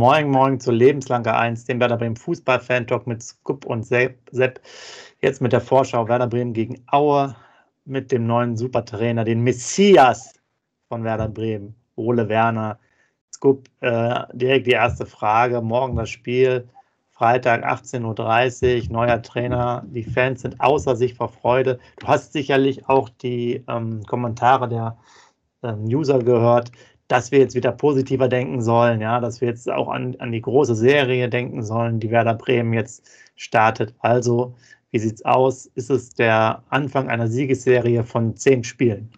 Moin 0.00 0.30
Moin 0.30 0.58
zu 0.58 0.70
Lebenslange 0.70 1.36
1, 1.36 1.66
dem 1.66 1.78
Werder 1.78 1.98
Bremen 1.98 2.16
Fußball-Fan-Talk 2.16 3.06
mit 3.06 3.22
Skup 3.22 3.66
und 3.66 3.82
Sepp. 3.84 4.18
Jetzt 5.20 5.42
mit 5.42 5.52
der 5.52 5.60
Vorschau 5.60 6.08
Werder 6.08 6.26
Bremen 6.26 6.54
gegen 6.54 6.82
Aue 6.86 7.36
mit 7.84 8.10
dem 8.10 8.26
neuen 8.26 8.56
Supertrainer, 8.56 9.24
den 9.24 9.42
Messias 9.42 10.40
von 10.88 11.04
Werder 11.04 11.28
Bremen, 11.28 11.74
Ole 11.96 12.30
Werner. 12.30 12.78
Skup, 13.30 13.68
äh, 13.80 14.20
direkt 14.32 14.68
die 14.68 14.70
erste 14.70 15.04
Frage. 15.04 15.60
Morgen 15.60 15.96
das 15.96 16.08
Spiel, 16.08 16.66
Freitag 17.10 17.62
18.30 17.66 18.86
Uhr, 18.86 18.92
neuer 18.92 19.20
Trainer. 19.20 19.84
Die 19.86 20.02
Fans 20.02 20.40
sind 20.40 20.58
außer 20.62 20.96
sich 20.96 21.12
vor 21.12 21.28
Freude. 21.28 21.78
Du 21.98 22.06
hast 22.06 22.32
sicherlich 22.32 22.88
auch 22.88 23.10
die 23.10 23.62
ähm, 23.68 24.02
Kommentare 24.04 24.66
der 24.66 24.96
ähm, 25.62 25.84
User 25.84 26.20
gehört 26.20 26.72
dass 27.10 27.32
wir 27.32 27.40
jetzt 27.40 27.56
wieder 27.56 27.72
positiver 27.72 28.28
denken 28.28 28.62
sollen, 28.62 29.00
ja, 29.00 29.18
dass 29.18 29.40
wir 29.40 29.48
jetzt 29.48 29.68
auch 29.68 29.88
an, 29.88 30.14
an 30.20 30.30
die 30.30 30.40
große 30.40 30.76
Serie 30.76 31.28
denken 31.28 31.64
sollen, 31.64 31.98
die 31.98 32.10
Werder 32.10 32.34
Bremen 32.34 32.72
jetzt 32.72 33.04
startet. 33.34 33.94
Also, 33.98 34.54
wie 34.92 35.00
sieht 35.00 35.14
es 35.14 35.24
aus? 35.24 35.66
Ist 35.74 35.90
es 35.90 36.10
der 36.10 36.62
Anfang 36.68 37.08
einer 37.08 37.26
Siegesserie 37.26 38.04
von 38.04 38.36
zehn 38.36 38.62
Spielen? 38.62 39.10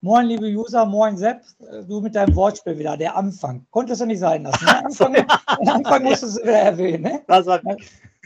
Moin, 0.00 0.26
liebe 0.26 0.46
User, 0.46 0.86
moin 0.86 1.18
Sepp, 1.18 1.42
du 1.86 2.00
mit 2.00 2.14
deinem 2.14 2.34
Wortspiel 2.34 2.78
wieder, 2.78 2.96
der 2.96 3.16
Anfang. 3.16 3.66
Konntest 3.70 4.00
du 4.00 4.06
nicht 4.06 4.20
sein 4.20 4.44
lassen. 4.44 4.64
Ne? 4.64 4.78
Anfang, 4.86 5.16
Anfang 5.46 6.02
musstest 6.04 6.38
du 6.38 6.42
wieder 6.42 6.58
erwähnen. 6.58 7.02
Ne? 7.02 7.22
Das 7.28 7.44
war, 7.44 7.60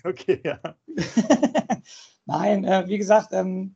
okay, 0.05 0.41
ja. 0.44 0.58
Nein, 2.27 2.64
äh, 2.64 2.84
wie 2.86 2.98
gesagt, 2.98 3.30
ähm, 3.33 3.74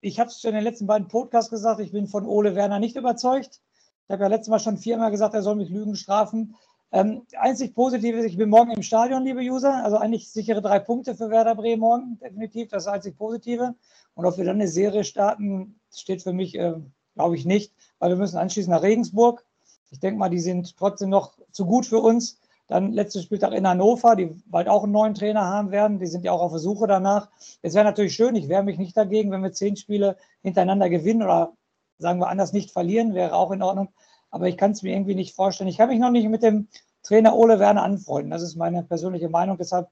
ich 0.00 0.18
habe 0.18 0.30
es 0.30 0.40
schon 0.40 0.50
in 0.50 0.56
den 0.56 0.64
letzten 0.64 0.88
beiden 0.88 1.06
Podcasts 1.06 1.50
gesagt, 1.50 1.78
ich 1.78 1.92
bin 1.92 2.08
von 2.08 2.26
Ole 2.26 2.56
Werner 2.56 2.80
nicht 2.80 2.96
überzeugt. 2.96 3.60
Ich 4.06 4.12
habe 4.12 4.24
ja 4.24 4.28
letztes 4.28 4.48
Mal 4.48 4.58
schon 4.58 4.76
viermal 4.76 5.10
gesagt, 5.10 5.34
er 5.34 5.42
soll 5.42 5.56
mich 5.56 5.70
Lügen 5.70 5.96
strafen. 5.96 6.56
Ähm, 6.92 7.22
einzig 7.38 7.74
positiv 7.74 8.14
ist, 8.16 8.26
ich 8.26 8.36
bin 8.36 8.50
morgen 8.50 8.70
im 8.70 8.82
Stadion, 8.82 9.24
liebe 9.24 9.40
User. 9.40 9.82
Also 9.82 9.96
eigentlich 9.96 10.30
sichere 10.30 10.60
drei 10.60 10.78
Punkte 10.78 11.14
für 11.14 11.30
Werder 11.30 11.54
Bremen 11.54 11.80
morgen, 11.80 12.18
definitiv. 12.18 12.68
Das 12.68 12.84
ist 12.84 12.88
einzig 12.88 13.16
Positive. 13.16 13.74
Und 14.14 14.26
ob 14.26 14.36
wir 14.36 14.44
dann 14.44 14.56
eine 14.56 14.68
Serie 14.68 15.04
starten, 15.04 15.80
steht 15.90 16.22
für 16.22 16.34
mich, 16.34 16.54
äh, 16.54 16.74
glaube 17.14 17.34
ich, 17.36 17.46
nicht, 17.46 17.72
weil 17.98 18.10
wir 18.10 18.16
müssen 18.16 18.36
anschließend 18.36 18.74
nach 18.74 18.82
Regensburg. 18.82 19.44
Ich 19.90 20.00
denke 20.00 20.18
mal, 20.18 20.28
die 20.28 20.38
sind 20.38 20.76
trotzdem 20.76 21.08
noch 21.08 21.38
zu 21.50 21.64
gut 21.64 21.86
für 21.86 21.98
uns. 21.98 22.38
Dann 22.68 22.92
letztes 22.92 23.24
Spieltag 23.24 23.52
in 23.52 23.66
Hannover, 23.66 24.16
die 24.16 24.26
bald 24.46 24.68
auch 24.68 24.84
einen 24.84 24.92
neuen 24.92 25.14
Trainer 25.14 25.46
haben 25.46 25.70
werden. 25.70 25.98
Die 25.98 26.06
sind 26.06 26.24
ja 26.24 26.32
auch 26.32 26.42
auf 26.42 26.52
der 26.52 26.60
Suche 26.60 26.86
danach. 26.86 27.30
Es 27.62 27.74
wäre 27.74 27.84
natürlich 27.84 28.14
schön, 28.14 28.36
ich 28.36 28.48
wehre 28.48 28.62
mich 28.62 28.76
nicht 28.76 28.96
dagegen, 28.96 29.30
wenn 29.30 29.42
wir 29.42 29.52
zehn 29.52 29.76
Spiele 29.76 30.16
hintereinander 30.42 30.90
gewinnen 30.90 31.22
oder 31.22 31.54
sagen 31.98 32.20
wir 32.20 32.28
anders, 32.28 32.52
nicht 32.52 32.70
verlieren, 32.70 33.14
wäre 33.14 33.34
auch 33.34 33.50
in 33.50 33.62
Ordnung. 33.62 33.88
Aber 34.30 34.48
ich 34.48 34.56
kann 34.56 34.72
es 34.72 34.82
mir 34.82 34.94
irgendwie 34.94 35.14
nicht 35.14 35.34
vorstellen. 35.34 35.68
Ich 35.68 35.76
kann 35.76 35.88
mich 35.88 36.00
noch 36.00 36.10
nicht 36.10 36.28
mit 36.28 36.42
dem 36.42 36.68
Trainer 37.02 37.36
Ole 37.36 37.58
Werner 37.60 37.82
anfreunden. 37.82 38.30
Das 38.30 38.42
ist 38.42 38.56
meine 38.56 38.82
persönliche 38.82 39.28
Meinung. 39.28 39.58
Deshalb, 39.58 39.88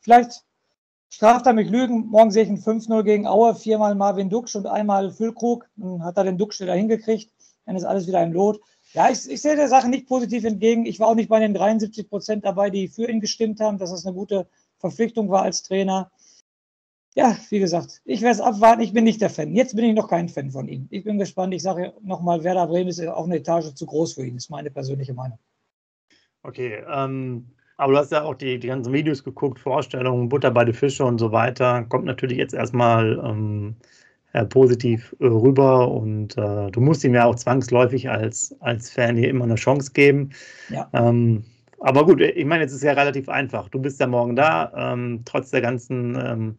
vielleicht 0.00 0.44
straft 1.10 1.46
er 1.46 1.52
mich 1.52 1.68
Lügen. 1.68 2.06
Morgen 2.06 2.30
sehe 2.30 2.44
ich 2.44 2.48
ein 2.48 2.58
5-0 2.58 3.02
gegen 3.02 3.26
Aue, 3.26 3.54
viermal 3.54 3.94
Marvin 3.94 4.30
Duksch 4.30 4.56
und 4.56 4.66
einmal 4.66 5.10
Füllkrug. 5.10 5.68
Dann 5.76 6.04
hat 6.04 6.16
er 6.16 6.24
den 6.24 6.38
Duksch 6.38 6.60
wieder 6.60 6.74
hingekriegt. 6.74 7.30
Dann 7.66 7.76
ist 7.76 7.84
alles 7.84 8.06
wieder 8.06 8.22
im 8.22 8.32
Lot. 8.32 8.60
Ja, 8.92 9.10
ich, 9.10 9.28
ich, 9.30 9.42
sehe 9.42 9.56
der 9.56 9.68
Sache 9.68 9.88
nicht 9.88 10.06
positiv 10.06 10.44
entgegen. 10.44 10.86
Ich 10.86 11.00
war 11.00 11.08
auch 11.08 11.14
nicht 11.14 11.28
bei 11.28 11.40
den 11.40 11.54
73 11.54 12.08
Prozent 12.08 12.44
dabei, 12.44 12.70
die 12.70 12.88
für 12.88 13.08
ihn 13.10 13.20
gestimmt 13.20 13.60
haben, 13.60 13.78
dass 13.78 13.90
das 13.90 14.06
eine 14.06 14.14
gute 14.14 14.46
Verpflichtung 14.78 15.30
war 15.30 15.42
als 15.42 15.62
Trainer 15.62 16.10
ja, 17.14 17.36
wie 17.50 17.58
gesagt, 17.58 18.00
ich 18.04 18.22
werde 18.22 18.34
es 18.34 18.40
abwarten. 18.40 18.82
Ich 18.82 18.92
bin 18.92 19.04
nicht 19.04 19.20
der 19.20 19.30
Fan. 19.30 19.54
Jetzt 19.54 19.76
bin 19.76 19.84
ich 19.84 19.94
noch 19.94 20.08
kein 20.08 20.28
Fan 20.28 20.50
von 20.50 20.68
ihm. 20.68 20.86
Ich 20.90 21.04
bin 21.04 21.18
gespannt. 21.18 21.52
Ich 21.52 21.62
sage 21.62 21.92
nochmal, 22.02 22.42
Werder 22.42 22.66
Bremen 22.66 22.88
ist 22.88 23.06
auch 23.06 23.24
eine 23.24 23.36
Etage 23.36 23.74
zu 23.74 23.86
groß 23.86 24.14
für 24.14 24.24
ihn. 24.24 24.34
Das 24.34 24.44
ist 24.44 24.50
meine 24.50 24.70
persönliche 24.70 25.12
Meinung. 25.12 25.38
Okay, 26.42 26.82
ähm, 26.92 27.46
aber 27.76 27.92
du 27.92 27.98
hast 27.98 28.12
ja 28.12 28.22
auch 28.22 28.34
die, 28.34 28.58
die 28.58 28.68
ganzen 28.68 28.92
Videos 28.92 29.22
geguckt, 29.22 29.58
Vorstellungen, 29.58 30.28
Butter 30.28 30.50
bei 30.50 30.64
den 30.64 30.74
Fische 30.74 31.04
und 31.04 31.18
so 31.18 31.32
weiter. 31.32 31.84
Kommt 31.84 32.06
natürlich 32.06 32.38
jetzt 32.38 32.54
erstmal 32.54 33.20
ähm, 33.24 33.76
äh, 34.32 34.46
positiv 34.46 35.14
äh, 35.20 35.26
rüber 35.26 35.90
und 35.90 36.36
äh, 36.38 36.70
du 36.70 36.80
musst 36.80 37.04
ihm 37.04 37.14
ja 37.14 37.26
auch 37.26 37.34
zwangsläufig 37.34 38.08
als, 38.08 38.56
als 38.60 38.90
Fan 38.90 39.16
hier 39.16 39.28
immer 39.28 39.44
eine 39.44 39.56
Chance 39.56 39.92
geben. 39.92 40.30
Ja. 40.70 40.88
Ähm, 40.94 41.44
aber 41.80 42.06
gut, 42.06 42.20
ich 42.20 42.44
meine, 42.44 42.62
jetzt 42.62 42.70
ist 42.70 42.78
es 42.78 42.84
ja 42.84 42.92
relativ 42.92 43.28
einfach. 43.28 43.68
Du 43.68 43.80
bist 43.80 44.00
ja 44.00 44.06
morgen 44.06 44.36
da, 44.36 44.72
ähm, 44.76 45.22
trotz 45.24 45.50
der 45.50 45.60
ganzen 45.60 46.14
ähm, 46.14 46.56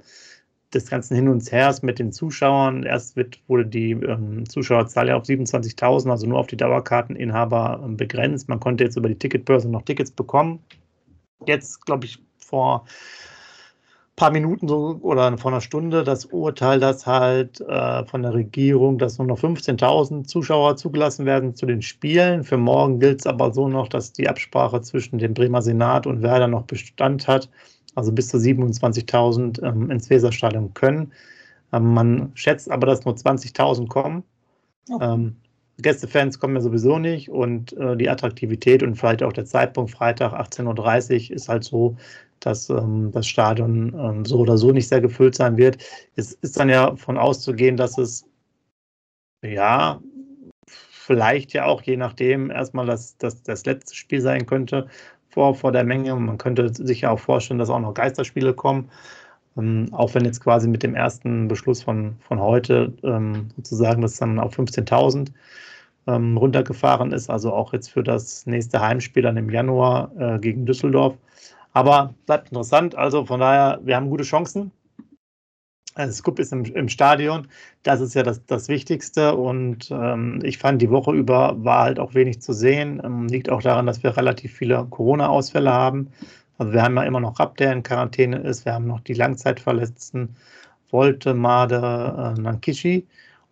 des 0.74 0.90
ganzen 0.90 1.16
Hin 1.16 1.28
und 1.28 1.50
Hers 1.52 1.82
mit 1.82 2.00
den 2.00 2.12
Zuschauern. 2.12 2.84
Erst 2.84 3.16
wird, 3.16 3.40
wurde 3.48 3.66
die 3.66 3.92
ähm, 3.92 4.48
Zuschauerzahl 4.48 5.08
ja 5.08 5.16
auf 5.16 5.24
27.000, 5.24 6.10
also 6.10 6.28
nur 6.28 6.40
auf 6.40 6.48
die 6.48 6.58
Dauerkarteninhaber 6.58 7.82
ähm, 7.84 7.98
begrenzt. 7.98 8.50
Man 8.50 8.60
konnte 8.60 8.84
jetzt 8.84 8.98
über 8.98 9.10
die 9.10 9.18
Ticketbörse 9.18 9.70
noch 9.70 9.84
Tickets 9.84 10.12
bekommen. 10.12 10.60
Jetzt, 11.46 11.86
glaube 11.86 12.06
ich, 12.06 12.20
vor 12.38 12.86
ein 12.86 14.16
paar 14.16 14.32
Minuten 14.32 14.68
so 14.68 15.00
oder 15.02 15.38
vor 15.38 15.52
einer 15.52 15.62
Stunde 15.62 16.04
das 16.04 16.26
Urteil, 16.26 16.80
dass 16.80 17.06
halt 17.06 17.62
äh, 17.62 18.06
von 18.06 18.22
der 18.22 18.34
Regierung, 18.34 18.98
dass 18.98 19.18
nur 19.18 19.28
noch 19.28 19.40
15.000 19.40 20.26
Zuschauer 20.26 20.76
zugelassen 20.78 21.26
werden 21.26 21.56
zu 21.56 21.66
den 21.66 21.82
Spielen. 21.82 22.44
Für 22.44 22.58
morgen 22.58 23.00
gilt 23.00 23.22
es 23.22 23.28
aber 23.28 23.52
so 23.52 23.68
noch, 23.68 23.88
dass 23.88 24.14
die 24.14 24.30
Absprache 24.30 24.82
zwischen 24.82 25.18
dem 25.18 25.34
Bremer 25.34 25.62
Senat 25.62 26.08
und 26.08 26.22
Werder 26.22 26.48
noch 26.48 26.64
Bestand 26.64 27.28
hat 27.28 27.50
also 27.96 28.12
bis 28.12 28.30
zu 28.30 28.38
27.000 28.38 29.64
ähm, 29.64 29.92
ins 29.92 30.09
Weserstadion 30.09 30.74
können. 30.74 31.12
Ähm, 31.72 31.94
man 31.94 32.31
schätzt 32.36 32.70
aber, 32.70 32.88
dass 32.88 33.06
nur 33.06 33.16
20.000 33.16 33.88
kommen. 33.88 34.24
Okay. 34.90 35.14
Ähm, 35.14 35.36
Gästefans 35.80 36.40
kommen 36.40 36.56
ja 36.56 36.62
sowieso 36.62 37.00
nicht 37.00 37.30
und 37.30 37.74
äh, 37.78 37.98
die 37.98 38.09
Attraktivität 38.09 38.84
und 38.84 38.96
vielleicht 38.96 39.24
auch 39.24 39.34
der 39.34 39.46
Zeitpunkt 39.46 39.92
Freitag 39.92 40.34
18.30 40.34 41.30
Uhr 41.30 41.36
ist 41.36 41.50
halt 41.50 41.64
so, 41.64 41.98
dass 42.40 42.70
ähm, 42.70 43.12
das 43.12 43.26
Stadion 43.26 43.96
ähm, 43.98 44.25
so 44.25 44.40
oder 44.40 44.58
so 44.58 44.72
nicht 44.72 44.88
sehr 44.88 45.02
gefüllt 45.02 45.36
sein 45.36 45.58
wird. 45.58 45.78
Es 46.16 46.34
ist 46.34 46.60
dann 46.60 46.70
ja 46.70 46.96
von 46.96 47.18
auszugehen, 47.18 47.75
dass 47.75 47.98
es 47.98 48.25
ja 49.44 50.00
vielleicht 50.68 51.54
ja 51.54 51.66
auch 51.66 51.81
je 51.81 51.98
nachdem 51.98 52.52
erstmal 52.52 52.86
das, 52.86 53.18
das, 53.18 53.42
das 53.44 53.66
letzte 53.66 53.96
Spiel 53.96 54.22
sein 54.22 54.46
könnte 54.46 54.88
vor, 55.34 55.56
vor 55.56 55.72
der 55.72 55.84
Menge. 55.84 56.16
Man 56.16 56.38
könnte 56.38 56.74
sich 56.74 57.02
ja 57.02 57.12
auch 57.12 57.20
vorstellen, 57.20 57.60
dass 57.60 57.70
auch 57.70 57.80
noch 57.80 57.94
Geisterspiele 57.94 58.54
kommen. 58.54 58.90
Ähm, 59.58 59.88
auch 59.92 60.14
wenn 60.14 60.26
jetzt 60.26 60.42
quasi 60.42 60.68
mit 60.68 60.84
dem 60.84 60.96
ersten 60.96 61.48
Beschluss 61.48 61.84
von, 61.84 62.16
von 62.20 62.40
heute 62.40 62.94
ähm, 63.04 63.50
sozusagen 63.56 64.02
das 64.02 64.18
dann 64.18 64.40
auf 64.40 64.58
15.000 64.58 65.32
ähm, 66.08 66.38
runtergefahren 66.38 67.12
ist, 67.12 67.30
also 67.30 67.54
auch 67.54 67.74
jetzt 67.74 67.90
für 67.90 68.04
das 68.04 68.46
nächste 68.46 68.80
Heimspiel 68.82 69.24
dann 69.24 69.38
im 69.38 69.50
Januar 69.50 70.12
äh, 70.18 70.40
gegen 70.40 70.66
Düsseldorf. 70.66 71.16
Aber 71.74 72.14
bleibt 72.26 72.50
interessant, 72.50 72.96
also 72.96 73.26
von 73.26 73.40
daher, 73.40 73.80
wir 73.84 73.96
haben 73.96 74.10
gute 74.10 74.24
Chancen. 74.24 74.72
Also 75.96 76.14
Scoop 76.14 76.40
ist 76.40 76.52
im, 76.52 76.66
im, 76.66 76.90
Stadion, 76.90 77.48
das 77.84 78.02
ist 78.02 78.16
ja 78.16 78.24
das, 78.24 78.44
das 78.46 78.68
Wichtigste 78.68 79.36
und 79.36 79.92
ähm, 79.92 80.40
ich 80.44 80.58
fand, 80.58 80.81
die 80.81 80.90
Woche 80.90 81.12
über 81.12 81.56
war 81.64 81.84
halt 81.84 82.00
auch 82.00 82.16
wenig 82.16 82.42
zu 82.42 82.54
sehen. 82.54 83.02
Ähm, 83.04 83.28
liegt 83.28 83.50
auch 83.50 83.62
daran, 83.62 83.86
dass 83.86 84.02
wir 84.02 84.18
relativ 84.18 84.54
viele 84.54 84.86
Corona-Ausfälle 84.90 85.72
haben. 85.72 86.09
Also 86.58 86.74
wir 86.74 86.81
haben 86.81 86.96
ja 86.96 87.04
immer 87.04 87.20
noch 87.20 87.40
Rapp, 87.40 87.58
der 87.58 87.74
in 87.74 87.84
Quarantäne 87.84 88.38
ist, 88.38 88.66
wir 88.66 88.74
haben 88.74 88.88
noch 88.88 89.02
die 89.02 89.14
Langzeitverletzten, 89.14 90.36
Volte, 90.90 91.34
Made, 91.34 91.76
äh, 91.76 92.40
Nankishi 92.40 93.08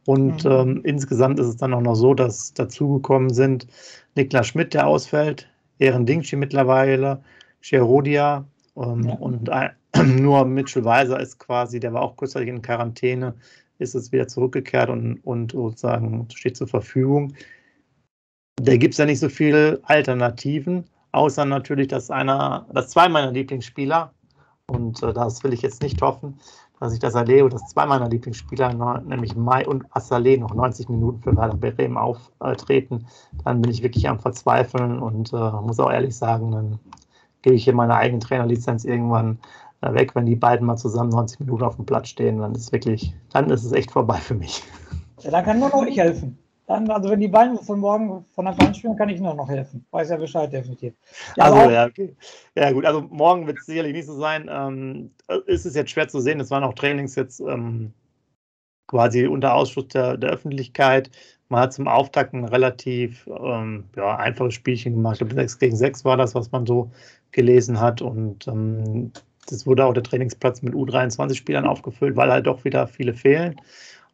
und 0.06 0.46
mhm. 0.46 0.52
ähm, 0.52 0.82
insgesamt 0.84 1.40
ist 1.40 1.48
es 1.48 1.58
dann 1.58 1.74
auch 1.74 1.82
noch 1.82 1.96
so, 1.96 2.14
dass 2.14 2.54
dazugekommen 2.54 3.32
sind 3.32 3.68
Niklas 4.16 4.48
Schmidt, 4.48 4.74
der 4.74 4.88
ausfällt, 4.88 5.48
Ehren 5.80 6.06
Dingshi 6.06 6.36
mittlerweile, 6.36 7.22
Cherodia 7.62 8.46
ähm, 8.76 9.04
ja. 9.04 9.14
und 9.16 9.50
ein, 9.50 9.72
nur 10.06 10.46
Mitchell 10.46 10.86
Weiser 10.86 11.20
ist 11.20 11.40
quasi, 11.40 11.80
der 11.80 11.94
war 11.94 12.02
auch 12.02 12.16
kurzzeitig 12.16 12.50
in 12.50 12.62
Quarantäne, 12.62 13.36
ist 13.80 13.96
es 13.96 14.12
wieder 14.12 14.28
zurückgekehrt 14.28 14.90
und, 14.90 15.20
und 15.26 15.52
sozusagen 15.52 16.28
steht 16.34 16.58
zur 16.58 16.68
Verfügung. 16.68 17.34
Da 18.58 18.78
gibt 18.78 18.94
es 18.94 18.98
ja 19.00 19.06
nicht 19.06 19.20
so 19.20 19.30
viele 19.30 19.80
Alternativen, 19.84 20.86
außer 21.12 21.46
natürlich, 21.46 21.88
dass 21.88 22.12
einer, 22.12 22.68
dass 22.74 22.90
zwei 22.90 23.10
meiner 23.10 23.32
Lieblingsspieler, 23.32 24.14
und 24.68 25.02
äh, 25.04 25.14
das 25.14 25.44
will 25.44 25.54
ich 25.54 25.62
jetzt 25.62 25.82
nicht 25.82 26.02
hoffen, 26.02 26.40
dass 26.80 26.94
ich 26.94 27.00
das 27.00 27.14
erlebe, 27.14 27.50
dass 27.50 27.68
zwei 27.68 27.86
meiner 27.86 28.10
Lieblingsspieler, 28.10 29.02
nämlich 29.02 29.36
Mai 29.36 29.68
und 29.68 29.86
Assalé, 29.92 30.40
noch 30.40 30.56
90 30.56 30.90
Minuten 30.90 31.22
für 31.22 31.36
Werder 31.36 31.56
Bremen 31.56 31.98
auftreten, 31.98 33.06
dann 33.44 33.62
bin 33.62 33.70
ich 33.70 33.84
wirklich 33.84 34.10
am 34.10 34.20
Verzweifeln 34.20 35.00
und 35.00 35.32
äh, 35.32 35.52
muss 35.62 35.80
auch 35.80 35.92
ehrlich 35.92 36.16
sagen, 36.16 36.52
dann 36.52 36.80
gebe 37.44 37.56
ich 37.56 37.66
hier 37.66 37.76
meine 37.76 37.96
eigene 37.96 38.20
Trainerlizenz 38.20 38.84
irgendwann 38.84 39.38
weg, 39.82 40.16
wenn 40.16 40.26
die 40.26 40.36
beiden 40.36 40.66
mal 40.66 40.78
zusammen 40.78 41.10
90 41.10 41.40
Minuten 41.40 41.64
auf 41.64 41.76
dem 41.76 41.86
Platz 41.86 42.10
stehen, 42.10 42.40
dann 42.40 42.54
ist 42.54 42.62
es 42.62 42.72
wirklich, 42.72 43.14
dann 43.32 43.50
ist 43.50 43.64
es 43.64 43.72
echt 43.72 43.92
vorbei 43.92 44.18
für 44.18 44.36
mich. 44.36 44.64
Ja, 45.22 45.32
dann 45.32 45.46
kann 45.46 45.60
nur 45.60 45.70
noch 45.70 45.86
ich 45.86 45.98
helfen. 45.98 46.38
Dann, 46.68 46.90
also 46.90 47.10
wenn 47.10 47.20
die 47.20 47.28
beiden 47.28 47.58
von 47.58 47.80
morgen 47.80 48.26
von 48.34 48.48
Anfang 48.48 48.68
an 48.68 48.74
spielen, 48.74 48.96
kann 48.96 49.10
ich 49.10 49.20
nur 49.20 49.34
noch 49.34 49.50
helfen. 49.50 49.86
Weiß 49.92 50.10
ja 50.10 50.18
Bescheid, 50.18 50.54
definitiv. 50.54 50.94
Ja, 51.36 51.46
also 51.46 51.70
ja, 51.70 51.86
okay. 51.86 52.16
Ja 52.56 52.72
gut, 52.72 52.86
also 52.86 53.02
morgen 53.02 53.46
wird 53.46 53.58
es 53.58 53.66
sicherlich 53.66 53.94
nicht 53.94 54.06
so 54.06 54.18
sein. 54.18 54.50
Ähm, 54.50 55.12
ist 55.48 55.66
es 55.66 55.76
jetzt 55.76 55.92
schwer 55.92 56.08
zu 56.08 56.22
sehen, 56.22 56.40
es 56.40 56.52
waren 56.52 56.64
auch 56.64 56.74
Trainings 56.74 57.16
jetzt 57.16 57.42
ähm, 57.42 57.94
quasi 58.88 59.26
unter 59.28 59.54
Ausschluss 59.54 59.88
der, 59.90 60.18
der 60.18 60.30
Öffentlichkeit. 60.30 61.10
Man 61.50 61.62
hat 61.62 61.74
zum 61.74 61.88
Auftakt 61.88 62.34
ein 62.34 62.46
relativ 62.46 63.28
ähm, 63.28 63.86
ja, 63.98 64.16
einfaches 64.16 64.54
Spielchen 64.54 64.94
gemacht. 64.94 65.16
Ich 65.16 65.20
glaube, 65.20 65.36
6 65.36 65.60
gegen 65.60 65.76
6 65.76 66.06
war 66.06 66.16
das, 66.16 66.36
was 66.36 66.52
man 66.52 66.66
so 66.66 66.92
gelesen 67.32 67.82
hat. 67.82 68.02
Und 68.02 68.48
ähm, 68.48 69.12
das 69.52 69.68
wurde 69.68 69.86
auch 69.86 69.94
der 69.94 70.04
Trainingsplatz 70.04 70.62
mit 70.62 70.74
U23-Spielern 70.74 71.66
aufgefüllt, 71.66 72.16
weil 72.16 72.32
halt 72.32 72.48
doch 72.48 72.64
wieder 72.64 72.88
viele 72.88 73.14
fehlen. 73.14 73.56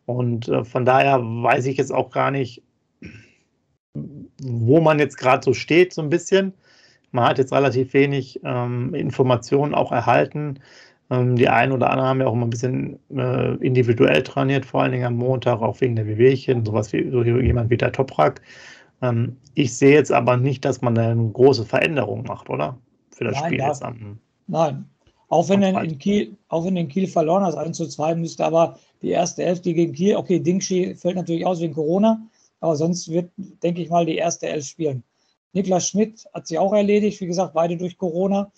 Und 0.06 0.48
äh, 0.48 0.64
von 0.64 0.86
daher 0.86 1.20
weiß 1.22 1.66
ich 1.66 1.78
jetzt 1.78 1.94
auch 1.94 2.12
gar 2.12 2.32
nicht, 2.32 2.64
wo 4.42 4.80
man 4.82 5.00
jetzt 5.00 5.18
gerade 5.18 5.44
so 5.44 5.54
steht, 5.54 5.94
so 5.94 6.02
ein 6.02 6.10
bisschen. 6.10 6.54
Man 7.12 7.26
hat 7.26 7.38
jetzt 7.38 7.54
relativ 7.54 7.94
wenig 7.94 8.40
ähm, 8.44 8.94
Informationen 8.94 9.74
auch 9.74 9.92
erhalten. 9.92 10.60
Ähm, 11.10 11.36
die 11.36 11.50
einen 11.50 11.72
oder 11.72 11.90
anderen 11.90 12.10
haben 12.10 12.22
ja 12.22 12.28
auch 12.28 12.34
immer 12.34 12.46
ein 12.46 12.50
bisschen 12.50 13.00
äh, 13.16 13.56
individuell 13.56 14.24
trainiert, 14.24 14.66
vor 14.66 14.84
allen 14.84 14.92
Dingen 14.92 15.06
am 15.06 15.16
Montag, 15.16 15.62
auch 15.62 15.80
wegen 15.82 15.96
der 15.96 16.06
Wehwehchen, 16.06 16.66
sowas 16.66 16.92
wie 16.94 17.10
so 17.10 17.24
jemand 17.24 17.70
wie 17.70 17.78
der 17.78 17.92
Toprak. 17.92 18.42
Ähm, 19.02 19.38
ich 19.54 19.76
sehe 19.76 19.94
jetzt 19.94 20.12
aber 20.12 20.38
nicht, 20.38 20.66
dass 20.66 20.82
man 20.82 20.96
da 20.96 21.10
eine 21.10 21.30
große 21.30 21.66
Veränderung 21.66 22.24
macht, 22.24 22.50
oder? 22.50 22.78
Für 23.12 23.24
das 23.24 23.36
Nein, 23.36 23.46
Spiel 23.46 23.60
jetzt 23.60 23.84
am. 23.84 24.20
Nein. 24.48 24.86
Auch 25.30 25.50
wenn, 25.50 25.62
er 25.62 25.82
in 25.84 25.98
Kiel, 25.98 26.38
auch 26.48 26.66
wenn 26.66 26.78
in 26.78 26.88
Kiel 26.88 27.08
verloren 27.08 27.44
hat, 27.44 27.56
1 27.56 27.76
zu 27.76 27.88
2, 27.88 28.16
müsste 28.16 28.46
aber 28.46 28.80
die 29.02 29.10
erste 29.10 29.44
Elf, 29.44 29.62
die 29.62 29.74
gegen 29.74 29.94
Kiel, 29.94 30.16
okay, 30.16 30.40
Dingshi 30.40 30.96
fällt 30.96 31.18
natürlich 31.18 31.46
aus 31.46 31.60
wegen 31.60 31.74
Corona, 31.74 32.22
aber 32.62 32.76
sonst 32.76 33.10
wird, 33.10 33.30
denke 33.36 33.82
ich 33.82 33.90
mal, 33.90 34.06
die 34.06 34.16
erste 34.16 34.48
Elf 34.48 34.66
spielen. 34.66 35.04
Niklas 35.54 35.90
Schmidt 35.90 36.26
hat 36.34 36.48
sich 36.48 36.58
auch 36.58 36.74
erledigt, 36.74 37.20
wie 37.20 37.28
gesagt, 37.28 37.54
beide 37.54 37.78
durch 37.78 37.98
Corona. 37.98 38.52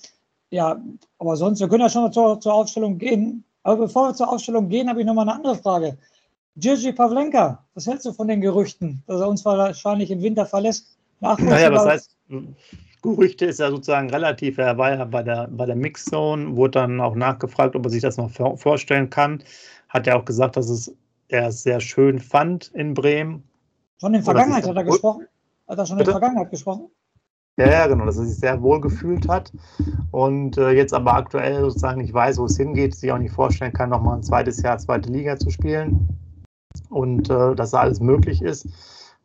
Ja, 0.51 0.81
aber 1.17 1.35
sonst, 1.37 1.59
wir 1.59 1.67
können 1.67 1.81
ja 1.81 1.89
schon 1.89 2.03
mal 2.03 2.11
zur, 2.11 2.39
zur 2.39 2.53
Aufstellung 2.53 2.97
gehen. 2.97 3.43
Aber 3.63 3.77
bevor 3.77 4.09
wir 4.09 4.13
zur 4.13 4.31
Aufstellung 4.31 4.69
gehen, 4.69 4.89
habe 4.89 4.99
ich 4.99 5.05
noch 5.05 5.13
mal 5.13 5.23
eine 5.23 5.33
andere 5.33 5.55
Frage. 5.55 5.97
Jirgi 6.55 6.91
Pavlenka, 6.91 7.63
was 7.73 7.87
hältst 7.87 8.05
du 8.05 8.13
von 8.13 8.27
den 8.27 8.41
Gerüchten, 8.41 9.03
dass 9.07 9.21
er 9.21 9.27
uns 9.27 9.45
wahrscheinlich 9.45 10.11
im 10.11 10.21
Winter 10.21 10.45
verlässt? 10.45 10.97
Naja, 11.19 11.71
was 11.71 11.85
heißt, 11.85 12.15
Gerüchte 13.01 13.45
ist 13.45 13.59
ja 13.59 13.69
sozusagen 13.69 14.09
relativ. 14.09 14.57
Er 14.57 14.77
war 14.77 14.93
ja 14.93 15.05
bei 15.05 15.23
der, 15.23 15.47
bei 15.47 15.65
der 15.65 15.75
Mixzone, 15.75 16.55
wurde 16.55 16.71
dann 16.71 16.99
auch 16.99 17.15
nachgefragt, 17.15 17.75
ob 17.75 17.85
er 17.85 17.89
sich 17.89 18.01
das 18.01 18.17
noch 18.17 18.31
vorstellen 18.57 19.09
kann. 19.09 19.43
Hat 19.87 20.05
ja 20.05 20.17
auch 20.17 20.25
gesagt, 20.25 20.57
dass 20.57 20.69
es 20.69 20.93
er 21.29 21.47
es 21.47 21.63
sehr 21.63 21.79
schön 21.79 22.19
fand 22.19 22.71
in 22.73 22.93
Bremen. 22.93 23.43
Schon 23.99 24.13
in 24.13 24.21
der 24.21 24.23
Vergangenheit 24.23 24.67
hat 24.67 24.75
er 24.75 24.83
gesprochen? 24.83 25.27
Hat 25.67 25.77
er 25.77 25.85
schon 25.85 25.97
Bitte? 25.97 26.09
in 26.09 26.13
der 26.13 26.19
Vergangenheit 26.19 26.51
gesprochen? 26.51 26.89
Ja, 27.57 27.69
ja, 27.69 27.87
genau, 27.87 28.05
dass 28.05 28.17
er 28.17 28.25
sich 28.25 28.39
sehr 28.39 28.61
wohl 28.61 28.79
gefühlt 28.79 29.27
hat 29.27 29.51
und 30.11 30.57
äh, 30.57 30.71
jetzt 30.71 30.93
aber 30.93 31.13
aktuell 31.13 31.59
sozusagen 31.59 31.99
nicht 32.01 32.13
weiß, 32.13 32.37
wo 32.37 32.45
es 32.45 32.55
hingeht, 32.55 32.95
sich 32.95 33.11
auch 33.11 33.17
nicht 33.17 33.33
vorstellen 33.33 33.73
kann, 33.73 33.89
nochmal 33.89 34.15
ein 34.15 34.23
zweites 34.23 34.61
Jahr 34.61 34.77
zweite 34.77 35.11
Liga 35.11 35.37
zu 35.37 35.49
spielen 35.49 36.07
und 36.89 37.29
äh, 37.29 37.55
dass 37.55 37.71
da 37.71 37.79
alles 37.79 37.99
möglich 37.99 38.41
ist, 38.41 38.67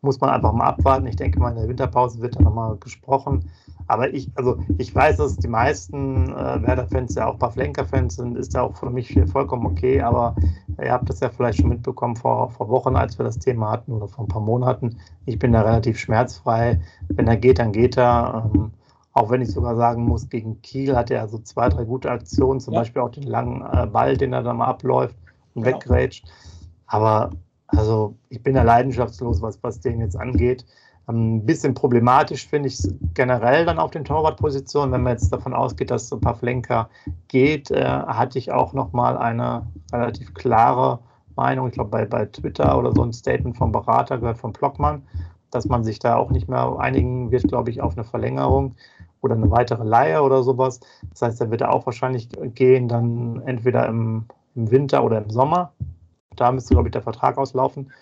muss 0.04 0.20
man 0.20 0.30
einfach 0.30 0.52
mal 0.52 0.66
abwarten. 0.66 1.06
Ich 1.06 1.16
denke 1.16 1.40
mal, 1.40 1.50
in 1.50 1.56
der 1.56 1.68
Winterpause 1.68 2.20
wird 2.20 2.36
da 2.36 2.42
nochmal 2.42 2.76
gesprochen. 2.76 3.50
Aber 3.86 4.12
ich, 4.12 4.30
also 4.34 4.58
ich 4.78 4.94
weiß, 4.94 5.18
dass 5.18 5.36
die 5.36 5.48
meisten 5.48 6.30
äh, 6.30 6.62
Werder-Fans 6.62 7.14
ja 7.16 7.26
auch 7.26 7.34
ein 7.34 7.38
paar 7.38 7.52
Flenker-Fans 7.52 8.16
sind, 8.16 8.36
ist 8.36 8.54
ja 8.54 8.62
auch 8.62 8.76
für 8.76 8.90
mich 8.90 9.18
vollkommen 9.30 9.66
okay, 9.66 10.00
aber 10.00 10.36
ihr 10.82 10.92
habt 10.92 11.10
das 11.10 11.20
ja 11.20 11.28
vielleicht 11.28 11.60
schon 11.60 11.68
mitbekommen 11.68 12.16
vor, 12.16 12.50
vor 12.50 12.68
Wochen, 12.68 12.96
als 12.96 13.18
wir 13.18 13.24
das 13.24 13.38
Thema 13.38 13.70
hatten 13.70 13.92
oder 13.92 14.08
vor 14.08 14.24
ein 14.24 14.28
paar 14.28 14.40
Monaten. 14.40 14.96
Ich 15.26 15.38
bin 15.38 15.52
da 15.52 15.62
relativ 15.62 15.98
schmerzfrei. 15.98 16.80
Wenn 17.08 17.26
er 17.26 17.36
geht, 17.36 17.58
dann 17.58 17.72
geht 17.72 17.98
er. 17.98 18.50
Ähm, 18.54 18.70
auch 19.16 19.30
wenn 19.30 19.42
ich 19.42 19.52
sogar 19.52 19.76
sagen 19.76 20.04
muss, 20.04 20.28
gegen 20.28 20.60
Kiel 20.60 20.96
hat 20.96 21.08
er 21.08 21.28
so 21.28 21.38
zwei, 21.38 21.68
drei 21.68 21.84
gute 21.84 22.10
Aktionen, 22.10 22.58
zum 22.58 22.74
ja. 22.74 22.80
Beispiel 22.80 23.00
auch 23.00 23.10
den 23.10 23.22
langen 23.22 23.62
äh, 23.62 23.86
Ball, 23.86 24.16
den 24.16 24.32
er 24.32 24.42
da 24.42 24.52
mal 24.52 24.66
abläuft 24.66 25.14
und 25.54 25.62
genau. 25.62 25.76
weggrätscht. 25.76 26.26
Aber 26.88 27.30
also 27.68 28.14
ich 28.28 28.42
bin 28.42 28.56
ja 28.56 28.62
leidenschaftslos, 28.62 29.42
was, 29.42 29.62
was 29.62 29.80
den 29.80 30.00
jetzt 30.00 30.16
angeht. 30.16 30.64
Ein 31.06 31.44
bisschen 31.44 31.74
problematisch 31.74 32.48
finde 32.48 32.68
ich 32.68 32.78
es 32.78 32.94
generell 33.12 33.66
dann 33.66 33.78
auf 33.78 33.90
den 33.90 34.04
Torwartpositionen, 34.04 34.92
wenn 34.92 35.02
man 35.02 35.12
jetzt 35.12 35.30
davon 35.30 35.52
ausgeht, 35.52 35.90
dass 35.90 36.08
so 36.08 36.16
ein 36.16 36.20
paar 36.22 36.34
Flenker 36.34 36.88
geht, 37.28 37.70
äh, 37.70 37.84
hatte 37.84 38.38
ich 38.38 38.52
auch 38.52 38.72
nochmal 38.72 39.18
eine 39.18 39.66
relativ 39.92 40.32
klare 40.32 41.00
Meinung, 41.36 41.68
ich 41.68 41.74
glaube 41.74 41.90
bei, 41.90 42.06
bei 42.06 42.26
Twitter 42.26 42.78
oder 42.78 42.92
so 42.92 43.02
ein 43.02 43.12
Statement 43.12 43.56
vom 43.56 43.72
Berater 43.72 44.18
gehört 44.18 44.38
von 44.38 44.52
Blockmann, 44.52 45.02
dass 45.50 45.66
man 45.66 45.84
sich 45.84 45.98
da 45.98 46.16
auch 46.16 46.30
nicht 46.30 46.48
mehr 46.48 46.76
einigen 46.78 47.30
wird, 47.30 47.48
glaube 47.48 47.70
ich, 47.70 47.82
auf 47.82 47.96
eine 47.96 48.04
Verlängerung 48.04 48.74
oder 49.20 49.34
eine 49.34 49.50
weitere 49.50 49.84
Leihe 49.84 50.22
oder 50.22 50.42
sowas. 50.42 50.80
Das 51.10 51.22
heißt, 51.22 51.40
er 51.40 51.50
wird 51.50 51.62
auch 51.62 51.84
wahrscheinlich 51.86 52.28
gehen, 52.54 52.88
dann 52.88 53.42
entweder 53.46 53.86
im, 53.88 54.26
im 54.54 54.70
Winter 54.70 55.04
oder 55.04 55.22
im 55.22 55.30
Sommer. 55.30 55.72
Da 56.36 56.52
müsste, 56.52 56.74
glaube 56.74 56.88
ich, 56.88 56.92
der 56.92 57.02
Vertrag 57.02 57.38
auslaufen. 57.38 57.92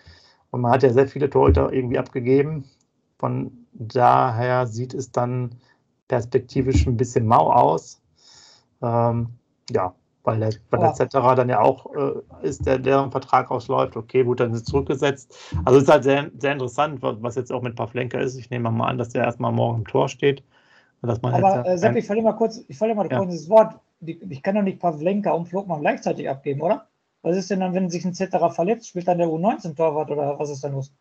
Und 0.51 0.61
man 0.61 0.73
hat 0.73 0.83
ja 0.83 0.93
sehr 0.93 1.09
viele 1.09 1.31
Torhüter 1.31 1.73
irgendwie 1.73 1.99
abgegeben. 1.99 2.65
Von 3.19 3.67
daher 3.73 4.67
sieht 4.67 4.95
es 4.95 5.13
dann 5.13 5.57
perspektivisch 6.09 6.87
ein 6.87 6.97
bisschen 6.97 7.27
mau 7.27 7.51
aus. 7.51 8.03
Ähm, 8.83 9.29
ja, 9.71 9.95
weil 10.25 10.39
der, 10.39 10.51
weil 10.71 10.81
der 10.81 10.95
Zetterer 10.95 11.35
dann 11.35 11.49
ja 11.49 11.61
auch 11.61 11.87
äh, 11.95 12.47
ist, 12.47 12.67
der, 12.67 12.79
deren 12.79 13.11
Vertrag 13.11 13.51
ausläuft. 13.51 13.97
Okay, 13.97 14.27
wurde 14.27 14.49
dann 14.49 14.55
zurückgesetzt. 14.55 15.35
Also 15.65 15.79
es 15.79 15.85
ist 15.85 15.91
halt 15.91 16.05
sehr, 16.05 16.31
sehr 16.39 16.53
interessant, 16.53 17.01
was 17.01 17.35
jetzt 17.35 17.53
auch 17.53 17.63
mit 17.63 17.77
Pavlenka 17.77 18.19
ist. 18.19 18.37
Ich 18.37 18.51
nehme 18.51 18.71
mal 18.71 18.89
an, 18.89 18.99
dass 18.99 19.09
der 19.09 19.25
erstmal 19.25 19.53
morgen 19.53 19.79
im 19.79 19.87
Tor 19.87 20.09
steht. 20.09 20.45
Dass 21.01 21.21
man 21.23 21.35
Aber 21.35 21.67
äh, 21.67 21.77
Sepp, 21.77 21.97
ich 21.97 22.07
verliere 22.07 22.27
mal 22.27 22.35
kurz, 22.35 22.63
ich 22.69 22.79
verliere 22.79 22.97
mal 22.97 23.11
ja. 23.11 23.19
kurz 23.19 23.33
das 23.33 23.49
Wort. 23.49 23.75
Ich 24.01 24.43
kann 24.43 24.55
doch 24.55 24.63
nicht 24.63 24.79
Pavlenka 24.79 25.33
und 25.33 25.47
Flogmann 25.47 25.81
gleichzeitig 25.81 26.29
abgeben, 26.29 26.61
oder? 26.61 26.87
Was 27.23 27.37
ist 27.37 27.51
denn 27.51 27.61
dann, 27.61 27.75
wenn 27.75 27.89
sich 27.89 28.05
ein 28.05 28.15
Zetterer 28.15 28.51
verletzt? 28.51 28.89
Spielt 28.89 29.09
dann 29.09 29.19
der 29.19 29.29
U19-Torwart 29.29 30.11
oder 30.11 30.39
was 30.39 30.51
ist 30.51 30.65
da 30.65 30.69
los? 30.69 30.93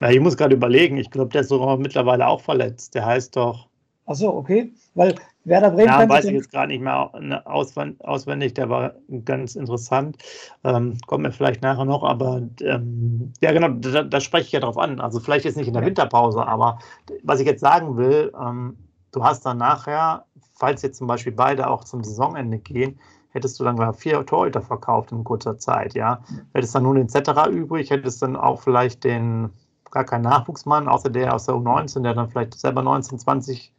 Ja, 0.00 0.10
ich 0.10 0.20
muss 0.20 0.36
gerade 0.36 0.54
überlegen. 0.54 0.98
Ich 0.98 1.10
glaube, 1.10 1.30
der 1.30 1.40
ist 1.40 1.48
sogar 1.48 1.76
mittlerweile 1.78 2.26
auch 2.26 2.40
verletzt. 2.40 2.94
Der 2.94 3.06
heißt 3.06 3.34
doch. 3.36 3.68
Ach 4.06 4.14
so, 4.14 4.32
okay. 4.32 4.72
Weil 4.94 5.16
Werder 5.44 5.70
Bremen. 5.70 5.86
Ja, 5.86 6.08
weiß 6.08 6.26
ich 6.26 6.32
jetzt 6.32 6.50
gerade 6.50 6.68
nicht 6.68 6.82
mehr 6.82 7.10
auswendig. 7.44 8.54
Der 8.54 8.68
war 8.68 8.94
ganz 9.24 9.56
interessant. 9.56 10.22
Ähm, 10.64 10.98
kommt 11.06 11.22
mir 11.22 11.32
vielleicht 11.32 11.62
nachher 11.62 11.84
noch. 11.84 12.04
Aber 12.04 12.42
ähm, 12.60 13.32
ja, 13.40 13.52
genau, 13.52 13.68
da, 13.68 14.02
da, 14.02 14.20
spreche 14.20 14.46
ich 14.46 14.52
ja 14.52 14.60
drauf 14.60 14.78
an. 14.78 15.00
Also, 15.00 15.18
vielleicht 15.18 15.44
jetzt 15.44 15.56
nicht 15.56 15.68
in 15.68 15.74
der 15.74 15.84
Winterpause. 15.84 16.46
Aber 16.46 16.78
was 17.22 17.40
ich 17.40 17.46
jetzt 17.46 17.60
sagen 17.60 17.96
will, 17.96 18.32
ähm, 18.40 18.76
du 19.12 19.24
hast 19.24 19.46
dann 19.46 19.58
nachher, 19.58 20.26
falls 20.54 20.82
jetzt 20.82 20.98
zum 20.98 21.06
Beispiel 21.06 21.32
beide 21.32 21.68
auch 21.68 21.84
zum 21.84 22.04
Saisonende 22.04 22.58
gehen, 22.58 23.00
hättest 23.36 23.60
du 23.60 23.64
dann 23.64 23.94
vier 23.94 24.24
Torhüter 24.24 24.62
verkauft 24.62 25.12
in 25.12 25.22
kurzer 25.22 25.58
Zeit, 25.58 25.94
ja. 25.94 26.20
Hättest 26.54 26.74
dann 26.74 26.84
nur 26.84 26.94
den 26.94 27.08
Zetterer 27.08 27.48
übrig, 27.48 27.90
hättest 27.90 28.22
dann 28.22 28.34
auch 28.34 28.62
vielleicht 28.62 29.04
den 29.04 29.50
gar 29.90 30.04
keinen 30.04 30.22
Nachwuchsmann, 30.22 30.88
außer 30.88 31.10
der 31.10 31.34
aus 31.34 31.46
der 31.46 31.54
U19, 31.54 32.02
der 32.02 32.14
dann 32.14 32.28
vielleicht 32.28 32.58
selber 32.58 32.82
19, 32.82 33.18
20 33.18 33.72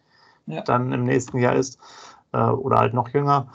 ja. 0.45 0.61
dann 0.61 0.93
im 0.93 1.03
nächsten 1.03 1.39
Jahr 1.39 1.55
ist 1.55 1.79
äh, 2.33 2.39
oder 2.39 2.77
halt 2.77 2.93
noch 2.93 3.09
jünger. 3.09 3.47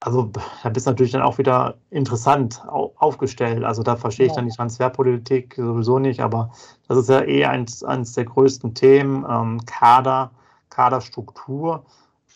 Also 0.00 0.30
da 0.62 0.68
bist 0.68 0.86
du 0.86 0.90
natürlich 0.90 1.12
dann 1.12 1.22
auch 1.22 1.38
wieder 1.38 1.76
interessant 1.90 2.62
aufgestellt. 2.68 3.64
Also 3.64 3.82
da 3.82 3.96
verstehe 3.96 4.26
ich 4.26 4.32
dann 4.32 4.46
die 4.46 4.54
Transferpolitik 4.54 5.54
sowieso 5.56 5.98
nicht, 5.98 6.20
aber 6.20 6.52
das 6.88 6.98
ist 6.98 7.08
ja 7.08 7.22
eh 7.22 7.44
eins, 7.44 7.82
eins 7.82 8.12
der 8.12 8.24
größten 8.24 8.74
Themen, 8.74 9.26
ähm, 9.28 9.64
Kader, 9.66 10.30
Kaderstruktur. 10.70 11.84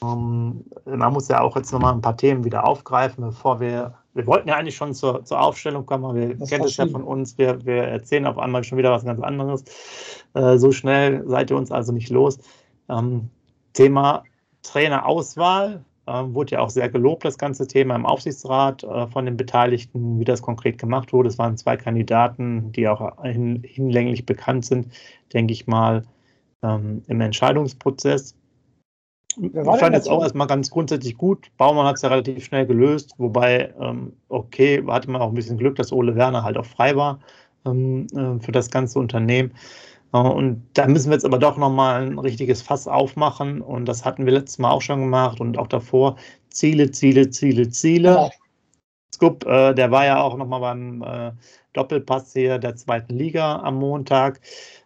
Ähm, 0.02 0.64
man 0.84 1.12
muss 1.12 1.28
ja 1.28 1.40
auch 1.40 1.56
jetzt 1.56 1.72
nochmal 1.72 1.92
ein 1.94 2.00
paar 2.00 2.16
Themen 2.16 2.44
wieder 2.44 2.66
aufgreifen, 2.66 3.24
bevor 3.24 3.60
wir 3.60 3.94
wir 4.14 4.26
wollten 4.26 4.48
ja 4.48 4.56
eigentlich 4.56 4.76
schon 4.76 4.94
zur, 4.94 5.24
zur 5.24 5.40
Aufstellung 5.40 5.86
kommen, 5.86 6.04
aber 6.04 6.14
wir 6.16 6.36
kennen 6.46 6.64
es 6.64 6.76
ja 6.76 6.86
von 6.86 7.04
uns, 7.04 7.38
wir, 7.38 7.64
wir 7.64 7.84
erzählen 7.84 8.26
auf 8.26 8.38
einmal 8.38 8.64
schon 8.64 8.78
wieder 8.78 8.90
was 8.90 9.04
ganz 9.04 9.20
anderes. 9.20 9.64
Äh, 10.34 10.58
so 10.58 10.72
schnell 10.72 11.22
seid 11.28 11.50
ihr 11.50 11.56
uns 11.56 11.70
also 11.70 11.92
nicht 11.92 12.10
los. 12.10 12.38
Ähm, 12.88 13.30
Thema 13.72 14.24
Trainerauswahl 14.62 15.84
äh, 16.06 16.12
wurde 16.12 16.52
ja 16.52 16.60
auch 16.60 16.70
sehr 16.70 16.88
gelobt, 16.88 17.24
das 17.24 17.38
ganze 17.38 17.68
Thema 17.68 17.94
im 17.94 18.04
Aufsichtsrat 18.04 18.82
äh, 18.82 19.06
von 19.06 19.26
den 19.26 19.36
Beteiligten, 19.36 20.18
wie 20.18 20.24
das 20.24 20.42
konkret 20.42 20.78
gemacht 20.78 21.12
wurde. 21.12 21.28
Es 21.28 21.38
waren 21.38 21.56
zwei 21.56 21.76
Kandidaten, 21.76 22.72
die 22.72 22.88
auch 22.88 23.22
hin, 23.22 23.62
hinlänglich 23.64 24.26
bekannt 24.26 24.64
sind, 24.64 24.92
denke 25.32 25.52
ich 25.52 25.68
mal, 25.68 26.04
ähm, 26.62 27.02
im 27.06 27.20
Entscheidungsprozess. 27.20 28.34
Ich 29.36 29.52
fand 29.52 29.94
jetzt 29.94 30.08
auch 30.08 30.22
erstmal 30.22 30.46
ganz 30.46 30.70
grundsätzlich 30.70 31.16
gut. 31.16 31.50
Baumann 31.56 31.86
hat 31.86 31.96
es 31.96 32.02
ja 32.02 32.08
relativ 32.08 32.44
schnell 32.44 32.66
gelöst, 32.66 33.14
wobei, 33.18 33.72
ähm, 33.80 34.12
okay, 34.28 34.82
hatte 34.88 35.10
man 35.10 35.22
auch 35.22 35.28
ein 35.28 35.34
bisschen 35.34 35.56
Glück, 35.56 35.76
dass 35.76 35.92
Ole 35.92 36.16
Werner 36.16 36.42
halt 36.42 36.56
auch 36.56 36.66
frei 36.66 36.96
war 36.96 37.20
ähm, 37.64 38.06
äh, 38.12 38.42
für 38.42 38.52
das 38.52 38.70
ganze 38.70 38.98
Unternehmen. 38.98 39.52
Äh, 40.12 40.18
und 40.18 40.66
da 40.74 40.86
müssen 40.86 41.10
wir 41.10 41.14
jetzt 41.14 41.24
aber 41.24 41.38
doch 41.38 41.56
nochmal 41.56 42.02
ein 42.02 42.18
richtiges 42.18 42.62
Fass 42.62 42.88
aufmachen. 42.88 43.60
Und 43.60 43.86
das 43.86 44.04
hatten 44.04 44.26
wir 44.26 44.32
letztes 44.32 44.58
Mal 44.58 44.70
auch 44.70 44.82
schon 44.82 45.00
gemacht 45.00 45.40
und 45.40 45.58
auch 45.58 45.68
davor. 45.68 46.16
Ziele, 46.48 46.90
Ziele, 46.90 47.30
Ziele, 47.30 47.68
Ziele. 47.70 48.10
Ja. 48.10 48.30
Scoop, 49.14 49.44
äh, 49.46 49.74
der 49.74 49.90
war 49.90 50.06
ja 50.06 50.20
auch 50.20 50.36
nochmal 50.36 50.60
beim 50.60 51.02
äh, 51.02 51.32
Doppelpass 51.72 52.32
hier 52.32 52.58
der 52.58 52.76
zweiten 52.76 53.14
Liga 53.14 53.60
am 53.60 53.76
Montag. 53.76 54.40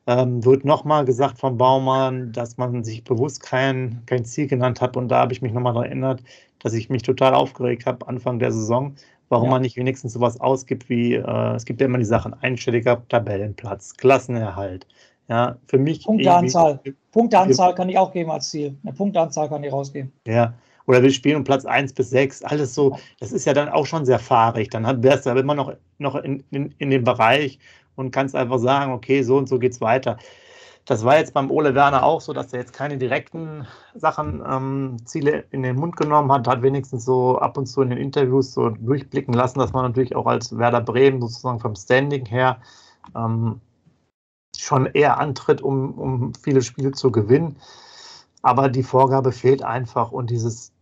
Ähm, 0.07 0.45
wird 0.45 0.65
nochmal 0.65 1.05
gesagt 1.05 1.39
vom 1.39 1.57
Baumann, 1.57 2.33
dass 2.33 2.57
man 2.59 2.85
sich 2.85 3.05
bewusst 3.05 3.43
kein, 3.43 4.03
kein 4.07 4.25
Ziel 4.25 4.47
genannt 4.47 4.81
hat. 4.81 4.97
Und 4.97 5.09
da 5.09 5.21
habe 5.21 5.33
ich 5.33 5.43
mich 5.43 5.53
nochmal 5.53 5.73
daran 5.73 5.89
erinnert, 5.89 6.23
dass 6.59 6.75
ich 6.75 6.91
mich 6.91 7.03
total 7.03 7.35
aufgeregt 7.35 7.87
habe 7.87 8.07
Anfang 8.09 8.39
der 8.39 8.53
Saison, 8.53 8.95
warum 9.29 9.47
ja. 9.47 9.51
man 9.53 9.63
nicht 9.63 9.77
wenigstens 9.77 10.13
sowas 10.13 10.41
ausgibt 10.41 10.89
wie, 10.89 11.15
äh, 11.15 11.55
es 11.55 11.65
gibt 11.65 11.81
ja 11.81 11.87
immer 11.87 11.99
die 11.99 12.05
Sachen 12.05 12.35
einstelliger 12.35 13.03
Tabellenplatz, 13.09 13.97
Klassenerhalt. 13.97 14.87
Ja, 15.29 15.57
für 15.67 15.79
mich. 15.79 16.05
Punkteanzahl. 16.05 16.81
Punkteanzahl 17.13 17.75
kann 17.75 17.89
ich 17.89 17.97
auch 17.97 18.13
geben 18.13 18.31
als 18.31 18.51
Ziel. 18.51 18.77
Eine 18.83 18.93
Punkteanzahl 18.93 19.49
kann 19.49 19.65
ich 19.65 19.73
rausgeben. 19.73 20.13
Ja, 20.27 20.53
oder 20.87 21.03
wir 21.03 21.11
spielen 21.11 21.37
um 21.37 21.45
Platz 21.45 21.65
1 21.65 21.95
bis 21.95 22.11
6, 22.11 22.45
alles 22.45 22.75
so, 22.75 22.99
das 23.21 23.33
ist 23.33 23.47
ja 23.47 23.53
dann 23.55 23.69
auch 23.69 23.87
schon 23.87 24.05
sehr 24.05 24.19
fahrig. 24.19 24.71
Dann 24.71 25.03
wärst 25.03 25.27
du 25.27 25.31
aber 25.31 25.41
immer 25.41 25.55
noch, 25.55 25.73
noch 25.99 26.17
in, 26.17 26.45
in, 26.51 26.75
in 26.79 26.91
dem 26.91 27.05
Bereich 27.05 27.59
und 27.97 28.11
kannst 28.11 28.37
einfach 28.37 28.59
sagen, 28.59 28.93
okay, 28.93 29.23
so 29.23 29.37
und 29.39 29.49
so 29.49 29.59
geht's 29.59 29.81
weiter. 29.81 30.19
Das 30.87 31.03
war 31.03 31.17
jetzt 31.17 31.33
beim 31.33 31.51
Ole 31.51 31.75
Werner 31.75 32.03
auch 32.03 32.21
so, 32.21 32.35
dass 32.35 32.53
er 32.53 32.61
jetzt 32.61 32.75
keine 32.75 32.99
direkten 32.99 33.67
Sachen, 33.95 34.43
ähm, 34.47 34.97
Ziele 35.07 35.45
in 35.51 35.63
den 35.63 35.77
Mund 35.77 35.97
genommen 35.97 36.31
hat, 36.31 36.47
hat 36.47 36.61
wenigstens 36.61 37.07
so 37.07 37.39
ab 37.39 37.57
und 37.57 37.67
zu 37.67 37.81
in 37.81 37.89
den 37.89 37.99
Interviews 37.99 38.53
so 38.53 38.69
durchblicken 38.69 39.33
lassen, 39.33 39.61
dass 39.61 39.73
man 39.73 39.85
natürlich 39.87 40.15
auch 40.15 40.27
als 40.27 40.57
Werder 40.59 40.83
Bremen 40.83 41.23
sozusagen 41.23 41.61
vom 41.61 41.75
Standing 41.75 42.27
her 42.27 42.59
ähm, 43.17 43.61
schon 44.59 44.87
eher 44.87 45.19
antritt, 45.19 45.63
um, 45.63 45.95
um 45.95 46.35
viele 46.35 46.61
Spiele 46.61 46.93
zu 46.93 47.11
gewinnen. 47.11 47.57
Aber 48.43 48.69
die 48.69 48.83
Vorgabe 48.83 49.33
fehlt 49.33 49.63
einfach 49.63 50.13
und 50.13 50.29
dieses, 50.29 50.74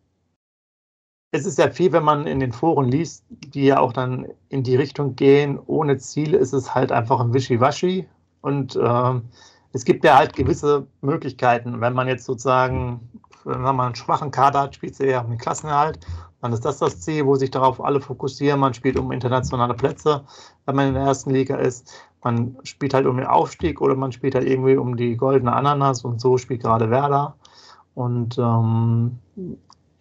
es 1.32 1.46
ist 1.46 1.58
ja 1.58 1.70
viel, 1.70 1.92
wenn 1.92 2.04
man 2.04 2.26
in 2.26 2.40
den 2.40 2.52
Foren 2.52 2.88
liest, 2.88 3.24
die 3.30 3.64
ja 3.64 3.80
auch 3.80 3.94
dann 3.94 4.26
in 4.50 4.62
die 4.62 4.76
Richtung 4.76 5.16
gehen, 5.16 5.58
ohne 5.66 5.96
Ziel 5.96 6.34
ist 6.34 6.52
es 6.52 6.74
halt 6.74 6.92
einfach 6.92 7.20
ein 7.20 7.32
Wischiwaschi 7.32 8.06
und 8.42 8.78
ähm, 8.80 9.22
es 9.72 9.86
gibt 9.86 10.04
ja 10.04 10.18
halt 10.18 10.34
gewisse 10.34 10.86
Möglichkeiten. 11.00 11.80
Wenn 11.80 11.94
man 11.94 12.06
jetzt 12.06 12.26
sozusagen, 12.26 13.08
wenn 13.44 13.62
man 13.62 13.80
einen 13.80 13.94
schwachen 13.94 14.30
Kader 14.30 14.60
hat, 14.60 14.74
spielt 14.74 14.94
sie 14.94 15.06
eher 15.06 15.24
um 15.24 15.30
den 15.30 15.38
Klassenerhalt. 15.38 16.00
Dann 16.42 16.52
ist 16.52 16.66
das 16.66 16.78
das 16.78 17.00
Ziel, 17.00 17.24
wo 17.24 17.36
sich 17.36 17.50
darauf 17.50 17.82
alle 17.82 18.02
fokussieren. 18.02 18.60
Man 18.60 18.74
spielt 18.74 18.98
um 18.98 19.10
internationale 19.10 19.72
Plätze, 19.72 20.24
wenn 20.66 20.76
man 20.76 20.88
in 20.88 20.94
der 20.94 21.04
ersten 21.04 21.30
Liga 21.30 21.56
ist. 21.56 21.94
Man 22.22 22.58
spielt 22.64 22.92
halt 22.92 23.06
um 23.06 23.16
den 23.16 23.26
Aufstieg 23.26 23.80
oder 23.80 23.94
man 23.94 24.12
spielt 24.12 24.34
halt 24.34 24.46
irgendwie 24.46 24.76
um 24.76 24.96
die 24.96 25.16
goldene 25.16 25.54
Ananas 25.54 26.04
und 26.04 26.20
so 26.20 26.36
spielt 26.36 26.62
gerade 26.62 26.90
Werder. 26.90 27.36
Und 27.94 28.36
ähm, 28.38 29.18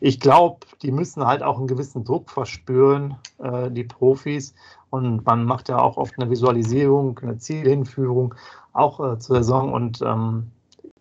ich 0.04 0.20
glaube, 0.20 0.66
die 0.82 0.92
müssen 0.92 1.26
halt 1.26 1.44
auch 1.44 1.60
einen 1.60 1.68
gewissen 1.68 2.04
Druck 2.04 2.32
verspüren, 2.32 3.16
äh, 3.38 3.70
die 3.70 3.84
Profis. 3.84 4.56
Und 4.90 5.26
man 5.26 5.46
macht 5.46 5.70
ja 5.70 5.78
auch 5.78 5.96
oft 5.96 6.16
eine 6.18 6.30
Visualisierung, 6.30 7.18
eine 7.20 7.38
Zielhinführung 7.38 8.34
auch 8.74 9.00
äh, 9.00 9.20
zur 9.20 9.38
Saison. 9.38 9.72
Und 9.72 10.02
ähm, 10.02 10.52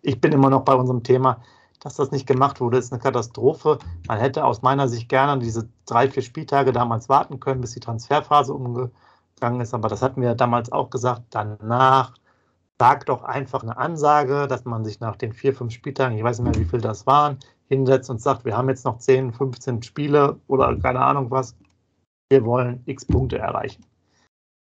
ich 0.03 0.21
bin 0.21 0.31
immer 0.31 0.51
noch 0.51 0.61
bei 0.61 0.75
unserem 0.75 1.01
Thema, 1.01 1.41
dass 1.79 1.95
das 1.95 2.11
nicht 2.11 2.27
gemacht 2.27 2.61
wurde, 2.61 2.77
ist 2.77 2.93
eine 2.93 3.01
Katastrophe. 3.01 3.79
Man 4.07 4.19
hätte 4.19 4.45
aus 4.45 4.61
meiner 4.61 4.87
Sicht 4.87 5.09
gerne 5.09 5.41
diese 5.41 5.67
drei, 5.87 6.07
vier 6.07 6.21
Spieltage 6.21 6.71
damals 6.71 7.09
warten 7.09 7.39
können, 7.39 7.61
bis 7.61 7.71
die 7.71 7.79
Transferphase 7.79 8.53
umgegangen 8.53 9.61
ist. 9.61 9.73
Aber 9.73 9.89
das 9.89 10.03
hatten 10.03 10.21
wir 10.21 10.35
damals 10.35 10.71
auch 10.71 10.91
gesagt. 10.91 11.23
Danach 11.31 12.13
sagt 12.77 13.09
doch 13.09 13.23
einfach 13.23 13.63
eine 13.63 13.77
Ansage, 13.77 14.47
dass 14.47 14.65
man 14.65 14.85
sich 14.85 14.99
nach 14.99 15.15
den 15.15 15.33
vier, 15.33 15.55
fünf 15.55 15.73
Spieltagen, 15.73 16.15
ich 16.15 16.23
weiß 16.23 16.37
nicht 16.37 16.51
mehr, 16.55 16.63
wie 16.63 16.69
viel 16.69 16.81
das 16.81 17.07
waren, 17.07 17.39
hinsetzt 17.71 18.09
und 18.09 18.21
sagt, 18.21 18.43
wir 18.43 18.57
haben 18.57 18.67
jetzt 18.67 18.83
noch 18.83 18.97
10, 18.97 19.31
15 19.31 19.81
Spiele 19.81 20.37
oder 20.47 20.75
keine 20.77 20.99
Ahnung 20.99 21.31
was. 21.31 21.55
Wir 22.29 22.43
wollen 22.45 22.83
x 22.85 23.05
Punkte 23.05 23.37
erreichen. 23.37 23.85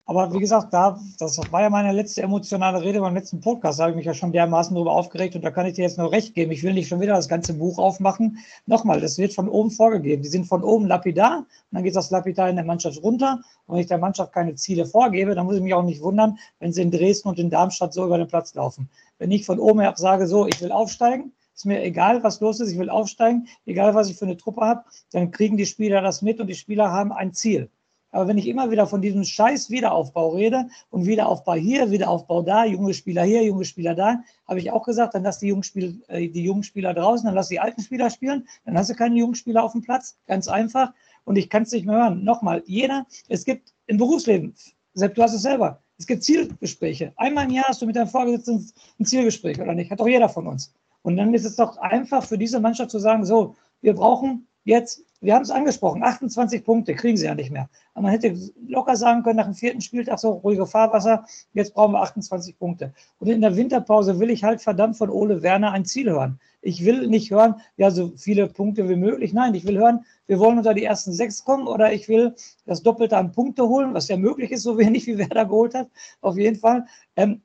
Aber 0.06 0.34
wie 0.34 0.40
gesagt, 0.40 0.74
da, 0.74 1.00
das 1.20 1.40
war 1.52 1.62
ja 1.62 1.70
meine 1.70 1.94
letzte 1.94 2.22
emotionale 2.22 2.82
Rede 2.82 3.00
beim 3.00 3.14
letzten 3.14 3.40
Podcast. 3.40 3.80
Da 3.80 3.84
habe 3.84 3.92
ich 3.92 3.98
mich 3.98 4.06
ja 4.06 4.14
schon 4.14 4.34
dermaßen 4.34 4.76
darüber 4.76 4.92
aufgeregt 4.92 5.36
und 5.36 5.42
da 5.44 5.52
kann 5.52 5.66
ich 5.66 5.76
dir 5.76 5.84
jetzt 5.84 5.98
nur 5.98 6.12
recht 6.12 6.36
geben. 6.36 6.52
Ich 6.52 6.64
will 6.64 6.74
nicht 6.74 6.90
schon 6.90 7.00
wieder 7.00 7.14
das 7.14 7.30
ganze 7.30 7.54
Buch 7.54 7.78
aufmachen. 7.78 8.40
Nochmal, 8.66 9.00
das 9.00 9.18
wird 9.18 9.34
von 9.34 9.48
oben 9.48 9.72
vorgegeben. 9.72 10.22
Die 10.22 10.30
sind 10.30 10.46
von 10.46 10.64
oben 10.64 10.86
lapidar 10.86 11.38
und 11.38 11.48
dann 11.72 11.84
geht 11.84 11.96
das 11.96 12.12
lapidar 12.12 12.50
in 12.50 12.58
der 12.58 12.66
Mannschaft 12.66 13.02
runter. 13.02 13.40
Und 13.66 13.76
wenn 13.76 13.82
ich 13.82 13.88
der 13.88 14.00
Mannschaft 14.00 14.34
keine 14.34 14.56
Ziele 14.56 14.86
vorgebe, 14.86 15.34
dann 15.34 15.46
muss 15.46 15.56
ich 15.56 15.62
mich 15.62 15.74
auch 15.74 15.84
nicht 15.84 16.02
wundern, 16.02 16.38
wenn 16.60 16.74
sie 16.74 16.82
in 16.82 16.92
Dresden 16.92 17.30
und 17.30 17.40
in 17.40 17.50
Darmstadt 17.50 17.94
so 17.94 18.06
über 18.06 18.18
den 18.18 18.28
Platz 18.28 18.54
laufen. 18.54 18.90
Wenn 19.18 19.32
ich 19.32 19.46
von 19.46 19.60
oben 19.60 19.80
her 19.80 19.94
sage, 19.96 20.28
so, 20.28 20.46
ich 20.46 20.62
will 20.62 20.72
aufsteigen, 20.72 21.32
ist 21.62 21.66
mir 21.66 21.84
egal, 21.84 22.24
was 22.24 22.40
los 22.40 22.60
ist, 22.60 22.72
ich 22.72 22.80
will 22.80 22.90
aufsteigen, 22.90 23.48
egal, 23.68 23.94
was 23.94 24.10
ich 24.10 24.18
für 24.18 24.26
eine 24.26 24.36
Truppe 24.36 24.62
habe, 24.62 24.84
dann 25.12 25.30
kriegen 25.30 25.58
die 25.58 25.68
Spieler 25.68 26.02
das 26.02 26.24
mit 26.24 26.40
und 26.40 26.48
die 26.48 26.56
Spieler 26.56 26.92
haben 26.92 27.12
ein 27.12 27.34
Ziel. 27.34 27.70
Aber 28.10 28.28
wenn 28.28 28.40
ich 28.40 28.48
immer 28.48 28.72
wieder 28.72 28.88
von 28.88 29.00
diesem 29.00 29.24
scheiß 29.24 29.70
Wiederaufbau 29.70 30.30
rede 30.30 30.68
und 30.90 31.06
Wiederaufbau 31.06 31.54
hier, 31.54 31.92
Wiederaufbau 31.92 32.42
da, 32.42 32.66
junge 32.66 32.96
Spieler 32.96 33.24
hier, 33.24 33.44
junge 33.44 33.64
Spieler 33.64 33.94
da, 33.94 34.24
habe 34.48 34.60
ich 34.60 34.72
auch 34.72 34.84
gesagt, 34.84 35.14
dann 35.14 35.22
lass 35.22 35.38
die 35.38 35.48
jungen, 35.48 35.62
Spiel, 35.62 36.02
äh, 36.08 36.28
die 36.28 36.44
jungen 36.44 36.64
Spieler 36.64 36.96
draußen, 36.96 37.28
dann 37.28 37.36
lass 37.36 37.50
die 37.50 37.60
alten 37.60 37.82
Spieler 37.82 38.10
spielen, 38.10 38.48
dann 38.66 38.76
hast 38.76 38.90
du 38.90 38.96
keine 38.96 39.16
jungen 39.16 39.36
Spieler 39.36 39.64
auf 39.64 39.74
dem 39.74 39.84
Platz, 39.84 40.18
ganz 40.26 40.48
einfach. 40.48 40.94
Und 41.26 41.38
ich 41.38 41.48
kann 41.48 41.64
es 41.64 41.72
nicht 41.72 41.86
mehr 41.86 41.96
hören. 41.96 42.24
Nochmal, 42.24 42.64
jeder, 42.66 43.06
es 43.30 43.46
gibt 43.46 43.72
im 43.86 43.98
Berufsleben, 43.98 44.56
Sepp, 44.94 45.14
du 45.14 45.22
hast 45.22 45.36
es 45.36 45.44
selber, 45.44 45.82
es 46.00 46.08
gibt 46.08 46.24
Zielgespräche. 46.24 47.14
Einmal 47.18 47.46
im 47.46 47.52
Jahr 47.52 47.66
hast 47.68 47.84
du 47.84 47.86
mit 47.86 47.96
deinem 47.96 48.08
Vorgesetzten 48.08 48.68
ein 49.00 49.06
Zielgespräch, 49.06 49.62
oder 49.62 49.76
nicht? 49.76 49.92
Hat 49.92 50.00
doch 50.00 50.08
jeder 50.08 50.28
von 50.28 50.48
uns. 50.48 50.74
Und 51.04 51.18
dann 51.18 51.34
ist 51.34 51.46
es 51.46 51.56
doch 51.56 51.78
einfach 51.78 52.24
für 52.24 52.38
diese 52.38 52.60
Mannschaft 52.60 52.92
zu 52.92 53.00
sagen, 53.00 53.26
so, 53.26 53.56
wir 53.82 53.94
brauchen 53.94 54.48
jetzt, 54.64 55.04
wir 55.22 55.36
haben 55.36 55.42
es 55.44 55.52
angesprochen, 55.52 56.04
28 56.04 56.64
Punkte 56.64 56.96
kriegen 56.96 57.18
sie 57.18 57.26
ja 57.26 57.36
nicht 57.36 57.52
mehr. 57.52 57.70
Aber 57.94 58.04
man 58.04 58.12
hätte 58.12 58.38
locker 58.68 58.96
sagen 58.96 59.24
können, 59.24 59.38
nach 59.38 59.46
dem 59.46 59.54
vierten 59.54 59.82
Spieltag 59.82 60.20
so 60.20 60.32
ruhige 60.32 60.66
Fahrwasser, 60.66 61.26
jetzt 61.54 61.74
brauchen 61.74 61.94
wir 61.94 62.02
28 62.02 62.58
Punkte. 62.58 62.94
Und 63.20 63.28
in 63.28 63.42
der 63.42 63.56
Winterpause 63.56 64.20
will 64.20 64.30
ich 64.30 64.44
halt 64.44 64.62
verdammt 64.62 64.98
von 64.98 65.10
Ole 65.10 65.42
Werner 65.42 65.72
ein 65.72 65.86
Ziel 65.86 66.10
hören. 66.10 66.40
Ich 66.62 66.86
will 66.86 67.08
nicht 67.08 67.32
hören, 67.32 67.56
ja, 67.78 67.90
so 67.90 68.12
viele 68.16 68.48
Punkte 68.48 68.88
wie 68.88 68.96
möglich. 68.96 69.34
Nein, 69.34 69.56
ich 69.56 69.66
will 69.66 69.80
hören, 69.80 70.06
wir 70.28 70.40
wollen 70.40 70.60
unter 70.60 70.76
die 70.76 70.84
ersten 70.84 71.12
sechs 71.12 71.44
kommen 71.44 71.68
oder 71.68 71.92
ich 71.92 72.08
will 72.08 72.36
das 72.66 72.84
Doppelte 72.84 73.18
an 73.18 73.32
Punkte 73.32 73.68
holen, 73.68 73.94
was 73.96 74.08
ja 74.08 74.18
möglich 74.18 74.52
ist, 74.52 74.64
so 74.64 74.78
wenig 74.78 75.08
wie 75.08 75.18
Werder 75.18 75.46
geholt 75.46 75.74
hat, 75.74 75.90
auf 76.22 76.38
jeden 76.38 76.60
Fall. 76.60 76.86
Ähm, 77.16 77.42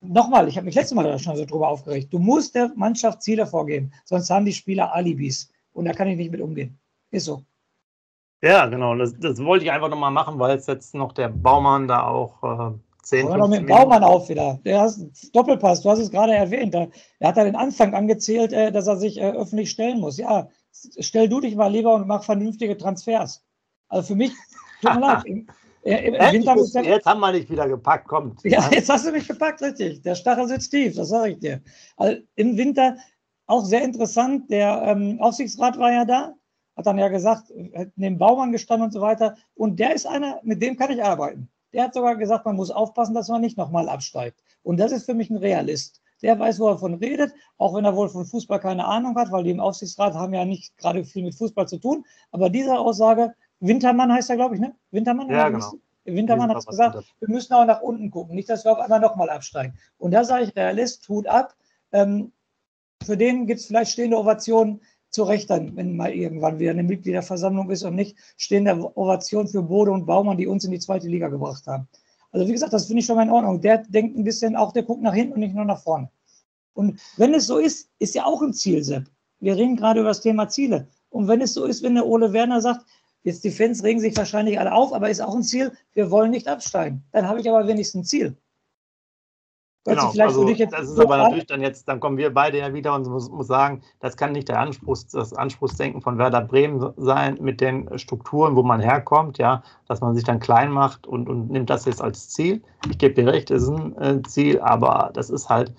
Nochmal, 0.00 0.48
ich 0.48 0.56
habe 0.56 0.66
mich 0.66 0.74
letztes 0.74 0.94
Mal 0.94 1.18
schon 1.18 1.36
so 1.36 1.44
drüber 1.44 1.68
aufgeregt. 1.68 2.12
Du 2.12 2.18
musst 2.18 2.54
der 2.54 2.70
Mannschaft 2.76 3.22
Ziele 3.22 3.46
vorgeben, 3.46 3.92
sonst 4.04 4.30
haben 4.30 4.44
die 4.44 4.52
Spieler 4.52 4.94
Alibis. 4.94 5.50
Und 5.72 5.86
da 5.86 5.92
kann 5.92 6.08
ich 6.08 6.16
nicht 6.16 6.30
mit 6.30 6.40
umgehen. 6.40 6.78
Ist 7.10 7.24
so. 7.24 7.42
Ja, 8.42 8.66
genau. 8.66 8.94
Das, 8.94 9.14
das 9.18 9.42
wollte 9.42 9.64
ich 9.64 9.70
einfach 9.70 9.88
nochmal 9.88 10.10
machen, 10.10 10.38
weil 10.38 10.56
es 10.56 10.66
jetzt 10.66 10.94
noch 10.94 11.12
der 11.12 11.28
Baumann 11.28 11.88
da 11.88 12.06
auch 12.06 12.42
äh, 12.42 12.78
10 13.02 13.28
Hör 13.28 13.38
noch 13.38 13.48
mit 13.48 13.60
dem 13.60 13.66
Baumann 13.66 14.02
auf 14.02 14.28
wieder. 14.28 14.58
Der 14.64 14.80
hat 14.80 14.94
Doppelpass, 15.32 15.82
du 15.82 15.90
hast 15.90 16.00
es 16.00 16.10
gerade 16.10 16.34
erwähnt. 16.34 16.74
Er 16.74 16.88
hat 17.28 17.36
da 17.36 17.44
den 17.44 17.56
Anfang 17.56 17.94
angezählt, 17.94 18.52
äh, 18.52 18.72
dass 18.72 18.86
er 18.86 18.96
sich 18.96 19.18
äh, 19.18 19.30
öffentlich 19.30 19.70
stellen 19.70 20.00
muss. 20.00 20.18
Ja, 20.18 20.48
stell 20.98 21.28
du 21.28 21.40
dich 21.40 21.54
mal 21.54 21.68
lieber 21.68 21.94
und 21.94 22.06
mach 22.06 22.24
vernünftige 22.24 22.76
Transfers. 22.76 23.44
Also 23.88 24.08
für 24.08 24.16
mich, 24.16 24.32
tut 24.82 24.94
mir 24.94 25.00
leid. 25.06 25.24
Im, 25.24 25.46
im 25.86 26.14
Winter 26.14 26.54
muss 26.54 26.72
der, 26.72 26.84
jetzt 26.84 27.06
haben 27.06 27.20
wir 27.20 27.32
dich 27.32 27.48
wieder 27.48 27.68
gepackt, 27.68 28.08
kommt. 28.08 28.40
Ja, 28.44 28.68
jetzt 28.70 28.88
hast 28.88 29.06
du 29.06 29.12
mich 29.12 29.28
gepackt, 29.28 29.62
richtig. 29.62 30.02
Der 30.02 30.14
Stachel 30.14 30.48
sitzt 30.48 30.70
tief, 30.70 30.96
das 30.96 31.08
sage 31.08 31.32
ich 31.32 31.38
dir. 31.38 31.60
Also 31.96 32.20
Im 32.34 32.56
Winter 32.56 32.96
auch 33.46 33.64
sehr 33.64 33.82
interessant, 33.82 34.50
der 34.50 34.82
ähm, 34.82 35.20
Aufsichtsrat 35.20 35.78
war 35.78 35.92
ja 35.92 36.04
da, 36.04 36.34
hat 36.76 36.86
dann 36.86 36.98
ja 36.98 37.08
gesagt, 37.08 37.52
neben 37.96 38.18
Baumann 38.18 38.52
gestanden 38.52 38.86
und 38.86 38.92
so 38.92 39.00
weiter. 39.00 39.36
Und 39.54 39.78
der 39.78 39.94
ist 39.94 40.06
einer, 40.06 40.40
mit 40.42 40.60
dem 40.60 40.76
kann 40.76 40.90
ich 40.90 41.02
arbeiten. 41.02 41.48
Der 41.72 41.84
hat 41.84 41.94
sogar 41.94 42.16
gesagt, 42.16 42.44
man 42.44 42.56
muss 42.56 42.70
aufpassen, 42.70 43.14
dass 43.14 43.28
man 43.28 43.40
nicht 43.40 43.56
nochmal 43.56 43.88
absteigt. 43.88 44.42
Und 44.62 44.78
das 44.78 44.92
ist 44.92 45.06
für 45.06 45.14
mich 45.14 45.30
ein 45.30 45.36
Realist. 45.36 46.02
Der 46.22 46.38
weiß, 46.38 46.58
wo 46.58 46.68
er 46.68 46.78
von 46.78 46.94
redet, 46.94 47.32
auch 47.58 47.74
wenn 47.74 47.84
er 47.84 47.94
wohl 47.94 48.08
von 48.08 48.24
Fußball 48.24 48.58
keine 48.58 48.86
Ahnung 48.86 49.14
hat, 49.16 49.30
weil 49.30 49.44
die 49.44 49.50
im 49.50 49.60
Aufsichtsrat 49.60 50.14
haben 50.14 50.32
ja 50.32 50.44
nicht 50.44 50.76
gerade 50.78 51.04
viel 51.04 51.22
mit 51.22 51.34
Fußball 51.34 51.68
zu 51.68 51.78
tun. 51.78 52.04
Aber 52.30 52.48
diese 52.48 52.78
Aussage, 52.78 53.34
Wintermann 53.60 54.12
heißt 54.12 54.30
er, 54.30 54.36
glaube 54.36 54.54
ich, 54.54 54.60
ne? 54.60 54.74
Wintermann? 54.90 55.30
Ja, 55.30 55.48
genau. 55.48 55.72
Wintermann 56.04 56.50
hat 56.50 56.66
gesagt, 56.66 57.04
wir 57.18 57.28
müssen 57.28 57.52
auch 57.52 57.64
nach 57.64 57.80
unten 57.80 58.10
gucken, 58.10 58.36
nicht, 58.36 58.48
dass 58.48 58.64
wir 58.64 58.72
auf 58.72 58.78
einmal 58.78 59.00
nochmal 59.00 59.28
absteigen. 59.28 59.76
Und 59.98 60.12
da 60.12 60.24
sage 60.24 60.44
ich 60.44 60.56
Realist, 60.56 61.08
Hut 61.08 61.26
ab. 61.26 61.56
Ähm, 61.92 62.32
für 63.04 63.16
den 63.16 63.46
gibt 63.46 63.60
es 63.60 63.66
vielleicht 63.66 63.92
stehende 63.92 64.18
Ovationen 64.18 64.80
zu 65.10 65.24
Recht 65.24 65.50
dann, 65.50 65.76
wenn 65.76 65.96
mal 65.96 66.12
irgendwann 66.12 66.58
wieder 66.58 66.72
eine 66.72 66.82
Mitgliederversammlung 66.82 67.70
ist 67.70 67.82
und 67.82 67.94
nicht 67.94 68.16
stehende 68.36 68.96
Ovationen 68.96 69.48
für 69.48 69.62
Bode 69.62 69.90
und 69.90 70.06
Baumann, 70.06 70.36
die 70.36 70.46
uns 70.46 70.64
in 70.64 70.70
die 70.70 70.78
zweite 70.78 71.08
Liga 71.08 71.28
gebracht 71.28 71.66
haben. 71.66 71.88
Also 72.32 72.46
wie 72.46 72.52
gesagt, 72.52 72.72
das 72.72 72.86
finde 72.86 73.00
ich 73.00 73.06
schon 73.06 73.16
mal 73.16 73.22
in 73.22 73.30
Ordnung. 73.30 73.60
Der 73.60 73.78
denkt 73.78 74.16
ein 74.16 74.24
bisschen 74.24 74.56
auch, 74.56 74.72
der 74.72 74.82
guckt 74.82 75.02
nach 75.02 75.14
hinten 75.14 75.34
und 75.34 75.40
nicht 75.40 75.54
nur 75.54 75.64
nach 75.64 75.82
vorne. 75.82 76.10
Und 76.74 77.00
wenn 77.16 77.32
es 77.32 77.46
so 77.46 77.58
ist, 77.58 77.88
ist 77.98 78.14
ja 78.14 78.26
auch 78.26 78.42
ein 78.42 78.52
Ziel, 78.52 78.84
Sepp. 78.84 79.04
Wir 79.40 79.56
reden 79.56 79.76
gerade 79.76 80.00
über 80.00 80.10
das 80.10 80.20
Thema 80.20 80.48
Ziele. 80.48 80.88
Und 81.08 81.28
wenn 81.28 81.40
es 81.40 81.54
so 81.54 81.64
ist, 81.64 81.82
wenn 81.82 81.94
der 81.94 82.06
Ole 82.06 82.32
Werner 82.32 82.60
sagt, 82.60 82.84
jetzt 83.26 83.42
die 83.42 83.50
Fans 83.50 83.82
regen 83.82 84.00
sich 84.00 84.16
wahrscheinlich 84.16 84.58
alle 84.58 84.72
auf, 84.72 84.92
aber 84.92 85.10
ist 85.10 85.20
auch 85.20 85.34
ein 85.34 85.42
Ziel, 85.42 85.72
wir 85.92 86.10
wollen 86.10 86.30
nicht 86.30 86.46
absteigen. 86.46 87.02
Dann 87.10 87.28
habe 87.28 87.40
ich 87.40 87.50
aber 87.50 87.66
wenigstens 87.66 88.02
ein 88.02 88.04
Ziel. 88.04 88.36
Genau, 89.84 90.10
also 90.18 90.44
das 90.52 90.90
ist 90.90 90.98
aber 90.98 91.16
natürlich 91.16 91.46
dann 91.46 91.60
jetzt, 91.60 91.86
dann 91.86 92.00
kommen 92.00 92.16
wir 92.16 92.34
beide 92.34 92.58
ja 92.58 92.74
wieder 92.74 92.94
und 92.94 93.06
muss, 93.06 93.30
muss 93.30 93.46
sagen, 93.46 93.82
das 94.00 94.16
kann 94.16 94.32
nicht 94.32 94.48
der 94.48 94.58
Anspruch, 94.58 94.98
das 95.12 95.32
Anspruchsdenken 95.32 96.02
von 96.02 96.18
Werder 96.18 96.40
Bremen 96.40 96.92
sein 96.96 97.38
mit 97.40 97.60
den 97.60 97.96
Strukturen, 97.96 98.56
wo 98.56 98.64
man 98.64 98.80
herkommt, 98.80 99.38
ja, 99.38 99.62
dass 99.86 100.00
man 100.00 100.14
sich 100.16 100.24
dann 100.24 100.40
klein 100.40 100.72
macht 100.72 101.06
und, 101.06 101.28
und 101.28 101.50
nimmt 101.50 101.70
das 101.70 101.84
jetzt 101.84 102.02
als 102.02 102.30
Ziel. 102.30 102.62
Ich 102.90 102.98
gebe 102.98 103.14
dir 103.14 103.32
recht, 103.32 103.50
es 103.52 103.62
ist 103.62 103.68
ein 103.68 103.96
äh, 103.98 104.22
Ziel, 104.22 104.60
aber 104.60 105.10
das 105.14 105.30
ist 105.30 105.48
halt, 105.48 105.72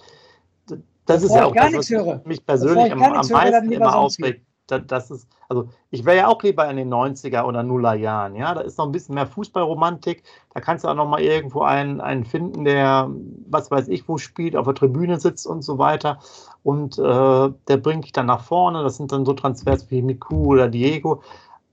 das 1.06 1.22
Bevor 1.22 1.26
ist 1.26 1.36
ja 1.36 1.46
auch 1.46 1.56
das, 1.56 1.74
was 1.74 1.90
höre. 1.90 2.22
mich 2.24 2.46
persönlich 2.46 2.92
am, 2.92 3.04
am 3.04 3.28
meisten 3.28 3.72
immer 3.72 3.96
aufregt. 3.96 4.47
Das 4.68 5.12
ist, 5.12 5.28
also 5.50 5.70
ich 5.92 6.06
wäre 6.06 6.18
ja 6.18 6.28
auch 6.28 6.42
lieber 6.44 6.70
in 6.70 6.78
den 6.78 6.94
90er 6.94 7.44
oder 7.44 7.64
Nuller 7.64 7.94
Jahren, 7.94 8.36
ja, 8.36 8.54
da 8.54 8.62
ist 8.62 8.78
noch 8.78 8.86
ein 8.86 8.92
bisschen 8.92 9.16
mehr 9.16 9.28
Fußballromantik, 9.28 10.24
da 10.54 10.60
kannst 10.60 10.84
du 10.84 10.90
auch 10.90 10.96
noch 10.96 11.08
mal 11.08 11.22
irgendwo 11.22 11.62
einen, 11.62 12.02
einen 12.02 12.26
finden, 12.26 12.66
der, 12.66 13.10
was 13.50 13.72
weiß 13.72 13.88
ich, 13.88 14.08
wo 14.08 14.18
spielt, 14.18 14.56
auf 14.56 14.66
der 14.66 14.76
Tribüne 14.76 15.20
sitzt 15.20 15.48
und 15.48 15.62
so 15.62 15.78
weiter. 15.78 16.20
Und 16.64 16.98
äh, 16.98 17.02
der 17.02 17.78
bringt 17.78 18.06
dich 18.06 18.12
dann 18.12 18.26
nach 18.26 18.44
vorne, 18.44 18.84
das 18.84 18.98
sind 18.98 19.12
dann 19.12 19.26
so 19.26 19.34
Transfers 19.34 19.90
wie 19.90 20.02
Miku 20.02 20.54
oder 20.54 20.68
Diego, 20.68 21.22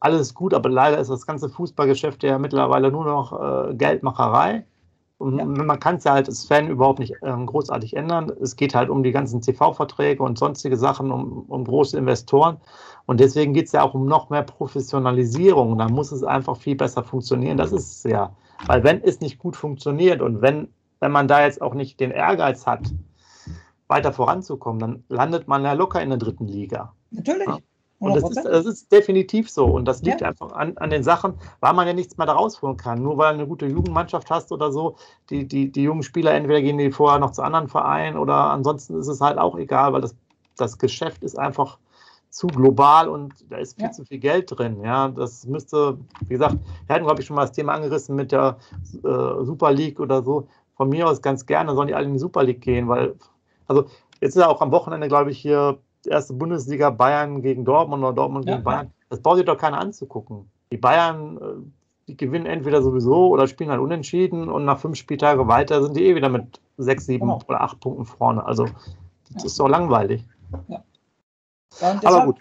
alles 0.00 0.34
gut, 0.34 0.54
aber 0.54 0.68
leider 0.68 0.98
ist 0.98 1.08
das 1.10 1.26
ganze 1.26 1.48
Fußballgeschäft 1.48 2.22
ja 2.22 2.38
mittlerweile 2.38 2.92
nur 2.92 3.06
noch 3.06 3.32
äh, 3.32 3.74
Geldmacherei 3.74 4.64
und 5.18 5.38
ja. 5.38 5.44
man 5.44 5.78
kann 5.78 5.96
es 5.96 6.04
ja 6.04 6.12
halt 6.12 6.28
als 6.28 6.44
Fan 6.44 6.68
überhaupt 6.68 6.98
nicht 6.98 7.14
ähm, 7.22 7.46
großartig 7.46 7.96
ändern. 7.96 8.32
Es 8.40 8.56
geht 8.56 8.74
halt 8.74 8.90
um 8.90 9.02
die 9.02 9.12
ganzen 9.12 9.40
TV-Verträge 9.40 10.22
und 10.22 10.38
sonstige 10.38 10.76
Sachen, 10.76 11.12
um, 11.12 11.44
um 11.48 11.64
große 11.64 11.96
Investoren. 11.96 12.58
Und 13.06 13.20
deswegen 13.20 13.52
geht 13.52 13.66
es 13.66 13.72
ja 13.72 13.82
auch 13.82 13.94
um 13.94 14.06
noch 14.06 14.30
mehr 14.30 14.42
Professionalisierung. 14.42 15.78
Da 15.78 15.88
muss 15.88 16.10
es 16.10 16.24
einfach 16.24 16.56
viel 16.56 16.74
besser 16.74 17.04
funktionieren. 17.04 17.56
Das 17.56 17.72
ist 17.72 18.04
es 18.04 18.10
ja. 18.10 18.34
Weil 18.66 18.82
wenn 18.82 19.02
es 19.02 19.20
nicht 19.20 19.38
gut 19.38 19.56
funktioniert 19.56 20.20
und 20.20 20.42
wenn, 20.42 20.68
wenn 21.00 21.12
man 21.12 21.28
da 21.28 21.44
jetzt 21.44 21.62
auch 21.62 21.74
nicht 21.74 22.00
den 22.00 22.10
Ehrgeiz 22.10 22.66
hat, 22.66 22.92
weiter 23.86 24.12
voranzukommen, 24.12 24.80
dann 24.80 25.04
landet 25.08 25.46
man 25.46 25.62
ja 25.62 25.74
locker 25.74 26.02
in 26.02 26.08
der 26.08 26.18
dritten 26.18 26.48
Liga. 26.48 26.94
Natürlich. 27.10 27.46
Ja. 27.46 27.58
Und 28.04 28.14
das 28.14 28.30
ist, 28.30 28.44
das 28.44 28.66
ist, 28.66 28.92
definitiv 28.92 29.50
so. 29.50 29.66
Und 29.66 29.86
das 29.86 30.02
liegt 30.02 30.20
ja. 30.20 30.28
einfach 30.28 30.52
an, 30.52 30.76
an 30.76 30.90
den 30.90 31.02
Sachen, 31.02 31.34
weil 31.60 31.72
man 31.72 31.86
ja 31.86 31.92
nichts 31.92 32.16
mehr 32.16 32.26
da 32.26 32.34
rausholen 32.34 32.76
kann. 32.76 33.02
Nur 33.02 33.16
weil 33.16 33.34
du 33.34 33.40
eine 33.40 33.48
gute 33.48 33.66
Jugendmannschaft 33.66 34.30
hast 34.30 34.52
oder 34.52 34.70
so, 34.70 34.96
die, 35.30 35.46
die, 35.46 35.72
die 35.72 35.82
jungen 35.82 36.02
Spieler, 36.02 36.32
entweder 36.32 36.60
gehen 36.60 36.78
die 36.78 36.90
vorher 36.90 37.18
noch 37.18 37.32
zu 37.32 37.42
anderen 37.42 37.68
Vereinen 37.68 38.16
oder 38.18 38.50
ansonsten 38.50 38.98
ist 38.98 39.08
es 39.08 39.20
halt 39.20 39.38
auch 39.38 39.56
egal, 39.56 39.92
weil 39.92 40.00
das, 40.00 40.14
das 40.56 40.78
Geschäft 40.78 41.24
ist 41.24 41.38
einfach 41.38 41.78
zu 42.34 42.48
global 42.48 43.08
und 43.08 43.32
da 43.48 43.58
ist 43.58 43.76
viel 43.76 43.84
ja. 43.84 43.92
zu 43.92 44.04
viel 44.04 44.18
Geld 44.18 44.46
drin. 44.50 44.82
Ja, 44.82 45.08
das 45.08 45.46
müsste, 45.46 45.98
wie 46.26 46.34
gesagt, 46.34 46.56
wir 46.86 46.94
hatten, 46.94 47.04
glaube 47.04 47.20
ich, 47.20 47.26
schon 47.26 47.36
mal 47.36 47.42
das 47.42 47.52
Thema 47.52 47.74
angerissen 47.74 48.16
mit 48.16 48.32
der 48.32 48.58
äh, 48.92 49.44
Super 49.44 49.72
League 49.72 50.00
oder 50.00 50.22
so. 50.22 50.48
Von 50.76 50.88
mir 50.88 51.08
aus 51.08 51.22
ganz 51.22 51.46
gerne 51.46 51.74
sollen 51.74 51.86
die 51.86 51.94
alle 51.94 52.06
in 52.06 52.14
die 52.14 52.18
Super 52.18 52.42
League 52.42 52.60
gehen, 52.60 52.88
weil, 52.88 53.14
also 53.68 53.84
jetzt 54.20 54.34
ist 54.34 54.42
ja 54.42 54.48
auch 54.48 54.60
am 54.60 54.72
Wochenende, 54.72 55.06
glaube 55.06 55.30
ich, 55.30 55.38
hier 55.38 55.78
erste 56.06 56.34
Bundesliga 56.34 56.90
Bayern 56.90 57.42
gegen 57.42 57.64
Dortmund 57.64 58.02
oder 58.02 58.12
Dortmund 58.12 58.46
ja, 58.46 58.54
gegen 58.54 58.64
Bayern. 58.64 58.90
Das 59.10 59.20
braucht 59.20 59.36
sich 59.36 59.46
doch 59.46 59.58
keiner 59.58 59.78
anzugucken. 59.78 60.50
Die 60.72 60.76
Bayern, 60.76 61.36
äh, 61.36 62.08
die 62.08 62.16
gewinnen 62.16 62.46
entweder 62.46 62.82
sowieso 62.82 63.28
oder 63.28 63.46
spielen 63.46 63.70
halt 63.70 63.80
unentschieden 63.80 64.48
und 64.48 64.64
nach 64.64 64.78
fünf 64.78 64.96
Spieltagen 64.96 65.46
weiter 65.48 65.82
sind 65.82 65.96
die 65.96 66.04
eh 66.04 66.14
wieder 66.14 66.28
mit 66.28 66.60
sechs, 66.76 67.06
sieben 67.06 67.26
genau. 67.26 67.40
oder 67.46 67.60
acht 67.60 67.80
Punkten 67.80 68.04
vorne. 68.04 68.44
Also 68.44 68.64
das 69.32 69.42
ja. 69.42 69.46
ist 69.46 69.60
doch 69.60 69.68
langweilig. 69.68 70.24
Ja. 70.68 70.82
Aber 71.80 72.26
gut. 72.26 72.38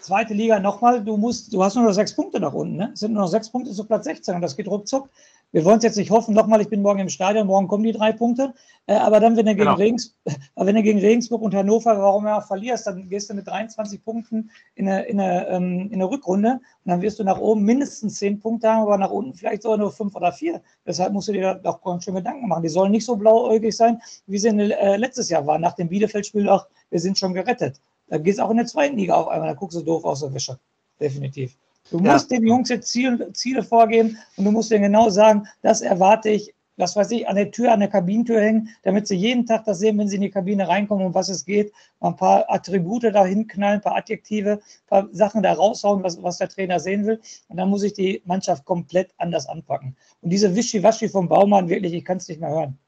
Zweite 0.00 0.34
Liga 0.34 0.60
nochmal, 0.60 1.02
du 1.02 1.16
musst, 1.16 1.52
du 1.52 1.62
hast 1.62 1.74
nur 1.74 1.84
noch 1.84 1.92
sechs 1.92 2.14
Punkte 2.14 2.38
nach 2.40 2.52
unten, 2.52 2.76
ne? 2.76 2.90
Es 2.92 3.00
sind 3.00 3.12
nur 3.14 3.22
noch 3.22 3.28
sechs 3.28 3.50
Punkte 3.50 3.72
zu 3.72 3.84
Platz 3.84 4.04
16 4.04 4.34
und 4.34 4.42
das 4.42 4.54
geht 4.54 4.68
ruckzuck. 4.68 5.08
Wir 5.50 5.64
wollen 5.64 5.78
es 5.78 5.84
jetzt 5.84 5.96
nicht 5.96 6.10
hoffen, 6.10 6.34
nochmal, 6.34 6.60
ich 6.60 6.68
bin 6.68 6.82
morgen 6.82 7.00
im 7.00 7.08
Stadion, 7.08 7.46
morgen 7.46 7.68
kommen 7.68 7.82
die 7.82 7.92
drei 7.92 8.12
Punkte. 8.12 8.52
Äh, 8.86 8.96
aber 8.96 9.18
dann, 9.18 9.36
wenn 9.36 9.46
du, 9.46 9.52
gegen 9.52 9.64
genau. 9.64 9.76
Regens, 9.76 10.14
wenn 10.56 10.74
du 10.74 10.82
gegen 10.82 10.98
Regensburg 10.98 11.40
und 11.40 11.54
Hannover, 11.54 11.98
warum 11.98 12.26
ja 12.26 12.38
auch 12.38 12.46
verlierst, 12.46 12.86
dann 12.86 13.08
gehst 13.08 13.30
du 13.30 13.34
mit 13.34 13.46
23 13.46 14.04
Punkten 14.04 14.50
in 14.74 14.88
eine, 14.88 15.04
in, 15.04 15.18
eine, 15.18 15.48
ähm, 15.48 15.88
in 15.90 15.94
eine 15.94 16.10
Rückrunde 16.10 16.60
und 16.84 16.90
dann 16.90 17.00
wirst 17.00 17.18
du 17.18 17.24
nach 17.24 17.38
oben 17.38 17.62
mindestens 17.62 18.16
10 18.16 18.40
Punkte 18.40 18.68
haben, 18.68 18.82
aber 18.82 18.98
nach 18.98 19.10
unten 19.10 19.34
vielleicht 19.34 19.62
sogar 19.62 19.78
nur 19.78 19.90
5 19.90 20.14
oder 20.14 20.32
4. 20.32 20.60
Deshalb 20.86 21.14
musst 21.14 21.28
du 21.28 21.32
dir 21.32 21.54
da 21.54 21.70
auch 21.70 21.82
ganz 21.82 22.04
schön 22.04 22.14
Gedanken 22.14 22.46
machen. 22.46 22.62
Die 22.62 22.68
sollen 22.68 22.92
nicht 22.92 23.06
so 23.06 23.16
blauäugig 23.16 23.74
sein, 23.74 24.02
wie 24.26 24.38
sie 24.38 24.48
äh, 24.48 24.96
letztes 24.96 25.30
Jahr 25.30 25.46
waren, 25.46 25.62
nach 25.62 25.74
dem 25.74 25.88
Bielefeld-Spiel 25.88 26.48
auch, 26.48 26.66
wir 26.90 27.00
sind 27.00 27.18
schon 27.18 27.32
gerettet. 27.32 27.80
Da 28.08 28.18
geht 28.18 28.34
es 28.34 28.40
auch 28.40 28.50
in 28.50 28.58
der 28.58 28.66
zweiten 28.66 28.98
Liga 28.98 29.14
auf 29.14 29.28
einmal, 29.28 29.48
da 29.48 29.54
guckst 29.54 29.78
du 29.78 29.82
doof 29.82 30.04
aus 30.04 30.20
der 30.20 30.34
Wäsche. 30.34 30.58
Definitiv. 31.00 31.56
Du 31.90 31.98
musst 31.98 32.30
ja. 32.30 32.38
den 32.38 32.46
Jungs 32.46 32.68
jetzt 32.68 32.88
Ziel, 32.88 33.30
Ziele 33.32 33.62
vorgeben 33.62 34.18
und 34.36 34.44
du 34.44 34.50
musst 34.50 34.70
denen 34.70 34.84
genau 34.84 35.10
sagen, 35.10 35.46
das 35.62 35.80
erwarte 35.80 36.30
ich, 36.30 36.54
was 36.76 36.94
weiß 36.94 37.10
ich, 37.10 37.28
an 37.28 37.36
der 37.36 37.50
Tür, 37.50 37.72
an 37.72 37.80
der 37.80 37.88
Kabinentür 37.88 38.40
hängen, 38.40 38.68
damit 38.82 39.08
sie 39.08 39.16
jeden 39.16 39.46
Tag 39.46 39.64
das 39.64 39.80
sehen, 39.80 39.98
wenn 39.98 40.08
sie 40.08 40.16
in 40.16 40.22
die 40.22 40.30
Kabine 40.30 40.68
reinkommen, 40.68 41.06
um 41.06 41.14
was 41.14 41.28
es 41.28 41.44
geht, 41.44 41.72
mal 41.98 42.10
ein 42.10 42.16
paar 42.16 42.44
Attribute 42.48 43.04
da 43.04 43.24
hinknallen, 43.24 43.78
ein 43.78 43.82
paar 43.82 43.96
Adjektive, 43.96 44.52
ein 44.52 44.86
paar 44.86 45.08
Sachen 45.12 45.42
da 45.42 45.52
raushauen, 45.52 46.02
was, 46.02 46.22
was 46.22 46.38
der 46.38 46.48
Trainer 46.48 46.78
sehen 46.78 47.04
will. 47.04 47.20
Und 47.48 47.56
dann 47.56 47.68
muss 47.68 47.82
ich 47.82 47.94
die 47.94 48.22
Mannschaft 48.26 48.64
komplett 48.64 49.12
anders 49.18 49.48
anpacken. 49.48 49.96
Und 50.20 50.30
diese 50.30 50.54
Wischiwaschi 50.54 51.08
vom 51.08 51.28
Baumann, 51.28 51.68
wirklich, 51.68 51.94
ich 51.94 52.04
kann 52.04 52.18
es 52.18 52.28
nicht 52.28 52.40
mehr 52.40 52.50
hören. 52.50 52.78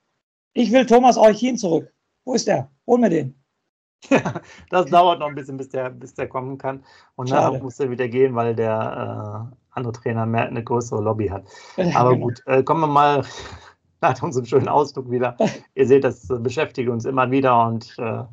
Ich 0.52 0.70
will 0.70 0.86
Thomas 0.86 1.16
Euchin 1.16 1.56
zurück. 1.56 1.92
Wo 2.24 2.34
ist 2.34 2.46
der? 2.46 2.70
Hol 2.86 2.98
mir 2.98 3.10
den. 3.10 3.34
Ja, 4.08 4.20
das 4.70 4.86
dauert 4.86 5.20
noch 5.20 5.28
ein 5.28 5.34
bisschen, 5.34 5.56
bis 5.56 5.68
der, 5.68 5.90
bis 5.90 6.14
der 6.14 6.28
kommen 6.28 6.58
kann. 6.58 6.82
Und 7.16 7.30
nachher 7.30 7.62
muss 7.62 7.80
er 7.80 7.90
wieder 7.90 8.08
gehen, 8.08 8.34
weil 8.34 8.54
der 8.54 9.50
äh, 9.50 9.56
andere 9.72 9.92
Trainer 9.92 10.26
mehr 10.26 10.46
eine 10.46 10.64
größere 10.64 11.02
Lobby 11.02 11.28
hat. 11.28 11.44
Aber 11.94 12.14
genau. 12.14 12.26
gut, 12.26 12.42
äh, 12.46 12.62
kommen 12.62 12.80
wir 12.80 12.86
mal 12.86 13.24
nach 14.00 14.22
unserem 14.22 14.46
schönen 14.46 14.68
Ausdruck 14.68 15.10
wieder. 15.10 15.36
ihr 15.74 15.86
seht, 15.86 16.04
das 16.04 16.26
beschäftigt 16.28 16.88
uns 16.88 17.04
immer 17.04 17.30
wieder 17.30 17.66
und 17.66 17.94
äh, 17.98 18.24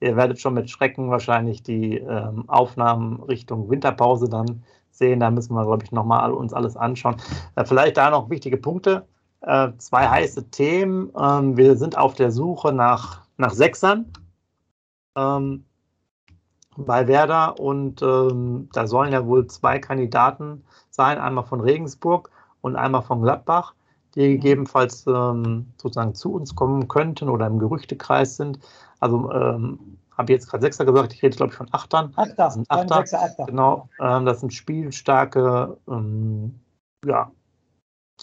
ihr 0.00 0.16
werdet 0.16 0.40
schon 0.40 0.54
mit 0.54 0.70
Schrecken 0.70 1.10
wahrscheinlich 1.10 1.62
die 1.62 1.98
ähm, 1.98 2.48
Aufnahmen 2.48 3.22
Richtung 3.24 3.68
Winterpause 3.68 4.28
dann 4.28 4.62
sehen. 4.90 5.20
Da 5.20 5.30
müssen 5.30 5.54
wir, 5.54 5.64
glaube 5.64 5.84
ich, 5.84 5.92
nochmal 5.92 6.32
uns 6.32 6.54
alles 6.54 6.76
anschauen. 6.76 7.16
Äh, 7.56 7.64
vielleicht 7.64 7.98
da 7.98 8.10
noch 8.10 8.30
wichtige 8.30 8.56
Punkte. 8.56 9.06
Äh, 9.42 9.68
zwei 9.78 10.08
heiße 10.08 10.50
Themen. 10.50 11.12
Ähm, 11.18 11.56
wir 11.56 11.76
sind 11.76 11.96
auf 11.96 12.14
der 12.14 12.30
Suche 12.30 12.72
nach, 12.72 13.22
nach 13.36 13.52
Sechsern 13.52 14.06
ähm, 15.16 15.64
bei 16.76 17.08
Werder 17.08 17.58
und 17.58 18.02
ähm, 18.02 18.68
da 18.72 18.86
sollen 18.86 19.12
ja 19.12 19.26
wohl 19.26 19.46
zwei 19.46 19.78
Kandidaten 19.78 20.64
sein, 20.90 21.18
einmal 21.18 21.44
von 21.44 21.60
Regensburg 21.60 22.30
und 22.60 22.76
einmal 22.76 23.02
von 23.02 23.22
Gladbach, 23.22 23.74
die 24.14 24.20
mhm. 24.20 24.32
gegebenenfalls 24.32 25.06
ähm, 25.06 25.66
sozusagen 25.76 26.14
zu 26.14 26.32
uns 26.32 26.54
kommen 26.54 26.88
könnten 26.88 27.28
oder 27.28 27.46
im 27.46 27.58
Gerüchtekreis 27.58 28.36
sind. 28.36 28.58
Also 29.00 29.30
ähm, 29.32 29.98
habe 30.16 30.32
jetzt 30.32 30.48
gerade 30.48 30.62
Sechser 30.62 30.84
gesagt, 30.84 31.14
ich 31.14 31.22
rede 31.22 31.36
glaube 31.36 31.52
ich 31.52 31.56
von 31.56 31.68
Achtern. 31.72 32.12
Achter, 32.16 32.34
das 32.36 32.54
sind 32.54 32.70
Achter, 32.70 32.96
Sechser, 32.96 33.22
Achter. 33.22 33.46
Genau, 33.46 33.88
ähm, 34.00 34.26
das 34.26 34.40
sind 34.40 34.52
spielstarke 34.52 35.76
ähm, 35.88 36.60
ja, 37.04 37.30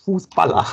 Fußballer, 0.03 0.65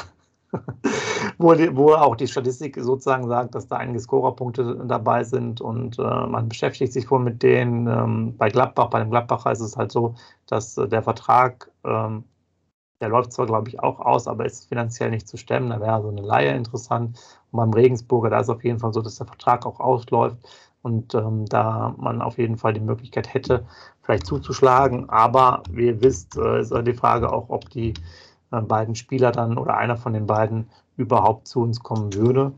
wo, 1.39 1.55
die, 1.55 1.75
wo, 1.77 1.95
auch 1.95 2.17
die 2.17 2.29
Statistik 2.29 2.77
sozusagen 2.81 3.29
sagt, 3.29 3.55
dass 3.55 3.69
da 3.69 3.77
einige 3.77 4.01
Scorerpunkte 4.01 4.85
dabei 4.87 5.25
sind 5.25 5.61
und 5.61 5.99
äh, 5.99 6.03
man 6.03 6.49
beschäftigt 6.49 6.93
sich 6.93 7.11
wohl 7.11 7.21
mit 7.21 7.43
denen. 7.43 7.87
Ähm, 7.87 8.37
bei 8.37 8.49
Gladbach, 8.49 8.91
bei 8.91 9.01
dem 9.01 9.11
Gladbacher 9.11 9.53
ist 9.53 9.61
es 9.61 9.77
halt 9.77 9.93
so, 9.93 10.15
dass 10.47 10.77
äh, 10.79 10.89
der 10.89 11.03
Vertrag, 11.03 11.71
ähm, 11.85 12.25
der 13.01 13.09
läuft 13.09 13.33
zwar, 13.33 13.47
glaube 13.47 13.69
ich, 13.69 13.81
auch 13.81 14.01
aus, 14.01 14.29
aber 14.29 14.47
ist 14.47 14.69
finanziell 14.69 15.11
nicht 15.11 15.29
zu 15.29 15.37
stemmen. 15.37 15.71
Da 15.71 15.81
wäre 15.81 16.03
so 16.03 16.09
eine 16.09 16.23
Laie 16.23 16.55
interessant. 16.55 17.19
Und 17.51 17.59
beim 17.59 17.73
Regensburger, 17.73 18.31
da 18.31 18.41
ist 18.41 18.49
es 18.49 18.55
auf 18.55 18.65
jeden 18.65 18.79
Fall 18.79 18.93
so, 18.93 19.03
dass 19.03 19.17
der 19.17 19.27
Vertrag 19.27 19.67
auch 19.67 19.81
ausläuft 19.81 20.39
und 20.83 21.15
ähm, 21.15 21.47
da 21.47 21.95
man 21.99 22.21
auf 22.21 22.39
jeden 22.39 22.59
Fall 22.59 22.75
die 22.75 22.81
Möglichkeit 22.81 23.33
hätte, 23.33 23.67
vielleicht 24.03 24.27
zuzuschlagen. 24.27 25.09
Aber 25.09 25.63
wie 25.71 25.87
ihr 25.87 26.03
wisst, 26.03 26.37
äh, 26.37 26.61
ist 26.61 26.75
die 26.87 26.93
Frage 26.93 27.33
auch, 27.33 27.49
ob 27.49 27.71
die 27.71 27.95
äh, 28.53 28.61
beiden 28.61 28.95
Spieler 28.95 29.33
dann 29.33 29.59
oder 29.59 29.77
einer 29.77 29.97
von 29.97 30.13
den 30.13 30.27
beiden 30.27 30.69
überhaupt 30.97 31.49
zu 31.49 31.61
uns 31.61 31.81
kommen 31.81 32.15
würde. 32.15 32.53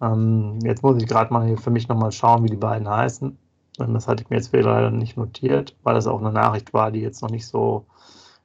Ähm, 0.00 0.58
jetzt 0.62 0.82
muss 0.82 1.00
ich 1.02 1.08
gerade 1.08 1.32
mal 1.32 1.46
hier 1.46 1.58
für 1.58 1.70
mich 1.70 1.88
nochmal 1.88 2.12
schauen, 2.12 2.44
wie 2.44 2.50
die 2.50 2.56
beiden 2.56 2.88
heißen. 2.88 3.36
Das 3.78 4.08
hatte 4.08 4.22
ich 4.22 4.30
mir 4.30 4.36
jetzt 4.36 4.52
leider 4.52 4.90
nicht 4.90 5.16
notiert, 5.16 5.76
weil 5.82 5.94
das 5.94 6.06
auch 6.06 6.20
eine 6.20 6.32
Nachricht 6.32 6.72
war, 6.72 6.90
die 6.90 7.00
jetzt 7.00 7.22
noch 7.22 7.30
nicht 7.30 7.46
so, 7.46 7.84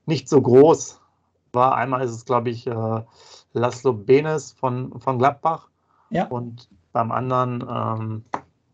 nicht 0.06 0.28
so 0.28 0.42
groß 0.42 1.00
war. 1.54 1.76
Einmal 1.76 2.02
ist 2.02 2.12
es, 2.12 2.26
glaube 2.26 2.50
ich, 2.50 2.68
äh, 2.68 3.02
Laszlo 3.54 3.94
Benes 3.94 4.52
von, 4.52 5.00
von 5.00 5.20
Gladbach. 5.20 5.70
Ja. 6.10 6.28
Und 6.28 6.68
beim 6.92 7.12
anderen 7.12 7.64
ähm, 7.70 8.26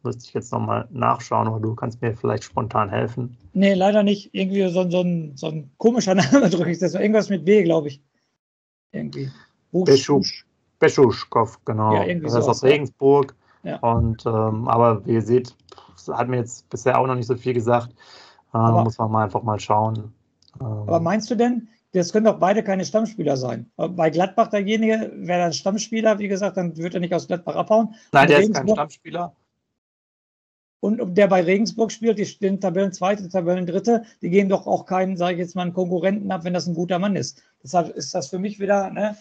müsste 0.04 0.26
ich 0.26 0.34
jetzt 0.34 0.52
nochmal 0.52 0.88
nachschauen, 0.92 1.48
aber 1.48 1.60
du 1.60 1.76
kannst 1.76 2.02
mir 2.02 2.16
vielleicht 2.16 2.44
spontan 2.44 2.90
helfen. 2.90 3.38
Nee, 3.54 3.74
leider 3.74 4.04
nicht. 4.04 4.34
Irgendwie 4.34 4.68
so, 4.70 4.90
so, 4.90 5.02
ein, 5.02 5.36
so 5.36 5.48
ein 5.48 5.70
komischer 5.78 6.16
Name 6.16 6.50
drücke 6.50 6.72
ich 6.72 6.80
das. 6.80 6.96
Irgendwas 6.96 7.30
mit 7.30 7.46
B, 7.46 7.64
glaube 7.64 7.90
ich. 7.90 8.02
Irgendwie. 8.92 9.32
Beschuschkow, 10.80 11.60
genau. 11.66 11.94
Ja, 11.94 12.14
das 12.16 12.34
ist 12.34 12.44
so 12.44 12.52
aus 12.52 12.64
Regensburg. 12.64 13.36
Ja. 13.64 13.78
Und, 13.80 14.26
ähm, 14.26 14.68
aber 14.68 15.06
wie 15.06 15.14
ihr 15.14 15.22
seht, 15.22 15.56
hat 16.12 16.28
mir 16.28 16.38
jetzt 16.38 16.70
bisher 16.70 16.98
auch 17.00 17.08
noch 17.08 17.16
nicht 17.16 17.28
so 17.28 17.36
viel 17.36 17.54
gesagt. 17.54 17.90
Äh, 18.54 18.58
aber, 18.58 18.84
muss 18.84 18.98
man 18.98 19.12
mal 19.12 19.24
einfach 19.26 19.44
mal 19.44 19.60
schauen. 19.60 20.14
Ähm, 20.62 20.66
aber 20.66 21.00
meinst 21.00 21.30
du 21.30 21.36
denn, 21.36 21.68
das 21.94 22.14
können 22.14 22.26
doch 22.26 22.40
beide 22.40 22.64
keine 22.64 22.86
Stammspieler 22.86 23.38
sein? 23.38 23.70
Bei 23.76 24.10
Gladbach 24.10 24.48
derjenige 24.50 25.12
wäre 25.16 25.42
dann 25.42 25.54
Stammspieler, 25.54 26.20
wie 26.20 26.28
gesagt, 26.28 26.58
dann 26.58 26.78
wird 26.78 26.94
er 26.94 27.00
nicht 27.00 27.14
aus 27.14 27.28
Gladbach 27.28 27.56
abhauen. 27.56 27.96
Nein, 28.12 28.28
der 28.28 28.40
ist 28.40 28.54
kein 28.54 28.70
Stammspieler. 28.70 29.34
Und 30.80 31.18
der 31.18 31.28
bei 31.28 31.42
Regensburg 31.42 31.92
spielt, 31.92 32.20
die 32.20 32.26
stehen 32.26 32.62
Tabellen 32.62 32.94
zweite, 32.94 33.28
Tabellen 33.28 33.66
dritte, 33.66 34.04
die 34.22 34.30
gehen 34.30 34.48
doch 34.48 34.68
auch 34.68 34.86
keinen, 34.86 35.18
sage 35.18 35.34
ich 35.34 35.40
jetzt 35.40 35.56
mal, 35.56 35.64
einen 35.64 35.74
Konkurrenten 35.74 36.32
ab, 36.32 36.44
wenn 36.44 36.54
das 36.54 36.68
ein 36.68 36.76
guter 36.76 37.00
Mann 37.00 37.16
ist. 37.16 37.42
Deshalb 37.64 37.90
ist 37.96 38.14
das 38.14 38.28
für 38.28 38.38
mich 38.38 38.60
wieder 38.60 38.92
ne, 38.92 39.18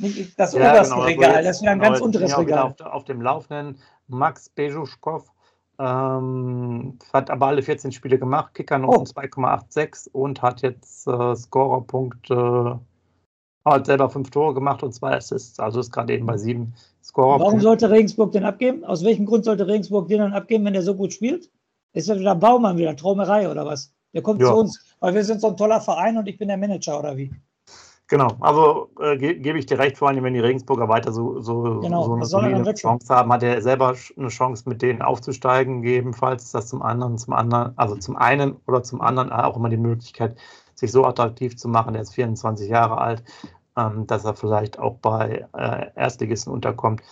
nicht 0.00 0.38
das 0.38 0.54
ja, 0.54 0.70
oberste 0.70 0.94
genau, 0.94 1.06
Regal, 1.06 1.44
das 1.44 1.56
ist 1.56 1.62
wieder 1.62 1.72
ein 1.72 1.78
genau, 1.78 1.90
ganz 1.90 2.02
unteres 2.02 2.38
Regal. 2.38 2.74
Auf, 2.78 2.80
auf, 2.80 3.04
dem 3.04 3.20
Laufenden 3.20 3.78
Max 4.08 4.48
Bejuschkow 4.48 5.30
Ähm, 5.78 6.98
hat 7.12 7.30
aber 7.30 7.46
alle 7.46 7.62
14 7.62 7.92
Spiele 7.92 8.18
gemacht, 8.18 8.54
Kicker 8.54 8.78
noch 8.78 8.88
oh. 8.88 9.02
2,86 9.02 10.10
und 10.12 10.42
hat 10.42 10.60
jetzt 10.60 11.06
äh, 11.06 11.34
Scorerpunkte, 11.34 12.80
hat 13.64 13.86
selber 13.86 14.10
fünf 14.10 14.30
Tore 14.30 14.52
gemacht 14.52 14.82
und 14.82 14.92
zwei 14.92 15.16
Assists, 15.16 15.58
also 15.58 15.80
ist 15.80 15.92
gerade 15.92 16.12
eben 16.12 16.26
bei 16.26 16.36
sieben 16.36 16.74
Scorer. 17.02 17.40
Warum 17.40 17.60
sollte 17.60 17.90
Regensburg 17.90 18.32
den 18.32 18.44
abgeben? 18.44 18.84
Aus 18.84 19.04
welchem 19.04 19.24
Grund 19.24 19.44
sollte 19.44 19.66
Regensburg 19.66 20.08
den 20.08 20.18
dann 20.18 20.34
abgeben, 20.34 20.64
wenn 20.66 20.74
der 20.74 20.82
so 20.82 20.94
gut 20.94 21.12
spielt? 21.14 21.50
Ist 21.92 22.08
das 22.08 22.18
wieder 22.18 22.34
Baumann 22.34 22.76
wieder, 22.76 22.94
Traumerei 22.94 23.50
oder 23.50 23.64
was? 23.64 23.92
Der 24.12 24.22
kommt 24.22 24.40
ja. 24.40 24.48
zu 24.48 24.56
uns, 24.56 24.96
weil 25.00 25.14
wir 25.14 25.24
sind 25.24 25.40
so 25.40 25.48
ein 25.48 25.56
toller 25.56 25.80
Verein 25.80 26.18
und 26.18 26.28
ich 26.28 26.36
bin 26.36 26.48
der 26.48 26.56
Manager 26.56 26.98
oder 26.98 27.16
wie? 27.16 27.32
Genau, 28.10 28.36
also 28.40 28.90
äh, 28.98 29.16
ge 29.16 29.34
gebe 29.34 29.56
ich 29.56 29.66
dir 29.66 29.78
recht, 29.78 29.96
vor 29.96 30.08
allem 30.08 30.24
wenn 30.24 30.34
die 30.34 30.40
Regensburger 30.40 30.88
weiter 30.88 31.12
so, 31.12 31.40
so, 31.40 31.78
genau, 31.78 32.02
so 32.02 32.14
eine 32.14 32.24
solide 32.24 32.74
Chance 32.74 33.14
haben, 33.14 33.32
hat 33.32 33.44
er 33.44 33.62
selber 33.62 33.94
eine 34.18 34.28
Chance, 34.28 34.68
mit 34.68 34.82
denen 34.82 35.00
aufzusteigen, 35.00 35.82
gegebenenfalls 35.82 36.50
das 36.50 36.66
zum 36.66 36.82
anderen, 36.82 37.18
zum 37.18 37.34
anderen, 37.34 37.72
also 37.78 37.94
zum 37.94 38.16
einen 38.16 38.56
oder 38.66 38.82
zum 38.82 39.00
anderen 39.00 39.30
auch 39.30 39.56
immer 39.56 39.68
die 39.68 39.76
Möglichkeit, 39.76 40.36
sich 40.74 40.90
so 40.90 41.04
attraktiv 41.04 41.56
zu 41.56 41.68
machen, 41.68 41.92
der 41.92 42.02
ist 42.02 42.12
24 42.12 42.68
Jahre 42.68 42.98
alt, 42.98 43.22
ähm, 43.76 44.08
dass 44.08 44.24
er 44.24 44.34
vielleicht 44.34 44.80
auch 44.80 44.96
bei 44.96 45.46
äh, 45.56 45.86
Erstligisten 45.94 46.52
unterkommt. 46.52 47.02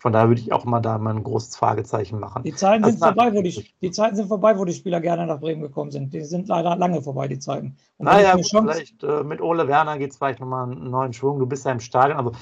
Von 0.00 0.14
daher 0.14 0.28
würde 0.28 0.40
ich 0.40 0.50
auch 0.50 0.64
mal 0.64 0.80
da 0.80 0.96
mal 0.96 1.14
ein 1.14 1.22
großes 1.22 1.56
Fragezeichen 1.56 2.18
machen. 2.18 2.42
Die 2.42 2.54
Zeiten, 2.54 2.84
sind 2.84 2.98
vorbei, 2.98 3.34
wo 3.34 3.42
die, 3.42 3.68
die 3.82 3.90
Zeiten 3.90 4.16
sind 4.16 4.28
vorbei, 4.28 4.58
wo 4.58 4.64
die 4.64 4.72
Spieler 4.72 4.98
gerne 4.98 5.26
nach 5.26 5.40
Bremen 5.40 5.60
gekommen 5.60 5.90
sind. 5.90 6.14
Die 6.14 6.22
sind 6.22 6.48
leider 6.48 6.74
lange 6.74 7.02
vorbei, 7.02 7.28
die 7.28 7.38
Zeiten. 7.38 7.76
Und 7.98 8.06
naja, 8.06 8.34
gut, 8.34 8.46
vielleicht 8.48 9.02
äh, 9.02 9.22
mit 9.22 9.42
Ole 9.42 9.68
Werner 9.68 9.98
geht 9.98 10.12
es 10.12 10.16
vielleicht 10.16 10.40
nochmal 10.40 10.70
einen 10.70 10.90
neuen 10.90 11.12
Schwung. 11.12 11.38
Du 11.38 11.44
bist 11.44 11.66
ja 11.66 11.72
im 11.72 11.80
Stadion. 11.80 12.16
Also 12.16 12.32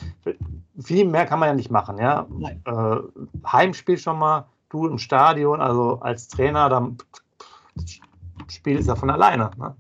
viel 0.81 1.05
mehr 1.05 1.27
kann 1.27 1.41
man 1.41 1.49
ja 1.49 1.55
nicht 1.55 1.73
machen. 1.73 1.99
Ja? 1.99 2.29
Äh, 2.65 2.97
Heimspiel 3.45 3.99
schon 3.99 4.21
mal, 4.21 4.47
du 4.69 4.87
im 4.87 4.99
Stadion, 4.99 5.61
also 5.61 5.99
als 6.01 6.29
Trainer, 6.29 6.69
dann 6.69 6.99
Spiel 8.49 8.79
ist 8.79 8.87
ja 8.87 8.95
von 8.95 9.11
alleine. 9.11 9.51
Ne? 9.59 9.75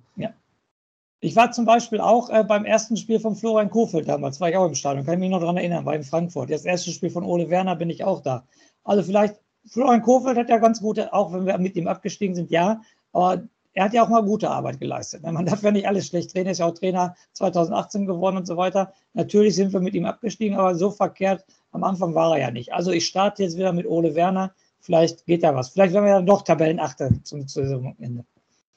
Ich 1.20 1.35
war 1.35 1.50
zum 1.50 1.64
Beispiel 1.64 2.00
auch 2.00 2.31
äh, 2.31 2.44
beim 2.44 2.64
ersten 2.64 2.96
Spiel 2.96 3.18
von 3.18 3.35
Florian 3.35 3.70
Kofeld 3.70 4.09
damals, 4.09 4.40
war 4.40 4.50
ich 4.50 4.57
auch 4.57 4.66
im 4.66 4.76
Stadion, 4.76 5.04
kann 5.04 5.14
ich 5.14 5.20
mich 5.20 5.31
noch 5.31 5.40
daran 5.40 5.57
erinnern, 5.57 5.85
war 5.85 5.96
in 5.96 6.04
Frankfurt. 6.04 6.50
Das 6.50 6.64
erste 6.64 6.92
Spiel 6.92 7.11
von 7.11 7.24
Ole 7.24 7.50
Werner 7.50 7.74
bin 7.74 7.90
ich 7.90 8.04
auch 8.04 8.22
da. 8.22 8.46
Also 8.85 9.02
vielleicht, 9.02 9.35
Florian 9.66 10.02
Kofeld 10.02 10.38
hat 10.38 10.48
ja 10.48 10.59
ganz 10.59 10.81
gute, 10.81 11.12
auch 11.12 11.33
wenn 11.33 11.44
wir 11.44 11.59
mit 11.59 11.74
ihm 11.74 11.88
abgestiegen 11.88 12.37
sind, 12.37 12.50
ja, 12.50 12.83
aber 13.12 13.42
er 13.72 13.85
hat 13.85 13.94
ja 13.94 14.04
auch 14.04 14.09
mal 14.09 14.22
gute 14.22 14.48
Arbeit 14.48 14.78
geleistet. 14.78 15.22
Man 15.22 15.44
darf 15.44 15.62
ja 15.62 15.72
nicht 15.72 15.88
alles 15.88 16.07
schlecht 16.07 16.35
drehen, 16.35 16.46
er 16.46 16.52
ist 16.52 16.59
ja 16.59 16.66
auch 16.66 16.74
Trainer 16.74 17.16
2018 17.33 18.07
geworden 18.07 18.37
und 18.37 18.46
so 18.46 18.57
weiter. 18.57 18.92
Natürlich 19.14 19.57
sind 19.57 19.72
wir 19.72 19.81
mit 19.81 19.94
ihm 19.94 20.04
abgestiegen, 20.04 20.57
aber 20.57 20.76
so 20.76 20.90
verkehrt 20.90 21.44
am 21.72 21.83
Anfang 21.83 22.14
war 22.14 22.37
er 22.37 22.40
ja 22.42 22.50
nicht. 22.52 22.72
Also 22.72 22.92
ich 22.92 23.07
starte 23.07 23.42
jetzt 23.42 23.57
wieder 23.57 23.72
mit 23.72 23.87
Ole 23.87 24.14
Werner, 24.14 24.52
vielleicht 24.81 25.26
geht 25.26 25.42
da 25.42 25.54
was. 25.54 25.70
Vielleicht 25.70 25.94
werden 25.94 26.04
wir 26.04 26.12
ja 26.12 26.22
doch 26.22 26.42
Tabellenachter 26.42 27.11
zum 27.24 27.46
Saisonende. 27.46 28.24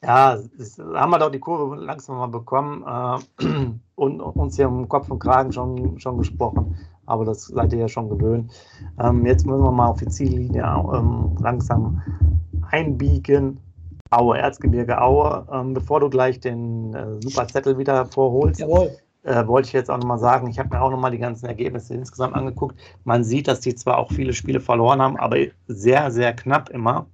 Ja, 0.03 0.39
das 0.57 0.79
haben 0.79 1.11
wir 1.11 1.19
doch 1.19 1.29
die 1.29 1.39
Kurve 1.39 1.75
langsam 1.75 2.17
mal 2.17 2.27
bekommen 2.27 2.83
äh, 2.87 3.45
und 3.95 4.19
uns 4.19 4.55
hier 4.55 4.65
im 4.65 4.89
Kopf 4.89 5.11
und 5.11 5.19
Kragen 5.19 5.51
schon, 5.51 5.99
schon 5.99 6.17
gesprochen. 6.17 6.75
Aber 7.05 7.25
das 7.25 7.45
seid 7.45 7.71
ihr 7.73 7.79
ja 7.79 7.87
schon 7.87 8.09
gewöhnt. 8.09 8.51
Ähm, 8.99 9.25
jetzt 9.25 9.45
müssen 9.45 9.63
wir 9.63 9.71
mal 9.71 9.87
auf 9.87 9.99
die 9.99 10.07
Ziellinie 10.07 10.63
ähm, 10.63 11.35
langsam 11.39 12.01
einbiegen. 12.71 13.59
Aue, 14.09 14.39
Erzgebirge 14.39 14.99
Aue. 14.99 15.47
Ähm, 15.51 15.73
bevor 15.73 15.99
du 15.99 16.09
gleich 16.09 16.39
den 16.39 16.93
äh, 16.95 17.21
super 17.21 17.47
Zettel 17.47 17.77
wieder 17.77 18.05
vorholst, 18.05 18.61
äh, 18.61 19.47
wollte 19.47 19.67
ich 19.67 19.73
jetzt 19.73 19.91
auch 19.91 19.97
nochmal 19.97 20.17
sagen, 20.17 20.47
ich 20.47 20.57
habe 20.57 20.69
mir 20.69 20.81
auch 20.81 20.89
nochmal 20.89 21.11
die 21.11 21.19
ganzen 21.19 21.45
Ergebnisse 21.45 21.93
insgesamt 21.93 22.35
angeguckt. 22.35 22.75
Man 23.03 23.23
sieht, 23.23 23.47
dass 23.47 23.59
die 23.59 23.75
zwar 23.75 23.99
auch 23.99 24.11
viele 24.11 24.33
Spiele 24.33 24.59
verloren 24.59 25.01
haben, 25.01 25.17
aber 25.17 25.37
sehr, 25.67 26.09
sehr 26.09 26.33
knapp 26.35 26.69
immer. 26.69 27.05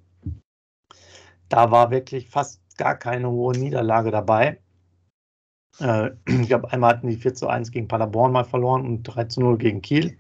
Da 1.49 1.69
war 1.71 1.91
wirklich 1.91 2.29
fast 2.29 2.61
gar 2.77 2.95
keine 2.95 3.29
hohe 3.29 3.57
Niederlage 3.57 4.11
dabei. 4.11 4.59
Äh, 5.79 6.11
ich 6.27 6.47
glaube, 6.47 6.71
einmal 6.71 6.95
hatten 6.95 7.07
die 7.07 7.15
4 7.15 7.33
zu 7.33 7.47
1 7.47 7.71
gegen 7.71 7.87
Paderborn 7.87 8.31
mal 8.31 8.45
verloren 8.45 8.85
und 8.85 9.03
3 9.03 9.25
zu 9.25 9.41
0 9.41 9.57
gegen 9.57 9.81
Kiel. 9.81 10.17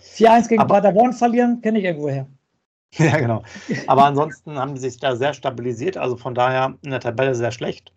4-1 0.00 0.48
gegen 0.48 0.62
Aber, 0.62 0.74
Paderborn 0.74 1.12
verlieren, 1.12 1.60
kenne 1.60 1.78
ich 1.78 1.84
irgendwoher. 1.84 2.26
ja, 2.94 3.18
genau. 3.18 3.42
Aber 3.86 4.04
ansonsten 4.04 4.58
haben 4.58 4.76
sie 4.76 4.90
sich 4.90 5.00
da 5.00 5.14
sehr 5.14 5.34
stabilisiert, 5.34 5.96
also 5.96 6.16
von 6.16 6.34
daher 6.34 6.76
in 6.82 6.90
der 6.90 7.00
Tabelle 7.00 7.34
sehr 7.34 7.52
schlecht. 7.52 7.92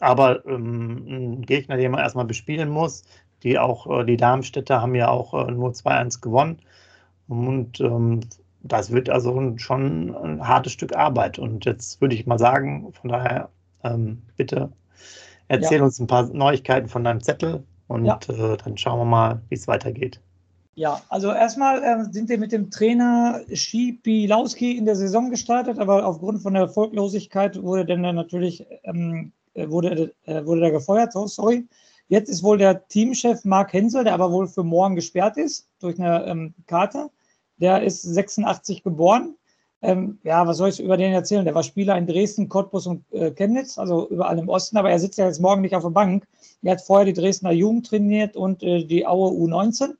Aber 0.00 0.44
ähm, 0.46 1.06
ein 1.06 1.42
Gegner, 1.42 1.76
den 1.76 1.90
man 1.90 2.00
erstmal 2.00 2.24
bespielen 2.24 2.68
muss, 2.68 3.02
die 3.42 3.58
auch, 3.58 3.86
äh, 4.00 4.04
die 4.04 4.16
Darmstädter 4.16 4.80
haben 4.80 4.94
ja 4.94 5.08
auch 5.08 5.34
äh, 5.34 5.50
nur 5.50 5.70
2-1 5.70 6.20
gewonnen. 6.20 6.62
Und 7.26 7.80
ähm, 7.80 8.20
das 8.72 8.92
wird 8.92 9.08
also 9.08 9.54
schon 9.56 10.14
ein 10.14 10.46
hartes 10.46 10.72
Stück 10.72 10.96
Arbeit. 10.96 11.38
Und 11.38 11.64
jetzt 11.64 12.00
würde 12.00 12.14
ich 12.14 12.26
mal 12.26 12.38
sagen, 12.38 12.92
von 12.92 13.10
daher 13.10 13.50
ähm, 13.84 14.22
bitte 14.36 14.72
erzähl 15.48 15.78
ja. 15.78 15.84
uns 15.84 15.98
ein 15.98 16.06
paar 16.06 16.24
Neuigkeiten 16.24 16.88
von 16.88 17.04
deinem 17.04 17.22
Zettel 17.22 17.64
und 17.86 18.04
ja. 18.04 18.18
äh, 18.28 18.56
dann 18.56 18.76
schauen 18.76 19.00
wir 19.00 19.04
mal, 19.04 19.42
wie 19.48 19.54
es 19.54 19.66
weitergeht. 19.66 20.20
Ja, 20.74 21.00
also 21.08 21.32
erstmal 21.32 21.82
äh, 21.82 22.04
sind 22.12 22.28
wir 22.28 22.38
mit 22.38 22.52
dem 22.52 22.70
Trainer 22.70 23.40
Schipilowski 23.52 24.76
in 24.76 24.84
der 24.84 24.94
Saison 24.94 25.30
gestartet, 25.30 25.78
aber 25.78 26.06
aufgrund 26.06 26.40
von 26.40 26.54
der 26.54 26.64
Erfolglosigkeit 26.64 27.60
wurde 27.60 27.84
dann 27.84 28.14
natürlich 28.14 28.64
ähm, 28.84 29.32
äh, 29.58 29.68
wurde, 29.68 30.14
äh, 30.24 30.44
wurde 30.44 30.60
der 30.60 30.70
gefeuert. 30.70 31.12
So, 31.12 31.26
sorry. 31.26 31.66
Jetzt 32.08 32.28
ist 32.28 32.42
wohl 32.42 32.58
der 32.58 32.86
Teamchef 32.88 33.44
Marc 33.44 33.72
Hensel, 33.72 34.04
der 34.04 34.14
aber 34.14 34.30
wohl 34.32 34.46
für 34.46 34.62
morgen 34.62 34.94
gesperrt 34.94 35.36
ist 35.36 35.68
durch 35.80 35.98
eine 35.98 36.24
ähm, 36.26 36.54
Karte. 36.66 37.10
Der 37.60 37.82
ist 37.82 38.02
86 38.02 38.82
geboren. 38.82 39.34
Ähm, 39.80 40.18
ja, 40.24 40.46
was 40.46 40.56
soll 40.56 40.70
ich 40.70 40.80
über 40.80 40.96
den 40.96 41.12
erzählen? 41.12 41.44
Der 41.44 41.54
war 41.54 41.62
Spieler 41.62 41.96
in 41.96 42.06
Dresden, 42.06 42.48
Cottbus 42.48 42.86
und 42.86 43.04
äh, 43.12 43.30
Chemnitz, 43.30 43.78
also 43.78 44.08
überall 44.08 44.38
im 44.38 44.48
Osten, 44.48 44.76
aber 44.76 44.90
er 44.90 44.98
sitzt 44.98 45.18
ja 45.18 45.26
jetzt 45.26 45.40
morgen 45.40 45.62
nicht 45.62 45.76
auf 45.76 45.84
der 45.84 45.90
Bank. 45.90 46.26
Er 46.62 46.72
hat 46.72 46.80
vorher 46.80 47.06
die 47.06 47.12
Dresdner 47.12 47.52
Jugend 47.52 47.86
trainiert 47.86 48.36
und 48.36 48.62
äh, 48.64 48.84
die 48.84 49.06
Aue 49.06 49.30
U19. 49.30 49.94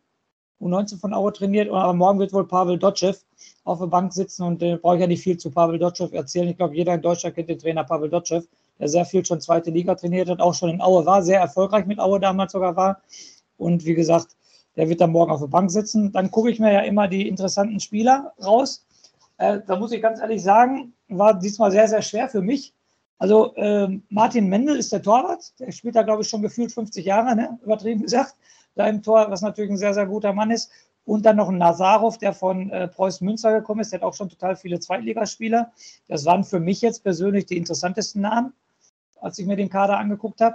U19 0.61 0.99
von 0.99 1.15
Aue 1.15 1.33
trainiert, 1.33 1.69
aber 1.71 1.95
morgen 1.95 2.19
wird 2.19 2.33
wohl 2.33 2.47
Pavel 2.47 2.79
Dotschew 2.79 3.15
auf 3.63 3.79
der 3.79 3.87
Bank 3.87 4.13
sitzen 4.13 4.43
und 4.43 4.63
äh, 4.63 4.77
brauche 4.77 4.97
ich 4.97 5.01
ja 5.01 5.07
nicht 5.07 5.23
viel 5.23 5.39
zu 5.39 5.51
Pavel 5.51 5.79
Dotschew 5.79 6.09
erzählen. 6.11 6.49
Ich 6.49 6.57
glaube, 6.57 6.75
jeder 6.75 6.95
in 6.95 7.03
Deutschland 7.03 7.37
kennt 7.37 7.49
den 7.49 7.61
Trainer 7.61 7.85
Pavel 7.85 8.11
Dotschew, 8.11 8.43
der 8.81 8.89
sehr 8.89 9.05
viel 9.05 9.25
schon 9.25 9.41
zweite 9.41 9.71
Liga 9.71 9.95
trainiert 9.95 10.29
hat, 10.29 10.41
auch 10.41 10.55
schon 10.55 10.71
in 10.71 10.81
Aue 10.81 11.07
war, 11.07 11.23
sehr 11.23 11.39
erfolgreich 11.39 11.87
mit 11.87 12.01
Aue 12.01 12.19
damals 12.19 12.51
sogar 12.51 12.75
war. 12.75 13.01
Und 13.57 13.85
wie 13.85 13.95
gesagt, 13.95 14.37
der 14.79 14.89
wird 14.89 15.01
dann 15.01 15.11
morgen 15.11 15.33
auf 15.33 15.41
der 15.41 15.49
Bank 15.49 15.73
sitzen. 15.73 16.13
Dann 16.13 16.31
gucke 16.31 16.51
ich 16.51 16.61
mir 16.61 16.73
ja 16.73 16.81
immer 16.81 17.09
die 17.09 17.27
interessanten 17.27 17.81
Spieler 17.81 18.33
raus. 18.43 18.87
Äh, 19.37 19.61
da 19.67 19.77
muss 19.77 19.91
ich 19.91 20.01
ganz 20.01 20.21
ehrlich 20.21 20.41
sagen, 20.41 20.95
war 21.09 21.37
diesmal 21.37 21.73
sehr, 21.73 21.89
sehr 21.89 22.01
schwer 22.01 22.29
für 22.29 22.43
mich. 22.43 22.73
Also 23.19 23.57
äh, 23.57 23.89
Martin 24.09 24.49
Mendel 24.49 24.77
ist 24.77 24.93
der 24.93 25.03
Torwart. 25.03 25.59
Der 25.59 25.73
spielt 25.73 25.97
da, 25.97 26.05
glaube 26.05 26.23
ich, 26.23 26.29
schon 26.29 26.43
gefühlt 26.43 26.71
50 26.71 27.05
Jahre, 27.05 27.35
ne? 27.35 27.59
übertrieben 27.65 28.03
gesagt, 28.03 28.37
da 28.77 28.87
im 28.87 29.03
Tor, 29.03 29.29
was 29.29 29.43
natürlich 29.43 29.73
ein 29.73 29.77
sehr, 29.77 29.95
sehr 29.95 30.07
guter 30.07 30.33
Mann 30.33 30.53
ist. 30.53 30.71
Und 31.05 31.27
dann 31.27 31.37
noch 31.37 31.49
ein 31.49 31.59
Nazarov, 31.59 32.19
der 32.19 32.33
von 32.33 32.71
äh, 32.71 32.87
Preußen 32.87 33.27
Münster 33.27 33.53
gekommen 33.53 33.81
ist. 33.81 33.93
Der 33.93 33.99
hat 33.99 34.07
auch 34.07 34.15
schon 34.15 34.29
total 34.29 34.55
viele 34.55 34.79
Zweitligaspieler. 34.79 35.73
Das 36.07 36.25
waren 36.25 36.45
für 36.45 36.61
mich 36.61 36.83
jetzt 36.83 37.03
persönlich 37.03 37.47
die 37.47 37.57
interessantesten 37.57 38.23
Namen, 38.23 38.53
als 39.21 39.41
ich 39.41 39.47
mir 39.47 39.57
den 39.57 39.71
Kader 39.71 39.99
angeguckt 39.99 40.41
habe. 40.41 40.55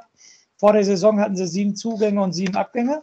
Vor 0.55 0.71
der 0.71 0.85
Saison 0.85 1.19
hatten 1.19 1.35
sie 1.35 1.47
sieben 1.47 1.75
Zugänge 1.75 2.21
und 2.21 2.31
sieben 2.31 2.55
Abgänge. 2.55 3.01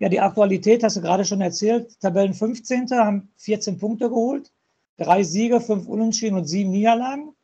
Ja, 0.00 0.08
die 0.08 0.20
Aktualität 0.20 0.84
hast 0.84 0.96
du 0.96 1.00
gerade 1.00 1.24
schon 1.24 1.40
erzählt. 1.40 1.98
Tabellen 2.00 2.34
15. 2.34 2.88
haben 2.92 3.30
14 3.36 3.78
Punkte 3.78 4.08
geholt, 4.08 4.52
drei 4.96 5.24
Siege, 5.24 5.60
fünf 5.60 5.88
Unentschieden 5.88 6.36
und 6.36 6.44
sieben 6.44 6.70
Niederlagen. 6.70 7.34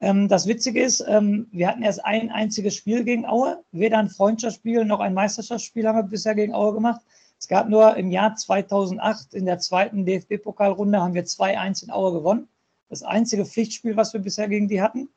Ähm, 0.00 0.28
das 0.28 0.46
Witzige 0.46 0.82
ist, 0.82 1.02
ähm, 1.08 1.48
wir 1.50 1.68
hatten 1.68 1.82
erst 1.82 2.04
ein 2.04 2.30
einziges 2.30 2.76
Spiel 2.76 3.04
gegen 3.04 3.24
Aue. 3.24 3.62
Weder 3.72 3.98
ein 3.98 4.10
Freundschaftsspiel 4.10 4.84
noch 4.84 5.00
ein 5.00 5.14
Meisterschaftsspiel 5.14 5.86
haben 5.88 5.96
wir 5.96 6.02
bisher 6.02 6.34
gegen 6.34 6.52
Aue 6.52 6.74
gemacht. 6.74 7.00
Es 7.38 7.48
gab 7.48 7.70
nur 7.70 7.96
im 7.96 8.10
Jahr 8.10 8.36
2008 8.36 9.32
in 9.32 9.46
der 9.46 9.58
zweiten 9.58 10.04
DFB-Pokalrunde 10.04 11.00
haben 11.00 11.14
wir 11.14 11.24
2-1 11.24 11.84
in 11.84 11.90
Aue 11.90 12.12
gewonnen. 12.12 12.48
Das 12.90 13.02
einzige 13.02 13.46
Pflichtspiel, 13.46 13.96
was 13.96 14.12
wir 14.12 14.20
bisher 14.20 14.48
gegen 14.48 14.68
die 14.68 14.82
hatten. 14.82 15.08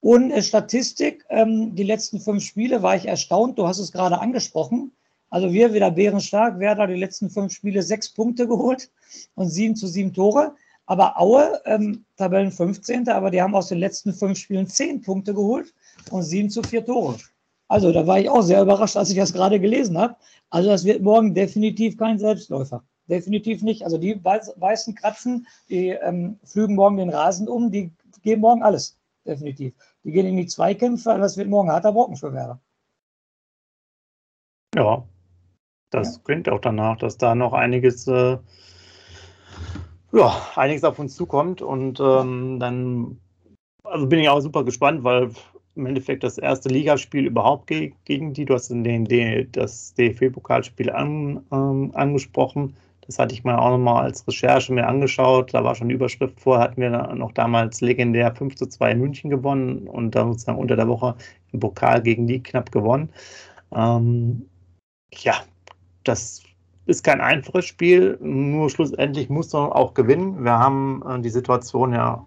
Und 0.00 0.30
äh, 0.30 0.42
Statistik, 0.42 1.24
ähm, 1.30 1.74
die 1.74 1.84
letzten 1.84 2.20
fünf 2.20 2.44
Spiele 2.44 2.82
war 2.82 2.96
ich 2.96 3.06
erstaunt. 3.06 3.58
Du 3.58 3.66
hast 3.66 3.78
es 3.78 3.92
gerade 3.92 4.20
angesprochen. 4.20 4.92
Also 5.30 5.52
wir 5.52 5.72
wieder 5.72 5.90
bärenstark. 5.90 6.58
Werder 6.58 6.86
die 6.86 6.94
letzten 6.94 7.30
fünf 7.30 7.52
Spiele 7.52 7.82
sechs 7.82 8.08
Punkte 8.08 8.46
geholt 8.46 8.90
und 9.34 9.48
sieben 9.48 9.76
zu 9.76 9.86
sieben 9.86 10.12
Tore. 10.12 10.54
Aber 10.86 11.20
Aue, 11.20 11.60
ähm, 11.66 12.04
Tabellen 12.16 12.50
15. 12.50 13.08
Aber 13.08 13.30
die 13.30 13.42
haben 13.42 13.54
aus 13.54 13.68
den 13.68 13.78
letzten 13.78 14.14
fünf 14.14 14.38
Spielen 14.38 14.66
zehn 14.66 15.02
Punkte 15.02 15.34
geholt 15.34 15.74
und 16.10 16.22
sieben 16.22 16.48
zu 16.48 16.62
vier 16.62 16.84
Tore. 16.84 17.16
Also 17.68 17.92
da 17.92 18.06
war 18.06 18.18
ich 18.18 18.30
auch 18.30 18.40
sehr 18.40 18.62
überrascht, 18.62 18.96
als 18.96 19.10
ich 19.10 19.16
das 19.16 19.34
gerade 19.34 19.60
gelesen 19.60 19.98
habe. 19.98 20.16
Also 20.48 20.70
das 20.70 20.84
wird 20.84 21.02
morgen 21.02 21.34
definitiv 21.34 21.98
kein 21.98 22.18
Selbstläufer. 22.18 22.82
Definitiv 23.08 23.62
nicht. 23.62 23.84
Also 23.84 23.98
die 23.98 24.18
weißen 24.24 24.94
Kratzen, 24.94 25.46
die 25.68 25.88
ähm, 25.88 26.38
flügen 26.44 26.74
morgen 26.74 26.96
den 26.96 27.10
Rasen 27.10 27.48
um, 27.48 27.70
die 27.70 27.92
geben 28.22 28.40
morgen 28.40 28.62
alles. 28.62 28.96
Definitiv. 29.26 29.74
Die 30.04 30.12
gehen 30.12 30.26
in 30.26 30.36
die 30.38 30.46
Zweikämpfe, 30.46 31.18
das 31.18 31.36
wird 31.36 31.48
morgen 31.48 31.70
harter 31.70 31.92
Brocken 31.92 32.16
für 32.16 32.32
Werder. 32.32 32.58
Ja, 34.74 35.06
das 35.90 36.16
ja. 36.16 36.22
klingt 36.24 36.48
auch 36.48 36.60
danach, 36.60 36.96
dass 36.98 37.18
da 37.18 37.34
noch 37.34 37.52
einiges 37.52 38.06
äh, 38.06 38.38
ja, 40.12 40.42
einiges 40.56 40.84
auf 40.84 40.98
uns 40.98 41.14
zukommt 41.14 41.60
und 41.60 42.00
ähm, 42.00 42.58
dann 42.58 43.18
also 43.84 44.06
bin 44.06 44.20
ich 44.20 44.28
auch 44.28 44.40
super 44.40 44.64
gespannt, 44.64 45.04
weil 45.04 45.30
im 45.74 45.86
Endeffekt 45.86 46.24
das 46.24 46.38
erste 46.38 46.68
Ligaspiel 46.68 47.26
überhaupt 47.26 47.68
ge 47.68 47.92
gegen 48.04 48.32
die, 48.32 48.44
du 48.44 48.54
hast 48.54 48.68
den, 48.68 49.04
den, 49.04 49.48
das 49.52 49.94
DFB-Pokalspiel 49.94 50.90
an, 50.90 51.44
ähm, 51.52 51.92
angesprochen. 51.94 52.74
Das 53.06 53.18
hatte 53.18 53.32
ich 53.32 53.44
mal 53.44 53.56
auch 53.56 53.70
nochmal 53.70 54.04
als 54.04 54.26
Recherche 54.28 54.72
mir 54.72 54.86
angeschaut. 54.86 55.54
Da 55.54 55.64
war 55.64 55.74
schon 55.74 55.88
die 55.88 55.94
Überschrift 55.94 56.38
vor, 56.40 56.58
hatten 56.58 56.80
wir 56.80 56.90
noch 56.90 57.32
damals 57.32 57.80
legendär 57.80 58.34
5 58.34 58.56
zu 58.56 58.66
2 58.66 58.90
in 58.90 59.00
München 59.00 59.30
gewonnen 59.30 59.88
und 59.88 60.14
dann 60.14 60.32
sozusagen 60.32 60.58
unter 60.58 60.76
der 60.76 60.88
Woche 60.88 61.14
im 61.52 61.60
Pokal 61.60 62.02
gegen 62.02 62.26
die 62.26 62.42
knapp 62.42 62.70
gewonnen. 62.70 63.08
Ähm, 63.74 64.46
ja, 65.14 65.34
das 66.08 66.42
ist 66.86 67.04
kein 67.04 67.20
einfaches 67.20 67.66
Spiel, 67.66 68.18
nur 68.20 68.70
schlussendlich 68.70 69.28
muss 69.28 69.52
man 69.52 69.70
auch 69.70 69.94
gewinnen. 69.94 70.42
Wir 70.42 70.58
haben 70.58 71.02
äh, 71.06 71.20
die 71.20 71.30
Situation 71.30 71.92
ja 71.92 72.26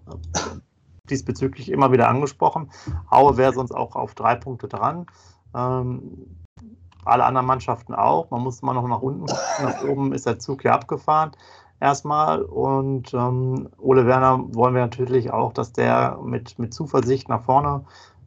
diesbezüglich 1.10 1.70
immer 1.70 1.90
wieder 1.90 2.08
angesprochen. 2.08 2.70
Aue 3.10 3.36
wäre 3.36 3.52
sonst 3.52 3.72
auch 3.72 3.96
auf 3.96 4.14
drei 4.14 4.36
Punkte 4.36 4.68
dran. 4.68 5.06
Ähm, 5.54 6.36
alle 7.04 7.24
anderen 7.24 7.46
Mannschaften 7.46 7.94
auch. 7.94 8.30
Man 8.30 8.42
muss 8.42 8.62
immer 8.62 8.74
noch 8.74 8.86
nach 8.86 9.02
unten. 9.02 9.26
Nach 9.26 9.82
oben 9.82 10.12
ist 10.12 10.26
der 10.26 10.38
Zug 10.38 10.62
ja 10.62 10.72
abgefahren 10.74 11.32
erstmal. 11.82 12.42
Und 12.42 13.12
ähm, 13.12 13.68
Ole 13.78 14.06
Werner 14.06 14.44
wollen 14.54 14.74
wir 14.74 14.82
natürlich 14.82 15.32
auch, 15.32 15.52
dass 15.52 15.72
der 15.72 16.18
mit, 16.22 16.58
mit 16.58 16.72
Zuversicht 16.72 17.28
nach 17.28 17.42
vorne 17.42 17.84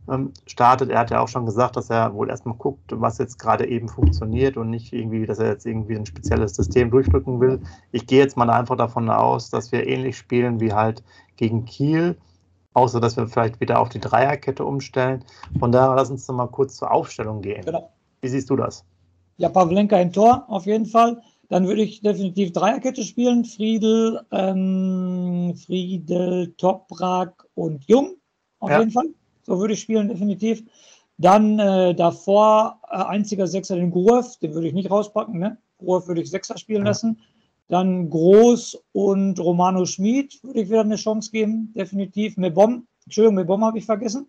ähm, 0.09 0.33
startet. 0.45 0.89
Er 0.89 0.99
hat 0.99 1.11
ja 1.11 1.21
auch 1.21 1.27
schon 1.27 1.45
gesagt, 1.45 1.75
dass 1.75 1.89
er 1.89 2.13
wohl 2.13 2.29
erstmal 2.29 2.55
guckt, 2.55 2.91
was 2.91 3.17
jetzt 3.17 3.39
gerade 3.39 3.67
eben 3.67 3.89
funktioniert 3.89 4.57
und 4.57 4.69
nicht 4.69 4.93
irgendwie, 4.93 5.25
dass 5.25 5.39
er 5.39 5.49
jetzt 5.49 5.65
irgendwie 5.65 5.95
ein 5.95 6.05
spezielles 6.05 6.55
System 6.55 6.91
durchdrücken 6.91 7.39
will. 7.39 7.61
Ich 7.91 8.07
gehe 8.07 8.19
jetzt 8.19 8.37
mal 8.37 8.49
einfach 8.49 8.77
davon 8.77 9.09
aus, 9.09 9.49
dass 9.49 9.71
wir 9.71 9.87
ähnlich 9.87 10.17
spielen 10.17 10.59
wie 10.59 10.73
halt 10.73 11.03
gegen 11.37 11.65
Kiel, 11.65 12.17
außer 12.73 12.99
dass 12.99 13.17
wir 13.17 13.27
vielleicht 13.27 13.59
wieder 13.59 13.79
auf 13.79 13.89
die 13.89 13.99
Dreierkette 13.99 14.63
umstellen. 14.63 15.23
Von 15.59 15.71
daher 15.71 15.95
lass 15.95 16.09
uns 16.09 16.27
noch 16.27 16.35
mal 16.35 16.47
kurz 16.47 16.75
zur 16.75 16.91
Aufstellung 16.91 17.41
gehen. 17.41 17.65
Genau. 17.65 17.91
Wie 18.21 18.27
siehst 18.27 18.49
du 18.49 18.55
das? 18.55 18.85
Ja, 19.37 19.49
Pavlenka 19.49 19.97
im 19.99 20.13
Tor 20.13 20.45
auf 20.47 20.65
jeden 20.65 20.85
Fall. 20.85 21.21
Dann 21.49 21.67
würde 21.67 21.83
ich 21.83 22.01
definitiv 22.01 22.53
Dreierkette 22.53 23.03
spielen. 23.03 23.45
Friedel, 23.45 24.21
ähm, 24.31 25.53
Friedel, 25.63 26.53
Toprak 26.57 27.45
und 27.53 27.83
Jung 27.85 28.15
auf 28.59 28.71
ja. 28.71 28.79
jeden 28.79 28.91
Fall. 28.91 29.05
So 29.45 29.59
würde 29.59 29.73
ich 29.73 29.81
spielen, 29.81 30.07
definitiv. 30.07 30.63
Dann 31.17 31.59
äh, 31.59 31.95
davor 31.95 32.81
äh, 32.89 32.95
einziger 32.97 33.47
Sechser 33.47 33.75
den 33.75 33.91
Gruev, 33.91 34.37
den 34.41 34.53
würde 34.53 34.67
ich 34.67 34.73
nicht 34.73 34.91
rauspacken. 34.91 35.39
Ne? 35.39 35.57
Gruev 35.77 36.07
würde 36.07 36.21
ich 36.21 36.29
Sechser 36.29 36.57
spielen 36.57 36.83
ja. 36.83 36.89
lassen. 36.89 37.21
Dann 37.67 38.09
Groß 38.09 38.83
und 38.91 39.39
Romano 39.39 39.85
Schmid 39.85 40.43
würde 40.43 40.61
ich 40.61 40.69
wieder 40.69 40.81
eine 40.81 40.97
Chance 40.97 41.31
geben, 41.31 41.73
definitiv. 41.75 42.37
Mebom, 42.37 42.85
Entschuldigung, 43.05 43.35
Mebom 43.35 43.63
habe 43.63 43.77
ich 43.77 43.85
vergessen. 43.85 44.27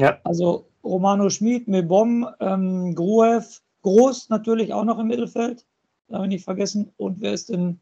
Ja. 0.00 0.18
Also 0.24 0.66
Romano 0.84 1.28
Schmid, 1.28 1.68
Mebom, 1.68 2.26
ähm, 2.40 2.94
Gruev, 2.94 3.60
Groß 3.82 4.28
natürlich 4.30 4.72
auch 4.72 4.84
noch 4.84 4.98
im 4.98 5.08
Mittelfeld, 5.08 5.64
darf 6.08 6.22
ich 6.22 6.28
nicht 6.28 6.44
vergessen. 6.44 6.92
Und 6.96 7.20
wer 7.20 7.32
ist 7.32 7.50
denn 7.50 7.80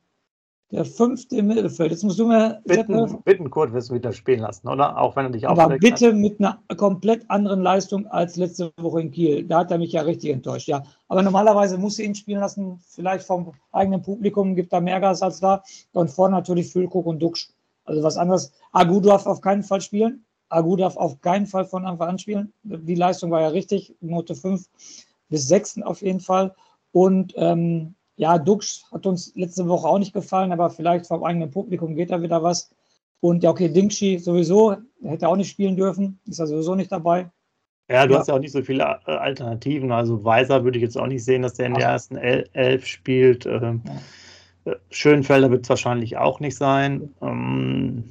der 0.73 0.85
fünfte 0.85 1.37
im 1.37 1.47
Mittelfeld. 1.47 1.93
Jetzt 1.93 2.03
musst 2.03 2.19
du 2.19 2.27
mir. 2.27 2.61
Bitten, 2.65 3.23
Bittenkurt 3.25 3.73
wirst 3.73 3.91
du 3.91 3.95
wieder 3.95 4.13
spielen 4.13 4.41
lassen, 4.41 4.69
oder? 4.69 5.01
Auch 5.01 5.15
wenn 5.15 5.27
er 5.27 5.31
dich 5.31 5.49
Aber 5.49 5.69
bitte 5.79 6.09
hat. 6.09 6.17
mit 6.17 6.41
einer 6.41 6.59
komplett 6.77 7.29
anderen 7.31 7.63
Leistung 7.63 8.07
als 8.09 8.37
letzte 8.37 8.73
Woche 8.79 9.01
in 9.01 9.11
Kiel. 9.11 9.45
Da 9.45 9.61
hat 9.61 9.71
er 9.71 9.79
mich 9.79 9.93
ja 9.93 10.03
richtig 10.03 10.31
enttäuscht, 10.31 10.67
ja. 10.67 10.83
Aber 11.09 11.23
normalerweise 11.23 11.79
muss 11.79 11.97
du 11.97 12.03
ihn 12.03 12.15
spielen 12.15 12.41
lassen, 12.41 12.81
vielleicht 12.89 13.25
vom 13.25 13.53
eigenen 13.71 14.03
Publikum, 14.03 14.57
gibt 14.57 14.73
da 14.73 14.81
mehr 14.81 15.01
Gas 15.01 15.23
als 15.23 15.39
da. 15.39 15.63
Und 15.93 16.11
vorne 16.11 16.35
natürlich 16.35 16.73
Füllkrug 16.73 17.07
und 17.07 17.21
Duxch. 17.21 17.51
Also 17.85 18.03
was 18.03 18.17
anderes. 18.17 18.53
Agu 18.73 19.01
darf 19.01 19.27
auf 19.27 19.41
keinen 19.41 19.63
Fall 19.63 19.81
spielen. 19.81 20.25
Agu 20.49 20.77
darf 20.77 20.97
auf 20.97 21.21
keinen 21.21 21.47
Fall 21.47 21.65
von 21.65 21.87
Anfang 21.87 22.09
an 22.09 22.19
spielen. 22.19 22.53
Die 22.65 22.95
Leistung 22.95 23.31
war 23.31 23.41
ja 23.41 23.49
richtig. 23.49 23.95
Note 24.01 24.35
5 24.35 24.65
bis 25.29 25.49
6 25.49 25.83
auf 25.83 26.03
jeden 26.03 26.21
Fall. 26.21 26.55
Und 26.93 27.35
ähm, 27.37 27.96
ja, 28.17 28.39
Dux 28.39 28.85
hat 28.93 29.07
uns 29.07 29.35
letzte 29.35 29.69
Woche 29.69 29.87
auch 29.87 29.99
nicht 29.99 30.13
gefallen, 30.13 30.53
aber 30.53 30.71
vielleicht 30.71 31.07
vom 31.07 31.23
eigenen 31.23 31.51
Publikum 31.51 31.95
geht 31.95 32.11
da 32.11 32.23
wieder 32.23 32.43
was. 32.43 32.71
Und 33.21 33.43
ja, 33.43 33.51
okay, 33.51 33.69
Dingshi 33.69 34.19
sowieso, 34.19 34.77
hätte 35.03 35.29
auch 35.29 35.37
nicht 35.37 35.51
spielen 35.51 35.77
dürfen, 35.77 36.19
ist 36.27 36.39
ja 36.39 36.47
sowieso 36.47 36.75
nicht 36.75 36.93
dabei. 36.93 37.31
Ja, 37.89 38.07
du 38.07 38.15
ja. 38.15 38.21
hast 38.21 38.29
ja 38.29 38.35
auch 38.35 38.41
nicht 38.41 38.53
so 38.53 38.63
viele 38.63 38.83
äh, 39.07 39.13
Alternativen. 39.13 39.93
Also 39.93 40.25
Weiser 40.25 40.65
würde 40.65 40.79
ich 40.79 40.83
jetzt 40.83 40.99
auch 40.99 41.07
nicht 41.07 41.25
sehen, 41.25 41.43
dass 41.43 41.55
der 41.55 41.67
in 41.67 41.75
der 41.75 41.87
ersten 41.87 42.17
Elf 42.17 42.87
spielt. 42.87 43.47
Ähm, 43.47 43.83
ja. 44.65 44.73
Äh, 44.73 44.77
Schönfelder 44.91 45.51
wird 45.51 45.65
es 45.65 45.69
wahrscheinlich 45.69 46.17
auch 46.17 46.41
nicht 46.41 46.57
sein. 46.57 47.15
Ähm, 47.23 48.05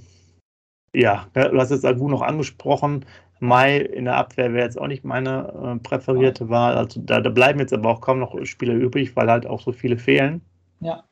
ja, 0.95 1.27
du 1.34 1.60
hast 1.60 1.71
jetzt 1.71 1.86
Agu 1.86 2.10
noch 2.10 2.21
angesprochen. 2.21 3.05
Mai 3.39 3.77
in 3.77 4.05
der 4.05 4.15
Abwehr 4.15 4.53
wäre 4.53 4.65
jetzt 4.65 4.79
auch 4.79 4.88
nicht 4.88 5.03
meine 5.03 5.75
äh, 5.75 5.79
präferierte 5.79 6.49
Wahl. 6.49 6.77
Also 6.77 7.01
da, 7.01 7.19
da, 7.19 7.29
bleiben 7.29 7.60
jetzt 7.60 7.73
aber 7.73 7.89
auch 7.89 8.01
kaum 8.01 8.19
noch 8.19 8.34
Spieler 8.45 8.73
übrig, 8.73 9.15
weil 9.15 9.29
halt 9.29 9.45
auch 9.45 9.62
so 9.62 9.71
viele 9.71 9.97
fehlen. 9.97 10.41
Ja. 10.79 11.03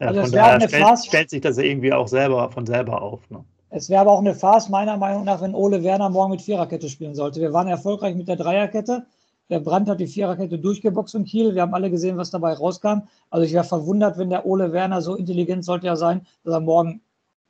ja 0.00 0.08
also 0.08 0.22
von 0.22 0.32
daher 0.32 0.68
stellt, 0.68 0.98
stellt, 0.98 1.30
sich 1.30 1.40
das 1.40 1.56
ja 1.56 1.62
irgendwie 1.62 1.92
auch 1.92 2.08
selber 2.08 2.50
von 2.50 2.66
selber 2.66 3.00
auf. 3.00 3.28
Ne? 3.30 3.44
Es 3.70 3.88
wäre 3.88 4.00
aber 4.00 4.12
auch 4.12 4.18
eine 4.18 4.34
Farce, 4.34 4.68
meiner 4.68 4.96
Meinung 4.96 5.24
nach, 5.24 5.40
wenn 5.40 5.54
Ole 5.54 5.82
Werner 5.84 6.10
morgen 6.10 6.32
mit 6.32 6.42
Viererkette 6.42 6.88
spielen 6.88 7.14
sollte. 7.14 7.40
Wir 7.40 7.52
waren 7.52 7.68
erfolgreich 7.68 8.16
mit 8.16 8.26
der 8.26 8.36
Dreierkette. 8.36 9.06
Der 9.48 9.60
Brand 9.60 9.88
hat 9.88 10.00
die 10.00 10.06
Viererkette 10.06 10.58
durchgeboxt 10.58 11.14
in 11.14 11.24
Kiel. 11.24 11.54
Wir 11.54 11.62
haben 11.62 11.74
alle 11.74 11.90
gesehen, 11.90 12.16
was 12.16 12.30
dabei 12.30 12.52
rauskam. 12.52 13.02
Also 13.30 13.44
ich 13.44 13.52
wäre 13.52 13.64
verwundert, 13.64 14.18
wenn 14.18 14.30
der 14.30 14.46
Ole 14.46 14.72
Werner 14.72 15.00
so 15.02 15.14
intelligent 15.14 15.64
sollte 15.64 15.86
ja 15.86 15.96
sein, 15.96 16.26
dass 16.44 16.54
er 16.54 16.60
morgen 16.60 17.00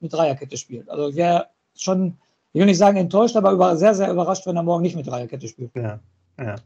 mit 0.01 0.13
Dreierkette 0.13 0.57
spielt. 0.57 0.89
Also 0.89 1.09
ich 1.09 1.17
wäre 1.17 1.47
schon 1.77 2.17
ich 2.53 2.59
will 2.59 2.67
nicht 2.67 2.79
sagen 2.79 2.97
enttäuscht, 2.97 3.37
aber 3.37 3.53
über, 3.53 3.77
sehr, 3.77 3.95
sehr 3.95 4.11
überrascht, 4.11 4.47
wenn 4.47 4.57
er 4.57 4.63
morgen 4.63 4.83
nicht 4.83 4.97
mit 4.97 5.07
Dreierkette 5.07 5.47
spielt. 5.47 5.71
Ja. 5.75 6.01
Ja. 6.39 6.57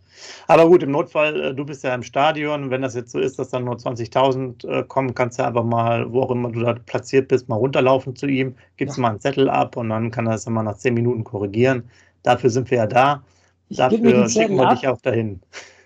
Aber 0.47 0.68
gut, 0.68 0.85
im 0.85 0.92
Notfall, 0.92 1.40
äh, 1.40 1.55
du 1.55 1.64
bist 1.64 1.83
ja 1.83 1.92
im 1.94 2.05
Stadion. 2.05 2.70
Wenn 2.70 2.83
das 2.83 2.94
jetzt 2.94 3.11
so 3.11 3.18
ist, 3.18 3.40
dass 3.40 3.49
dann 3.49 3.64
nur 3.64 3.75
20.000 3.75 4.68
äh, 4.68 4.85
kommen, 4.85 5.14
kannst 5.14 5.38
du 5.38 5.44
einfach 5.44 5.64
mal, 5.64 6.12
wo 6.12 6.23
auch 6.23 6.31
immer 6.31 6.53
du 6.53 6.61
da 6.61 6.75
platziert 6.75 7.27
bist, 7.27 7.49
mal 7.49 7.57
runterlaufen 7.57 8.14
zu 8.14 8.27
ihm, 8.27 8.55
gibst 8.77 8.99
ja. 8.99 9.03
mal 9.03 9.11
einen 9.11 9.20
Zettel 9.20 9.51
ab 9.51 9.77
und 9.77 9.88
dann 9.88 10.12
kann 10.12 10.27
er 10.27 10.33
das 10.33 10.47
immer 10.47 10.62
nach 10.62 10.77
10 10.77 10.94
Minuten 10.94 11.25
korrigieren. 11.25 11.90
Dafür 12.23 12.51
sind 12.51 12.70
wir 12.70 12.79
ja 12.79 12.87
da. 12.87 13.25
Ich 13.68 13.79
Dafür 13.79 14.29
schicken 14.29 14.57
wir 14.57 14.68
ab. 14.68 14.79
dich 14.79 14.87
auch 14.87 15.01
dahin 15.01 15.40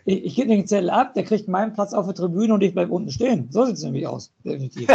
ich, 0.09 0.25
ich 0.25 0.35
gebe 0.37 0.49
den 0.49 0.67
Zettel 0.67 0.89
ab, 0.89 1.13
der 1.13 1.23
kriegt 1.23 1.49
meinen 1.49 1.75
Platz 1.75 1.93
auf 1.93 2.07
der 2.07 2.15
Tribüne 2.15 2.55
und 2.55 2.63
ich 2.63 2.73
bleibe 2.73 2.93
unten 2.93 3.11
stehen. 3.11 3.49
So 3.51 3.67
sieht 3.67 3.75
es 3.75 3.83
nämlich 3.83 4.07
aus, 4.07 4.33
definitiv. 4.43 4.89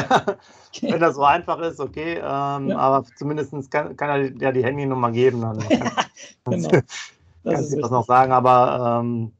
Wenn 0.81 0.99
das 0.99 1.15
so 1.15 1.23
einfach 1.23 1.59
ist, 1.59 1.79
okay. 1.79 2.15
Ähm, 2.15 2.69
ja. 2.69 2.77
Aber 2.77 3.05
zumindest 3.15 3.53
kann, 3.69 3.95
kann, 3.95 4.09
er 4.09 4.35
ja 4.41 4.51
die 4.51 4.63
Handynummer 4.63 5.11
geben. 5.11 5.41
Dann 5.41 5.59
genau. 6.49 6.69
kannst 7.43 7.73
du 7.73 7.79
das 7.79 7.91
noch 7.91 8.05
sagen. 8.07 8.31
Aber 8.31 9.01
ähm, 9.01 9.31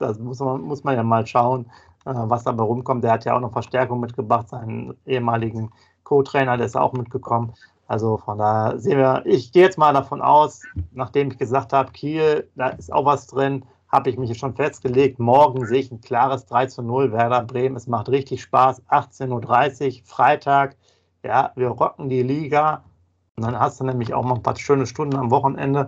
das 0.00 0.18
muss 0.18 0.40
man, 0.40 0.60
muss 0.62 0.82
man 0.82 0.96
ja 0.96 1.04
mal 1.04 1.24
schauen, 1.24 1.66
äh, 2.04 2.14
was 2.14 2.42
dabei 2.42 2.64
rumkommt. 2.64 3.04
Der 3.04 3.12
hat 3.12 3.24
ja 3.24 3.36
auch 3.36 3.40
noch 3.40 3.52
Verstärkung 3.52 4.00
mitgebracht, 4.00 4.48
seinen 4.48 4.96
ehemaligen 5.06 5.70
Co-Trainer, 6.02 6.56
der 6.56 6.66
ist 6.66 6.76
auch 6.76 6.94
mitgekommen. 6.94 7.52
Also 7.86 8.16
von 8.16 8.38
daher 8.38 8.76
sehen 8.80 8.98
wir, 8.98 9.22
ich 9.24 9.52
gehe 9.52 9.62
jetzt 9.62 9.78
mal 9.78 9.92
davon 9.92 10.20
aus, 10.20 10.62
nachdem 10.90 11.30
ich 11.30 11.38
gesagt 11.38 11.72
habe, 11.72 11.92
Kiel, 11.92 12.48
da 12.56 12.70
ist 12.70 12.92
auch 12.92 13.04
was 13.04 13.28
drin, 13.28 13.64
habe 13.92 14.08
ich 14.08 14.16
mich 14.16 14.36
schon 14.38 14.54
festgelegt. 14.54 15.18
Morgen 15.18 15.66
sehe 15.66 15.80
ich 15.80 15.92
ein 15.92 16.00
klares 16.00 16.46
3 16.46 16.66
zu 16.66 16.82
0 16.82 17.12
Werder 17.12 17.42
Bremen. 17.44 17.76
Es 17.76 17.86
macht 17.86 18.08
richtig 18.08 18.42
Spaß. 18.42 18.82
18.30 18.88 20.00
Uhr, 20.00 20.06
Freitag. 20.06 20.76
Ja, 21.22 21.52
wir 21.56 21.68
rocken 21.68 22.08
die 22.08 22.22
Liga. 22.22 22.82
Und 23.36 23.44
dann 23.44 23.60
hast 23.60 23.80
du 23.80 23.84
nämlich 23.84 24.14
auch 24.14 24.24
mal 24.24 24.36
ein 24.36 24.42
paar 24.42 24.56
schöne 24.56 24.86
Stunden 24.86 25.16
am 25.16 25.30
Wochenende, 25.30 25.86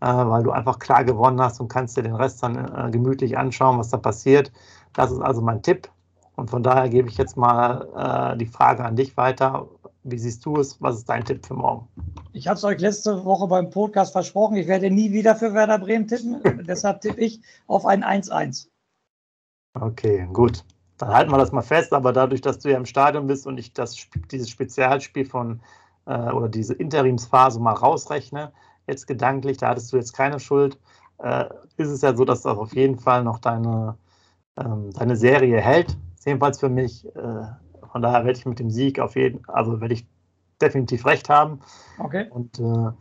äh, 0.00 0.06
weil 0.06 0.44
du 0.44 0.52
einfach 0.52 0.78
klar 0.78 1.04
gewonnen 1.04 1.40
hast 1.40 1.60
und 1.60 1.68
kannst 1.68 1.96
dir 1.96 2.02
den 2.02 2.14
Rest 2.14 2.42
dann 2.42 2.56
äh, 2.56 2.90
gemütlich 2.90 3.36
anschauen, 3.36 3.78
was 3.78 3.90
da 3.90 3.96
passiert. 3.96 4.52
Das 4.92 5.10
ist 5.10 5.20
also 5.20 5.40
mein 5.40 5.62
Tipp. 5.62 5.88
Und 6.36 6.50
von 6.50 6.62
daher 6.62 6.88
gebe 6.88 7.08
ich 7.08 7.18
jetzt 7.18 7.36
mal 7.36 8.32
äh, 8.34 8.38
die 8.38 8.46
Frage 8.46 8.84
an 8.84 8.96
dich 8.96 9.16
weiter. 9.16 9.66
Wie 10.02 10.18
siehst 10.18 10.46
du 10.46 10.56
es? 10.56 10.80
Was 10.80 10.96
ist 10.96 11.08
dein 11.08 11.24
Tipp 11.24 11.44
für 11.44 11.54
morgen? 11.54 11.86
Ich 12.32 12.48
habe 12.48 12.56
es 12.56 12.64
euch 12.64 12.80
letzte 12.80 13.24
Woche 13.24 13.46
beim 13.46 13.68
Podcast 13.68 14.12
versprochen. 14.12 14.56
Ich 14.56 14.66
werde 14.66 14.90
nie 14.90 15.12
wieder 15.12 15.36
für 15.36 15.52
Werder 15.52 15.78
Bremen 15.78 16.08
tippen. 16.08 16.40
Deshalb 16.66 17.02
tippe 17.02 17.20
ich 17.20 17.40
auf 17.66 17.84
ein 17.84 18.02
1-1. 18.02 18.68
Okay, 19.74 20.26
gut. 20.32 20.64
Dann 20.96 21.10
halten 21.10 21.30
wir 21.30 21.38
das 21.38 21.52
mal 21.52 21.62
fest. 21.62 21.92
Aber 21.92 22.12
dadurch, 22.12 22.40
dass 22.40 22.58
du 22.58 22.70
ja 22.70 22.78
im 22.78 22.86
Stadion 22.86 23.26
bist 23.26 23.46
und 23.46 23.58
ich 23.58 23.74
das, 23.74 23.96
dieses 24.30 24.48
Spezialspiel 24.48 25.26
von 25.26 25.60
äh, 26.06 26.30
oder 26.30 26.48
diese 26.48 26.74
Interimsphase 26.74 27.60
mal 27.60 27.74
rausrechne, 27.74 28.52
jetzt 28.86 29.06
gedanklich, 29.06 29.58
da 29.58 29.68
hattest 29.68 29.92
du 29.92 29.98
jetzt 29.98 30.14
keine 30.14 30.40
Schuld, 30.40 30.78
äh, 31.18 31.44
ist 31.76 31.90
es 31.90 32.00
ja 32.00 32.16
so, 32.16 32.24
dass 32.24 32.42
das 32.42 32.56
auf 32.56 32.74
jeden 32.74 32.98
Fall 32.98 33.22
noch 33.22 33.38
deine, 33.38 33.96
ähm, 34.56 34.92
deine 34.92 35.16
Serie 35.16 35.60
hält. 35.60 35.96
Jedenfalls 36.24 36.58
für 36.58 36.70
mich. 36.70 37.04
Äh, 37.14 37.42
von 37.90 38.02
daher 38.02 38.24
werde 38.24 38.38
ich 38.38 38.46
mit 38.46 38.58
dem 38.58 38.70
Sieg 38.70 38.98
auf 38.98 39.16
jeden 39.16 39.46
also 39.48 39.80
werde 39.80 39.94
ich 39.94 40.06
definitiv 40.60 41.06
recht 41.06 41.28
haben. 41.28 41.60
Okay. 41.98 42.26
Und 42.30 42.58
äh, 42.58 42.92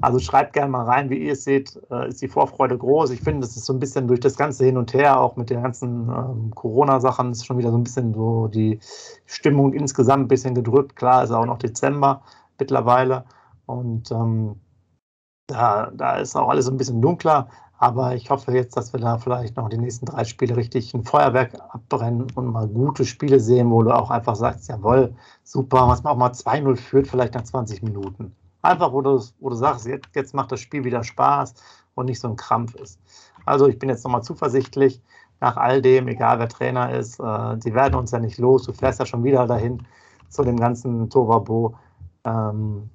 also 0.00 0.18
schreibt 0.18 0.52
gerne 0.52 0.70
mal 0.70 0.84
rein, 0.84 1.10
wie 1.10 1.18
ihr 1.18 1.32
es 1.32 1.44
seht, 1.44 1.78
äh, 1.90 2.08
ist 2.08 2.22
die 2.22 2.28
Vorfreude 2.28 2.78
groß. 2.78 3.10
Ich 3.10 3.20
finde, 3.20 3.40
das 3.40 3.56
ist 3.56 3.66
so 3.66 3.72
ein 3.72 3.80
bisschen 3.80 4.06
durch 4.08 4.20
das 4.20 4.36
ganze 4.36 4.64
Hin 4.64 4.76
und 4.76 4.94
Her, 4.94 5.20
auch 5.20 5.36
mit 5.36 5.50
den 5.50 5.62
ganzen 5.62 6.08
ähm, 6.08 6.52
Corona-Sachen, 6.54 7.32
ist 7.32 7.46
schon 7.46 7.58
wieder 7.58 7.70
so 7.70 7.76
ein 7.76 7.84
bisschen 7.84 8.14
so 8.14 8.48
die 8.48 8.78
Stimmung 9.26 9.72
insgesamt 9.72 10.24
ein 10.24 10.28
bisschen 10.28 10.54
gedrückt. 10.54 10.96
Klar, 10.96 11.24
ist 11.24 11.30
auch 11.30 11.46
noch 11.46 11.58
Dezember 11.58 12.22
mittlerweile. 12.58 13.24
Und 13.66 14.10
ähm, 14.10 14.56
da, 15.46 15.90
da 15.94 16.16
ist 16.16 16.36
auch 16.36 16.48
alles 16.48 16.66
so 16.66 16.70
ein 16.70 16.76
bisschen 16.76 17.02
dunkler. 17.02 17.48
Aber 17.82 18.14
ich 18.14 18.28
hoffe 18.28 18.52
jetzt, 18.52 18.76
dass 18.76 18.92
wir 18.92 19.00
da 19.00 19.16
vielleicht 19.16 19.56
noch 19.56 19.70
die 19.70 19.78
nächsten 19.78 20.04
drei 20.04 20.24
Spiele 20.24 20.54
richtig 20.54 20.92
ein 20.92 21.02
Feuerwerk 21.02 21.54
abbrennen 21.70 22.26
und 22.34 22.52
mal 22.52 22.68
gute 22.68 23.06
Spiele 23.06 23.40
sehen, 23.40 23.70
wo 23.70 23.82
du 23.82 23.90
auch 23.90 24.10
einfach 24.10 24.36
sagst, 24.36 24.68
jawohl, 24.68 25.14
super, 25.44 25.88
was 25.88 26.02
man 26.02 26.12
auch 26.12 26.18
mal 26.18 26.30
2-0 26.30 26.76
führt, 26.76 27.08
vielleicht 27.08 27.32
nach 27.32 27.42
20 27.42 27.82
Minuten. 27.82 28.36
Einfach, 28.60 28.92
wo 28.92 29.00
du, 29.00 29.18
wo 29.38 29.48
du 29.48 29.56
sagst, 29.56 29.86
jetzt, 29.86 30.14
jetzt 30.14 30.34
macht 30.34 30.52
das 30.52 30.60
Spiel 30.60 30.84
wieder 30.84 31.02
Spaß 31.02 31.54
und 31.94 32.04
nicht 32.04 32.20
so 32.20 32.28
ein 32.28 32.36
Krampf 32.36 32.74
ist. 32.74 33.00
Also 33.46 33.66
ich 33.66 33.78
bin 33.78 33.88
jetzt 33.88 34.04
nochmal 34.04 34.22
zuversichtlich, 34.22 35.00
nach 35.40 35.56
all 35.56 35.80
dem, 35.80 36.06
egal 36.08 36.38
wer 36.38 36.50
Trainer 36.50 36.92
ist, 36.92 37.18
äh, 37.18 37.56
die 37.56 37.72
werden 37.72 37.94
uns 37.94 38.10
ja 38.10 38.18
nicht 38.18 38.36
los. 38.36 38.64
Du 38.64 38.74
fährst 38.74 39.00
ja 39.00 39.06
schon 39.06 39.24
wieder 39.24 39.46
dahin 39.46 39.86
zu 40.28 40.42
dem 40.42 40.58
ganzen 40.58 41.08
Tovabo. 41.08 41.76
Ähm, 42.24 42.90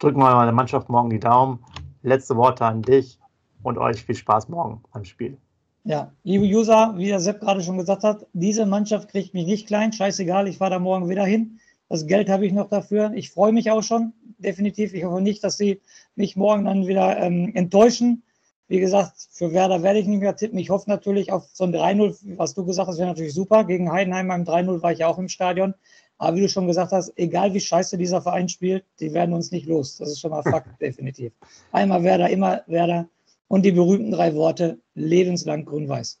drücken 0.00 0.18
wir 0.18 0.34
mal 0.34 0.46
der 0.46 0.52
Mannschaft 0.52 0.88
morgen 0.88 1.10
die 1.10 1.20
Daumen. 1.20 1.60
Letzte 2.02 2.36
Worte 2.36 2.66
an 2.66 2.82
dich 2.82 3.19
und 3.62 3.78
euch 3.78 4.04
viel 4.04 4.14
Spaß 4.14 4.48
morgen 4.48 4.82
beim 4.92 5.04
Spiel. 5.04 5.36
Ja, 5.84 6.12
liebe 6.24 6.44
User, 6.44 6.94
wie 6.96 7.06
der 7.06 7.20
Sepp 7.20 7.40
gerade 7.40 7.62
schon 7.62 7.78
gesagt 7.78 8.04
hat, 8.04 8.26
diese 8.34 8.66
Mannschaft 8.66 9.08
kriegt 9.08 9.32
mich 9.32 9.46
nicht 9.46 9.66
klein. 9.66 9.92
Scheißegal, 9.92 10.46
ich 10.46 10.58
fahre 10.58 10.72
da 10.72 10.78
morgen 10.78 11.08
wieder 11.08 11.24
hin. 11.24 11.58
Das 11.88 12.06
Geld 12.06 12.28
habe 12.28 12.46
ich 12.46 12.52
noch 12.52 12.68
dafür. 12.68 13.12
Ich 13.14 13.30
freue 13.30 13.52
mich 13.52 13.70
auch 13.70 13.82
schon, 13.82 14.12
definitiv. 14.38 14.92
Ich 14.92 15.04
hoffe 15.04 15.22
nicht, 15.22 15.42
dass 15.42 15.56
sie 15.56 15.80
mich 16.16 16.36
morgen 16.36 16.66
dann 16.66 16.86
wieder 16.86 17.18
ähm, 17.18 17.52
enttäuschen. 17.54 18.22
Wie 18.68 18.78
gesagt, 18.78 19.14
für 19.32 19.52
Werder 19.52 19.82
werde 19.82 19.98
ich 19.98 20.06
nicht 20.06 20.20
mehr 20.20 20.36
tippen. 20.36 20.58
Ich 20.58 20.70
hoffe 20.70 20.88
natürlich 20.88 21.32
auf 21.32 21.48
so 21.52 21.64
ein 21.64 21.74
3-0, 21.74 22.38
was 22.38 22.54
du 22.54 22.64
gesagt 22.64 22.88
hast, 22.88 22.98
wäre 22.98 23.08
natürlich 23.08 23.34
super. 23.34 23.64
Gegen 23.64 23.90
Heidenheim 23.90 24.28
beim 24.28 24.44
3-0 24.44 24.82
war 24.82 24.92
ich 24.92 25.00
ja 25.00 25.08
auch 25.08 25.18
im 25.18 25.28
Stadion. 25.28 25.74
Aber 26.18 26.36
wie 26.36 26.42
du 26.42 26.48
schon 26.48 26.66
gesagt 26.66 26.92
hast, 26.92 27.12
egal 27.16 27.54
wie 27.54 27.60
scheiße 27.60 27.96
dieser 27.96 28.20
Verein 28.20 28.48
spielt, 28.50 28.84
die 29.00 29.14
werden 29.14 29.34
uns 29.34 29.50
nicht 29.50 29.66
los. 29.66 29.96
Das 29.96 30.10
ist 30.10 30.20
schon 30.20 30.30
mal 30.30 30.42
Fakt, 30.42 30.68
definitiv. 30.80 31.32
Einmal 31.72 32.04
Werder, 32.04 32.28
immer 32.28 32.62
Werder 32.66 33.08
und 33.50 33.64
die 33.64 33.72
berühmten 33.72 34.12
drei 34.12 34.36
Worte 34.36 34.80
lebenslang 34.94 35.64
grün-weiß. 35.64 36.20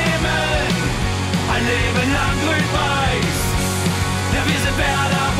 leben 1.69 2.11
am 2.27 2.35
grün-weiß. 2.43 3.39
Der 4.33 4.43
wir 4.47 4.59
sind 4.63 4.77
Werder 4.77 5.31